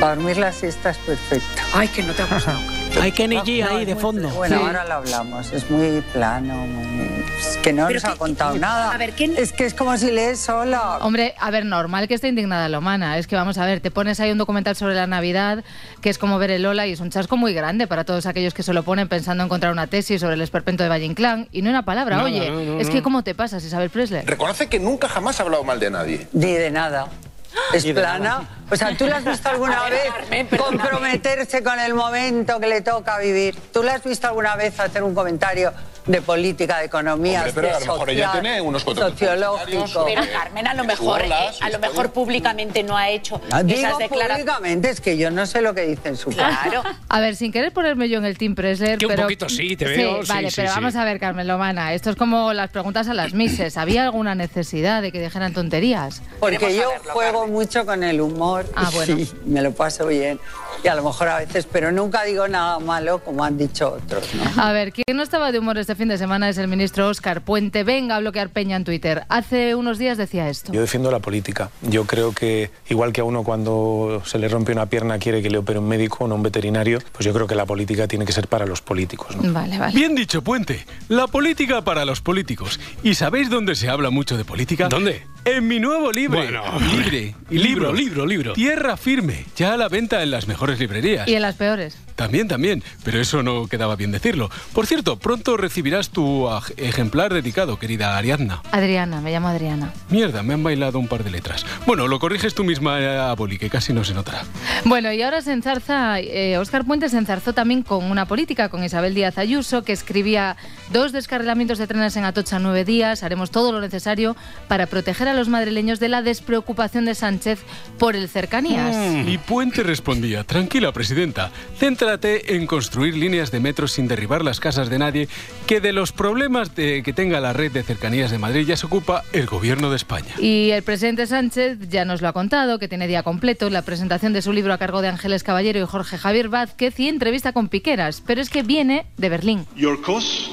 Para 0.00 0.14
dormir 0.16 0.38
la 0.38 0.50
siesta 0.52 0.90
es 0.90 0.98
perfecto. 0.98 1.62
Ay, 1.74 1.88
que 1.88 2.02
no 2.02 2.12
te 2.14 2.22
ha 2.22 2.26
gustado. 2.26 2.58
Hay 3.00 3.10
Kenny 3.12 3.36
G 3.38 3.66
ahí 3.66 3.84
de 3.84 3.96
fondo. 3.96 4.28
Bueno, 4.30 4.58
Sí. 4.58 4.62
ahora 4.64 4.84
lo 4.84 4.94
hablamos. 4.94 5.52
Es 5.52 5.68
muy 5.70 6.02
plano, 6.12 6.54
muy... 6.54 7.24
Es 7.40 7.56
que 7.56 7.72
no 7.72 7.86
Pero 7.88 7.94
nos 7.98 8.04
ha 8.04 8.12
que- 8.12 8.18
contado 8.18 8.58
nada. 8.58 8.92
a 8.92 8.98
ver, 8.98 9.12
Es 9.36 9.52
que 9.52 9.64
es 9.64 9.74
como 9.74 9.96
si 9.96 10.10
lees 10.12 10.38
sola. 10.38 10.98
Hombre, 11.00 11.34
a 11.40 11.50
ver, 11.50 11.64
normal 11.64 12.06
que 12.06 12.14
esté 12.14 12.28
indignada 12.28 12.68
Lomana. 12.68 13.18
Es 13.18 13.26
que 13.26 13.34
vamos 13.34 13.58
a 13.58 13.66
ver, 13.66 13.80
te 13.80 13.90
pones 13.90 14.20
ahí 14.20 14.30
un 14.30 14.38
documental 14.38 14.76
sobre 14.76 14.94
la 14.94 15.06
Navidad, 15.06 15.64
que 16.00 16.10
es 16.10 16.18
como 16.18 16.38
ver 16.38 16.50
el 16.52 16.62
Lola 16.62 16.86
y 16.86 16.92
es 16.92 17.00
un 17.00 17.10
chasco 17.10 17.36
muy 17.36 17.54
grande 17.54 17.86
para 17.86 18.04
todos 18.04 18.26
aquellos 18.26 18.54
que 18.54 18.62
se 18.62 18.72
lo 18.72 18.82
ponen 18.84 19.08
pensando 19.08 19.42
encontrar 19.42 19.72
una 19.72 19.86
tesis 19.88 20.20
sobre 20.20 20.34
el 20.34 20.42
esperpento 20.42 20.82
de 20.84 20.88
Valle 20.88 21.06
Inclán. 21.06 21.48
Y 21.50 21.62
no 21.62 21.70
una 21.70 21.84
palabra, 21.84 22.22
oye, 22.22 22.50
no, 22.50 22.60
no, 22.60 22.78
es 22.80 22.86
no. 22.88 22.92
que 22.92 23.02
¿cómo 23.02 23.24
te 23.24 23.34
pasas, 23.34 23.64
Isabel 23.64 23.90
Presley? 23.90 24.22
Reconoce 24.24 24.68
que 24.68 24.78
nunca 24.78 25.08
jamás 25.08 25.40
ha 25.40 25.42
hablado 25.42 25.64
mal 25.64 25.80
de 25.80 25.90
nadie. 25.90 26.28
Ni 26.32 26.52
de 26.52 26.70
nada. 26.70 27.06
Es 27.72 27.84
plana. 27.84 28.48
O 28.70 28.76
sea, 28.76 28.96
¿tú 28.96 29.06
la 29.06 29.16
has 29.16 29.24
visto 29.24 29.48
alguna 29.48 29.82
ver, 29.84 29.92
vez 29.92 30.10
Carmen, 30.10 30.46
comprometerse 30.48 31.62
con 31.62 31.78
el 31.78 31.94
momento 31.94 32.58
que 32.58 32.66
le 32.66 32.80
toca 32.80 33.18
vivir? 33.18 33.58
¿Tú 33.72 33.82
la 33.82 33.94
has 33.94 34.04
visto 34.04 34.26
alguna 34.28 34.56
vez 34.56 34.78
hacer 34.80 35.02
un 35.02 35.14
comentario 35.14 35.72
de 36.06 36.20
política, 36.22 36.78
de 36.78 36.86
economía, 36.86 37.38
Hombre, 37.40 37.52
pero 37.54 37.68
de 37.68 37.74
a 37.74 37.80
lo 37.80 37.86
mejor 37.86 38.10
ella 38.10 38.26
social, 38.26 38.42
tiene 38.42 38.60
unos 38.60 38.82
sociológico? 38.82 40.04
Pero 40.04 40.22
Carmen, 40.32 40.66
a 40.66 40.74
lo 40.74 40.84
mejor, 40.84 41.22
eh, 41.22 41.32
a 41.60 41.70
lo 41.70 41.78
mejor 41.78 42.10
públicamente 42.12 42.82
no 42.82 42.96
ha 42.96 43.08
hecho 43.10 43.40
Ah, 43.50 43.60
esas 43.60 43.66
Digo 43.66 43.98
declaraciones. 43.98 44.44
públicamente, 44.44 44.90
es 44.90 45.00
que 45.00 45.16
yo 45.16 45.30
no 45.30 45.46
sé 45.46 45.62
lo 45.62 45.74
que 45.74 45.82
dice 45.86 46.08
en 46.08 46.16
su. 46.16 46.30
Claro. 46.30 46.82
A 47.08 47.20
ver, 47.20 47.36
sin 47.36 47.52
querer 47.52 47.72
ponerme 47.72 48.08
yo 48.08 48.18
en 48.18 48.24
el 48.24 48.36
Team 48.38 48.54
Presley, 48.54 48.98
Que 48.98 49.06
un 49.06 49.10
pero... 49.12 49.22
poquito 49.24 49.48
sí, 49.48 49.76
te 49.76 49.84
veo, 49.84 50.22
sí, 50.22 50.28
vale, 50.28 50.50
sí, 50.50 50.56
pero 50.56 50.68
sí. 50.68 50.74
vamos 50.74 50.96
a 50.96 51.04
ver, 51.04 51.20
Carmen 51.20 51.46
Lomana, 51.46 51.92
esto 51.94 52.10
es 52.10 52.16
como 52.16 52.52
las 52.52 52.70
preguntas 52.70 53.08
a 53.08 53.14
las 53.14 53.32
mises. 53.34 53.76
¿Había 53.76 54.04
alguna 54.04 54.34
necesidad 54.34 55.02
de 55.02 55.12
que 55.12 55.20
dijeran 55.20 55.52
tonterías? 55.52 56.22
Porque 56.40 56.74
yo 56.76 56.90
juego 57.12 57.46
mucho 57.46 57.86
con 57.86 58.02
el 58.02 58.20
humor. 58.20 58.66
Ah, 58.74 58.90
bueno. 58.92 59.16
Sí, 59.16 59.30
me 59.46 59.62
lo 59.62 59.72
paso 59.72 60.06
bien. 60.06 60.40
Y 60.84 60.88
a 60.88 60.94
lo 60.94 61.04
mejor 61.04 61.28
a 61.28 61.38
veces, 61.38 61.66
pero 61.70 61.92
nunca 61.92 62.24
digo 62.24 62.48
nada 62.48 62.78
malo 62.78 63.22
como 63.22 63.44
han 63.44 63.56
dicho 63.56 63.92
otros, 63.92 64.28
¿no? 64.34 64.62
A 64.62 64.72
ver, 64.72 64.92
quien 64.92 65.16
no 65.16 65.22
estaba 65.22 65.52
de 65.52 65.58
humor 65.58 65.78
este 65.78 65.94
fin 65.94 66.08
de 66.08 66.18
semana 66.18 66.48
es 66.48 66.58
el 66.58 66.68
ministro 66.68 67.08
Óscar 67.08 67.42
Puente. 67.42 67.84
Venga 67.84 68.16
a 68.16 68.20
bloquear 68.20 68.50
Peña 68.50 68.76
en 68.76 68.84
Twitter. 68.84 69.24
Hace 69.28 69.74
unos 69.74 69.98
días 69.98 70.18
decía 70.18 70.48
esto. 70.48 70.72
Yo 70.72 70.80
defiendo 70.80 71.10
la 71.10 71.20
política. 71.20 71.70
Yo 71.82 72.04
creo 72.06 72.32
que 72.32 72.70
igual 72.88 73.12
que 73.12 73.20
a 73.20 73.24
uno 73.24 73.44
cuando 73.44 74.22
se 74.24 74.38
le 74.38 74.48
rompe 74.48 74.72
una 74.72 74.86
pierna 74.86 75.18
quiere 75.18 75.42
que 75.42 75.50
le 75.50 75.58
opere 75.58 75.78
un 75.78 75.88
médico, 75.88 76.26
no 76.26 76.34
un 76.34 76.42
veterinario, 76.42 76.98
pues 77.12 77.24
yo 77.24 77.32
creo 77.32 77.46
que 77.46 77.54
la 77.54 77.66
política 77.66 78.08
tiene 78.08 78.24
que 78.24 78.32
ser 78.32 78.48
para 78.48 78.66
los 78.66 78.80
políticos. 78.82 79.36
¿no? 79.36 79.52
Vale, 79.52 79.78
vale. 79.78 79.94
Bien 79.94 80.14
dicho, 80.14 80.42
Puente. 80.42 80.84
La 81.08 81.26
política 81.26 81.82
para 81.82 82.04
los 82.04 82.20
políticos. 82.20 82.80
¿Y 83.02 83.14
sabéis 83.14 83.50
dónde 83.50 83.74
se 83.74 83.88
habla 83.88 84.10
mucho 84.10 84.36
de 84.36 84.44
política? 84.44 84.88
¿Dónde? 84.88 85.26
En 85.44 85.66
mi 85.66 85.80
nuevo 85.80 86.12
libro. 86.12 86.38
Bueno. 86.38 86.62
libre. 86.92 87.34
Libro, 87.50 87.92
libro, 87.92 88.24
libro. 88.24 88.52
Tierra 88.54 88.96
firme. 88.96 89.44
Ya 89.56 89.74
a 89.74 89.76
la 89.76 89.88
venta 89.88 90.22
en 90.22 90.30
las 90.30 90.48
mejores 90.48 90.78
librerías. 90.78 91.28
Y 91.28 91.34
en 91.34 91.42
las 91.42 91.56
peores. 91.56 91.98
También, 92.16 92.48
también, 92.48 92.82
pero 93.04 93.20
eso 93.20 93.42
no 93.42 93.66
quedaba 93.66 93.96
bien 93.96 94.12
decirlo. 94.12 94.50
Por 94.72 94.86
cierto, 94.86 95.18
pronto 95.18 95.56
recibirás 95.56 96.10
tu 96.10 96.48
ejemplar 96.76 97.34
dedicado, 97.34 97.78
querida 97.78 98.16
Ariadna. 98.16 98.62
Adriana, 98.70 99.20
me 99.20 99.32
llamo 99.32 99.48
Adriana. 99.48 99.92
Mierda, 100.08 100.42
me 100.42 100.54
han 100.54 100.62
bailado 100.62 100.98
un 100.98 101.08
par 101.08 101.24
de 101.24 101.30
letras. 101.30 101.66
Bueno, 101.86 102.06
lo 102.06 102.18
corriges 102.18 102.54
tú 102.54 102.64
misma, 102.64 103.00
eh, 103.00 103.18
a 103.18 103.34
Boli, 103.34 103.58
que 103.58 103.68
casi 103.68 103.92
no 103.92 104.04
se 104.04 104.14
notará. 104.14 104.44
Bueno, 104.84 105.12
y 105.12 105.20
ahora 105.22 105.42
se 105.42 105.52
enzarza, 105.52 106.20
eh, 106.20 106.56
Óscar 106.58 106.84
Puente 106.84 107.08
se 107.08 107.18
enzarzó 107.18 107.52
también 107.52 107.82
con 107.82 108.04
una 108.04 108.26
política, 108.26 108.68
con 108.68 108.84
Isabel 108.84 109.14
Díaz 109.14 109.36
Ayuso, 109.36 109.82
que 109.82 109.92
escribía 109.92 110.56
dos 110.92 111.12
descarrilamientos 111.12 111.78
de 111.78 111.86
trenes 111.86 112.16
en 112.16 112.24
Atocha 112.24 112.56
en 112.56 112.62
nueve 112.64 112.84
días, 112.84 113.22
haremos 113.22 113.50
todo 113.50 113.72
lo 113.72 113.80
necesario 113.80 114.36
para 114.68 114.86
proteger 114.86 115.26
a 115.28 115.34
los 115.34 115.48
madrileños 115.48 116.00
de 116.00 116.08
la 116.08 116.22
despreocupación 116.22 117.04
de 117.04 117.14
Sánchez 117.14 117.60
por 117.98 118.14
el 118.16 118.28
cercanías. 118.28 118.94
Y 119.26 119.38
Puente 119.38 119.82
respondía, 119.82 120.44
tranquila, 120.44 120.92
presidenta, 120.92 121.50
céntrate 121.78 122.56
en 122.56 122.66
construir 122.66 123.16
líneas 123.16 123.50
de 123.50 123.60
metro 123.60 123.88
sin 123.88 124.06
derribar 124.08 124.44
las 124.44 124.60
casas 124.60 124.90
de 124.90 124.98
nadie, 124.98 125.28
que 125.66 125.80
de 125.80 125.92
los 125.92 126.12
problemas 126.12 126.74
de- 126.74 127.02
que 127.02 127.12
tenga 127.12 127.40
la 127.40 127.52
red 127.52 127.72
de 127.72 127.82
cercanías 127.82 128.30
de 128.30 128.38
Madrid 128.38 128.66
ya 128.66 128.76
se 128.76 128.86
ocupa 128.86 129.22
el 129.32 129.46
gobierno 129.46 129.90
de 129.90 129.96
España. 129.96 130.34
Y 130.38 130.70
el 130.70 130.82
presidente 130.82 131.26
Sánchez 131.26 131.78
ya 131.88 132.04
nos 132.04 132.20
lo 132.20 132.28
ha 132.28 132.32
contado, 132.32 132.78
que 132.78 132.88
tiene 132.88 133.06
día 133.08 133.22
completo 133.22 133.70
la 133.70 133.82
presentación 133.82 134.32
de 134.32 134.42
su 134.42 134.52
libro 134.52 134.72
a 134.72 134.78
cargo 134.78 135.00
de 135.00 135.08
Ángeles 135.08 135.42
Caballero 135.42 135.80
y 135.80 135.86
Jorge 135.86 136.18
Javier 136.18 136.48
Vázquez 136.48 136.98
y 137.00 137.08
entrevista 137.08 137.52
con 137.52 137.68
Piqueras, 137.68 138.22
pero 138.26 138.40
es 138.40 138.50
que 138.50 138.62
viene 138.62 139.06
de 139.16 139.28
Berlín. 139.28 139.66
Your 139.76 140.00
cause 140.02 140.48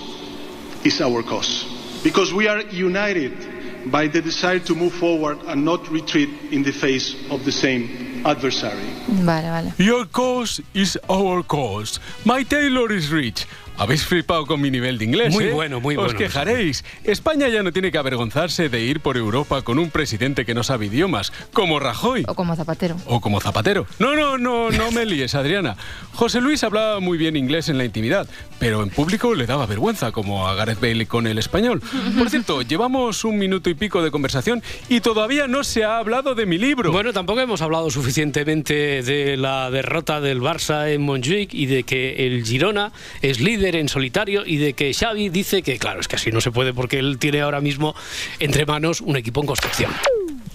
is 0.84 1.02
our 1.02 1.24
cause. 1.24 1.66
Because 2.04 2.34
we 2.34 2.48
are 2.48 2.62
united 2.62 3.92
by 3.92 4.08
the 4.08 4.22
desire 4.22 4.60
to 4.60 4.76
move 4.76 4.94
forward 4.94 5.40
and 5.48 5.64
not 5.64 5.90
retreat 5.90 6.30
in 6.52 6.64
the 6.64 6.72
face 6.72 7.16
of 7.30 7.46
the 7.46 7.52
same 7.52 8.22
adversary. 8.26 8.90
Vale, 9.08 9.42
vale. 9.42 9.74
Your 9.78 10.06
cause 10.06 10.62
is 10.74 10.98
our 11.10 11.44
cause. 11.44 12.00
My 12.26 12.44
tailor 12.44 12.92
is 12.92 13.12
rich. 13.12 13.46
Habéis 13.80 14.04
flipado 14.04 14.46
con 14.46 14.60
mi 14.60 14.70
nivel 14.70 14.98
de 14.98 15.06
inglés. 15.06 15.34
Muy 15.34 15.46
¿eh? 15.46 15.52
bueno, 15.54 15.80
muy 15.80 15.96
Os 15.96 16.04
bueno. 16.04 16.18
quejaréis. 16.20 16.84
España 17.06 17.48
ya 17.48 17.64
no 17.64 17.72
tiene 17.72 17.94
que 17.94 17.98
avergonzarse 17.98 18.68
de 18.68 18.82
ir 18.82 19.00
por 19.00 19.16
Europa 19.16 19.62
con 19.62 19.80
un 19.80 19.90
presidente 19.90 20.46
que 20.46 20.54
no 20.54 20.64
sabe 20.64 20.88
idiomas, 20.88 21.32
como 21.54 21.80
Rajoy. 21.80 22.26
O 22.28 22.36
como 22.36 22.58
Zapatero. 22.58 22.98
O 23.06 23.22
como 23.22 23.40
Zapatero. 23.40 23.88
No, 23.98 24.16
no, 24.16 24.38
no, 24.38 24.70
no 24.70 24.92
me 24.92 25.06
líes, 25.06 25.34
Adriana. 25.34 25.78
José 26.14 26.42
Luis 26.42 26.62
hablaba 26.66 27.00
muy 27.00 27.18
bien 27.18 27.38
inglés 27.38 27.70
en 27.70 27.78
la 27.78 27.86
intimidad, 27.86 28.28
pero 28.60 28.84
en 28.84 28.90
público 28.90 29.34
le 29.34 29.46
daba 29.46 29.66
vergüenza, 29.66 30.12
como 30.12 30.46
a 30.46 30.56
Gareth 30.56 30.82
Bale 30.82 31.06
con 31.06 31.26
el 31.26 31.38
español. 31.38 31.82
Por 32.18 32.30
cierto, 32.30 32.62
llevamos 32.62 33.24
un 33.24 33.38
minuto 33.38 33.70
y 33.70 33.76
pico 33.76 34.04
de 34.04 34.12
conversación 34.12 34.62
y 34.90 35.00
todavía 35.00 35.48
no 35.48 35.64
se 35.64 35.86
ha 35.86 36.00
hablado 36.00 36.36
de 36.36 36.46
mi 36.46 36.58
libro. 36.58 36.92
Bueno, 36.92 37.14
tampoco 37.14 37.40
hemos 37.40 37.62
hablado 37.62 37.90
suficientemente 37.90 39.04
de 39.04 39.38
la 39.38 39.72
derrota 39.72 40.20
del 40.20 40.42
Barça 40.42 40.92
en 40.92 41.02
Montjuic 41.04 41.54
y 41.54 41.66
de 41.66 41.84
que 41.84 42.28
el 42.28 42.44
Girona 42.44 42.92
es 43.22 43.40
líder 43.40 43.69
líder 43.70 43.82
en 43.82 43.90
solitario 43.90 44.46
y 44.46 44.58
de 44.58 44.74
que 44.74 44.94
Xavi 44.94 45.30
dice 45.30 45.62
que, 45.62 45.78
claro, 45.78 46.00
es 46.00 46.08
que 46.08 46.16
así 46.16 46.32
no 46.32 46.42
se 46.42 46.52
puede 46.52 46.74
porque 46.74 46.98
él 46.98 47.18
tiene 47.20 47.42
ahora 47.42 47.62
mismo 47.62 47.96
entre 48.40 48.66
manos 48.66 49.02
un 49.02 49.16
equipo 49.16 49.42
en 49.42 49.48
construcción. 49.48 49.92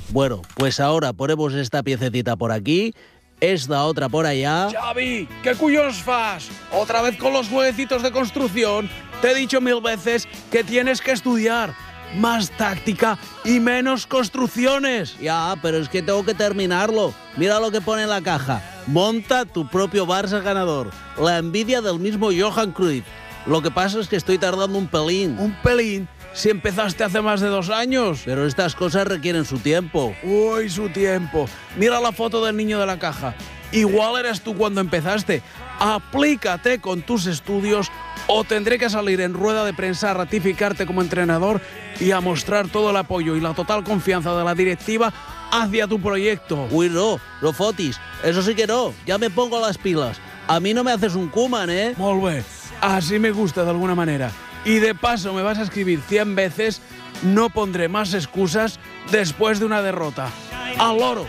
Bueno, 0.08 0.42
pues 0.56 0.80
ahora 0.80 1.12
ponemos 1.12 1.54
esta 1.54 1.82
piececita 1.82 2.36
por 2.36 2.50
aquí, 2.50 2.92
esta 3.40 3.84
otra 3.84 4.08
por 4.08 4.26
allá. 4.26 4.68
Xavi, 4.72 5.28
¿qué 5.42 5.54
cuyos 5.54 5.96
fas? 5.96 6.48
Otra 6.72 7.02
vez 7.02 7.16
con 7.16 7.32
los 7.32 7.48
jueguecitos 7.48 8.02
de 8.02 8.10
construcción. 8.10 8.90
Te 9.22 9.30
he 9.30 9.34
dicho 9.34 9.60
mil 9.60 9.80
veces 9.80 10.26
que 10.50 10.64
tienes 10.64 11.00
que 11.00 11.12
estudiar. 11.12 11.74
Más 12.16 12.50
táctica 12.50 13.18
y 13.44 13.60
menos 13.60 14.06
construcciones. 14.06 15.18
Ya, 15.18 15.54
pero 15.62 15.78
es 15.78 15.88
que 15.88 16.02
tengo 16.02 16.24
que 16.24 16.34
terminarlo. 16.34 17.12
Mira 17.36 17.58
lo 17.60 17.70
que 17.70 17.80
pone 17.80 18.02
en 18.02 18.10
la 18.10 18.22
caja. 18.22 18.62
Monta 18.86 19.44
tu 19.44 19.66
propio 19.68 20.06
Barça 20.06 20.42
ganador. 20.42 20.90
La 21.18 21.38
envidia 21.38 21.80
del 21.80 21.98
mismo 21.98 22.30
Johan 22.36 22.72
Cruyff. 22.72 23.04
Lo 23.46 23.60
que 23.60 23.70
pasa 23.70 24.00
es 24.00 24.08
que 24.08 24.16
estoy 24.16 24.38
tardando 24.38 24.78
un 24.78 24.86
pelín. 24.86 25.38
¿Un 25.38 25.54
pelín? 25.62 26.08
Si 26.32 26.50
empezaste 26.50 27.04
hace 27.04 27.20
más 27.20 27.40
de 27.40 27.48
dos 27.48 27.70
años. 27.70 28.22
Pero 28.24 28.46
estas 28.46 28.74
cosas 28.74 29.06
requieren 29.06 29.44
su 29.44 29.58
tiempo. 29.58 30.14
Uy, 30.22 30.70
su 30.70 30.88
tiempo. 30.88 31.46
Mira 31.76 32.00
la 32.00 32.12
foto 32.12 32.44
del 32.44 32.56
niño 32.56 32.80
de 32.80 32.86
la 32.86 32.98
caja. 32.98 33.34
Igual 33.70 34.24
eres 34.24 34.40
tú 34.40 34.56
cuando 34.56 34.80
empezaste. 34.80 35.42
Aplícate 35.78 36.80
con 36.80 37.02
tus 37.02 37.26
estudios 37.26 37.90
o 38.26 38.44
tendré 38.44 38.78
que 38.78 38.90
salir 38.90 39.20
en 39.20 39.34
rueda 39.34 39.64
de 39.64 39.74
prensa 39.74 40.10
a 40.10 40.14
ratificarte 40.14 40.86
como 40.86 41.02
entrenador 41.02 41.60
y 42.00 42.10
a 42.10 42.20
mostrar 42.20 42.68
todo 42.68 42.90
el 42.90 42.96
apoyo 42.96 43.36
y 43.36 43.40
la 43.40 43.54
total 43.54 43.84
confianza 43.84 44.34
de 44.34 44.44
la 44.44 44.54
directiva 44.54 45.12
hacia 45.50 45.86
tu 45.86 46.00
proyecto. 46.00 46.66
Uy, 46.70 46.88
no, 46.88 47.20
no 47.40 47.52
fotis. 47.52 48.00
Eso 48.22 48.42
sí 48.42 48.54
que 48.54 48.66
no. 48.66 48.92
Ya 49.06 49.18
me 49.18 49.30
pongo 49.30 49.60
las 49.60 49.78
pilas. 49.78 50.18
A 50.46 50.60
mí 50.60 50.74
no 50.74 50.84
me 50.84 50.92
haces 50.92 51.14
un 51.14 51.28
Kuman, 51.28 51.70
¿eh? 51.70 51.94
Molt 51.96 52.22
bé. 52.22 52.44
Así 52.80 53.18
me 53.18 53.30
gusta 53.30 53.64
de 53.64 53.70
alguna 53.70 53.94
manera. 53.94 54.30
Y 54.64 54.78
de 54.78 54.94
paso 54.94 55.32
me 55.32 55.42
vas 55.42 55.58
a 55.58 55.62
escribir 55.62 56.00
100 56.00 56.34
veces, 56.34 56.80
no 57.22 57.50
pondré 57.50 57.88
más 57.88 58.14
excusas 58.14 58.78
después 59.10 59.60
de 59.60 59.66
una 59.66 59.82
derrota. 59.82 60.30
¡Al 60.78 60.98
loro! 60.98 61.26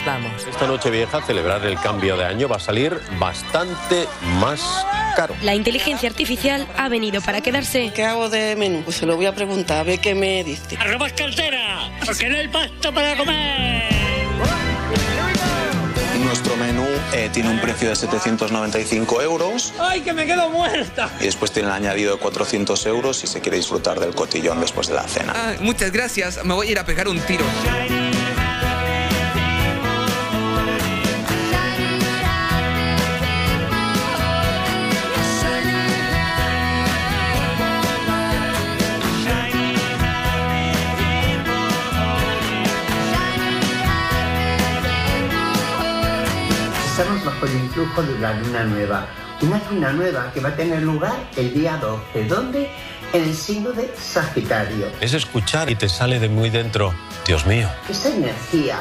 Nos 0.00 0.06
vamos. 0.06 0.46
Esta 0.48 0.66
noche 0.66 0.90
vieja, 0.90 1.20
celebrar 1.22 1.64
el 1.64 1.78
cambio 1.78 2.16
de 2.16 2.24
año 2.24 2.48
va 2.48 2.56
a 2.56 2.60
salir 2.60 2.98
bastante 3.18 4.06
más 4.38 4.60
caro. 5.16 5.34
La 5.42 5.54
inteligencia 5.54 6.08
artificial 6.08 6.66
ha 6.76 6.88
venido 6.88 7.20
para 7.20 7.40
quedarse. 7.40 7.92
¿Qué 7.94 8.04
hago 8.04 8.28
de 8.28 8.56
menú? 8.56 8.82
Pues 8.84 8.96
se 8.96 9.06
lo 9.06 9.16
voy 9.16 9.26
a 9.26 9.34
preguntar, 9.34 9.78
a 9.78 9.82
ver 9.82 10.00
qué 10.00 10.14
me 10.14 10.44
dice. 10.44 10.76
¡Arroba 10.78 11.08
cartera! 11.10 11.90
¡Porque 12.04 12.28
no 12.28 12.36
hay 12.36 12.48
pasto 12.48 12.92
para 12.92 13.16
comer! 13.16 13.90
Nuestro 16.24 16.56
menú 16.56 16.86
eh, 17.12 17.28
tiene 17.32 17.48
un 17.50 17.58
precio 17.58 17.88
de 17.88 17.96
795 17.96 19.20
euros 19.22 19.72
¡Ay, 19.80 20.02
que 20.02 20.12
me 20.12 20.26
quedo 20.26 20.48
muerta! 20.50 21.10
y 21.18 21.24
después 21.24 21.50
tiene 21.50 21.68
el 21.68 21.74
añadido 21.74 22.14
de 22.14 22.20
400 22.20 22.86
euros 22.86 23.16
si 23.16 23.26
se 23.26 23.40
quiere 23.40 23.56
disfrutar 23.56 23.98
del 23.98 24.14
cotillón 24.14 24.60
después 24.60 24.86
de 24.86 24.94
la 24.94 25.08
cena. 25.08 25.32
Ah, 25.34 25.54
muchas 25.60 25.90
gracias, 25.90 26.44
me 26.44 26.54
voy 26.54 26.68
a 26.68 26.70
ir 26.70 26.78
a 26.78 26.84
pegar 26.84 27.08
un 27.08 27.18
tiro. 27.20 27.44
Bajo 47.40 47.54
el 47.54 47.60
influjo 47.60 48.02
de 48.02 48.18
la 48.18 48.34
luna 48.34 48.64
nueva. 48.64 49.06
Una 49.40 49.62
luna 49.70 49.92
nueva 49.92 50.30
que 50.32 50.40
va 50.40 50.50
a 50.50 50.56
tener 50.56 50.82
lugar 50.82 51.16
el 51.36 51.54
día 51.54 51.78
12. 51.78 52.24
¿Dónde? 52.24 52.70
En 53.14 53.22
el 53.22 53.34
signo 53.34 53.72
de 53.72 53.90
Sagitario. 53.96 54.88
Es 55.00 55.14
escuchar 55.14 55.70
y 55.70 55.74
te 55.74 55.88
sale 55.88 56.20
de 56.20 56.28
muy 56.28 56.50
dentro. 56.50 56.92
Dios 57.26 57.46
mío. 57.46 57.66
Esa 57.88 58.10
energía 58.10 58.78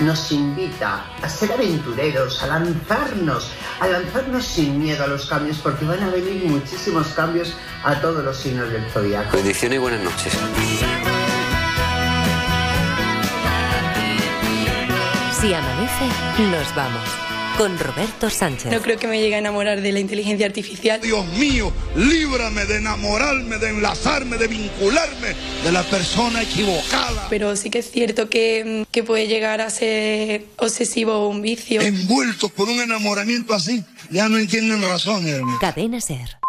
nos 0.00 0.30
invita 0.30 1.06
a 1.22 1.28
ser 1.28 1.52
aventureros, 1.52 2.42
a 2.42 2.48
lanzarnos, 2.48 3.50
a 3.80 3.86
lanzarnos 3.86 4.44
sin 4.44 4.78
miedo 4.78 5.04
a 5.04 5.06
los 5.06 5.24
cambios, 5.24 5.58
porque 5.58 5.86
van 5.86 6.02
a 6.02 6.10
venir 6.10 6.44
muchísimos 6.44 7.08
cambios 7.08 7.54
a 7.82 7.94
todos 8.00 8.22
los 8.22 8.36
signos 8.36 8.70
del 8.70 8.84
zodiaco. 8.90 9.36
Bendiciones 9.36 9.76
y 9.76 9.80
buenas 9.80 10.02
noches. 10.02 10.38
Si 15.40 15.54
amanece, 15.54 16.08
nos 16.50 16.74
vamos. 16.74 17.31
Con 17.62 17.78
Roberto 17.78 18.28
Sánchez. 18.28 18.72
No 18.72 18.82
creo 18.82 18.98
que 18.98 19.06
me 19.06 19.20
llegue 19.20 19.36
a 19.36 19.38
enamorar 19.38 19.80
de 19.80 19.92
la 19.92 20.00
inteligencia 20.00 20.46
artificial. 20.46 21.00
Dios 21.00 21.24
mío, 21.38 21.72
líbrame 21.94 22.64
de 22.64 22.78
enamorarme, 22.78 23.56
de 23.58 23.68
enlazarme, 23.68 24.36
de 24.36 24.48
vincularme 24.48 25.36
de 25.62 25.70
la 25.70 25.84
persona 25.84 26.42
equivocada. 26.42 27.28
Pero 27.30 27.54
sí 27.54 27.70
que 27.70 27.78
es 27.78 27.88
cierto 27.88 28.28
que, 28.28 28.84
que 28.90 29.04
puede 29.04 29.28
llegar 29.28 29.60
a 29.60 29.70
ser 29.70 30.44
obsesivo 30.56 31.12
o 31.18 31.28
un 31.28 31.40
vicio. 31.40 31.80
Envueltos 31.82 32.50
por 32.50 32.68
un 32.68 32.80
enamoramiento 32.80 33.54
así, 33.54 33.84
ya 34.10 34.28
no 34.28 34.38
entienden 34.38 34.82
razones. 34.82 35.40
Cadena 35.60 36.00
Ser. 36.00 36.41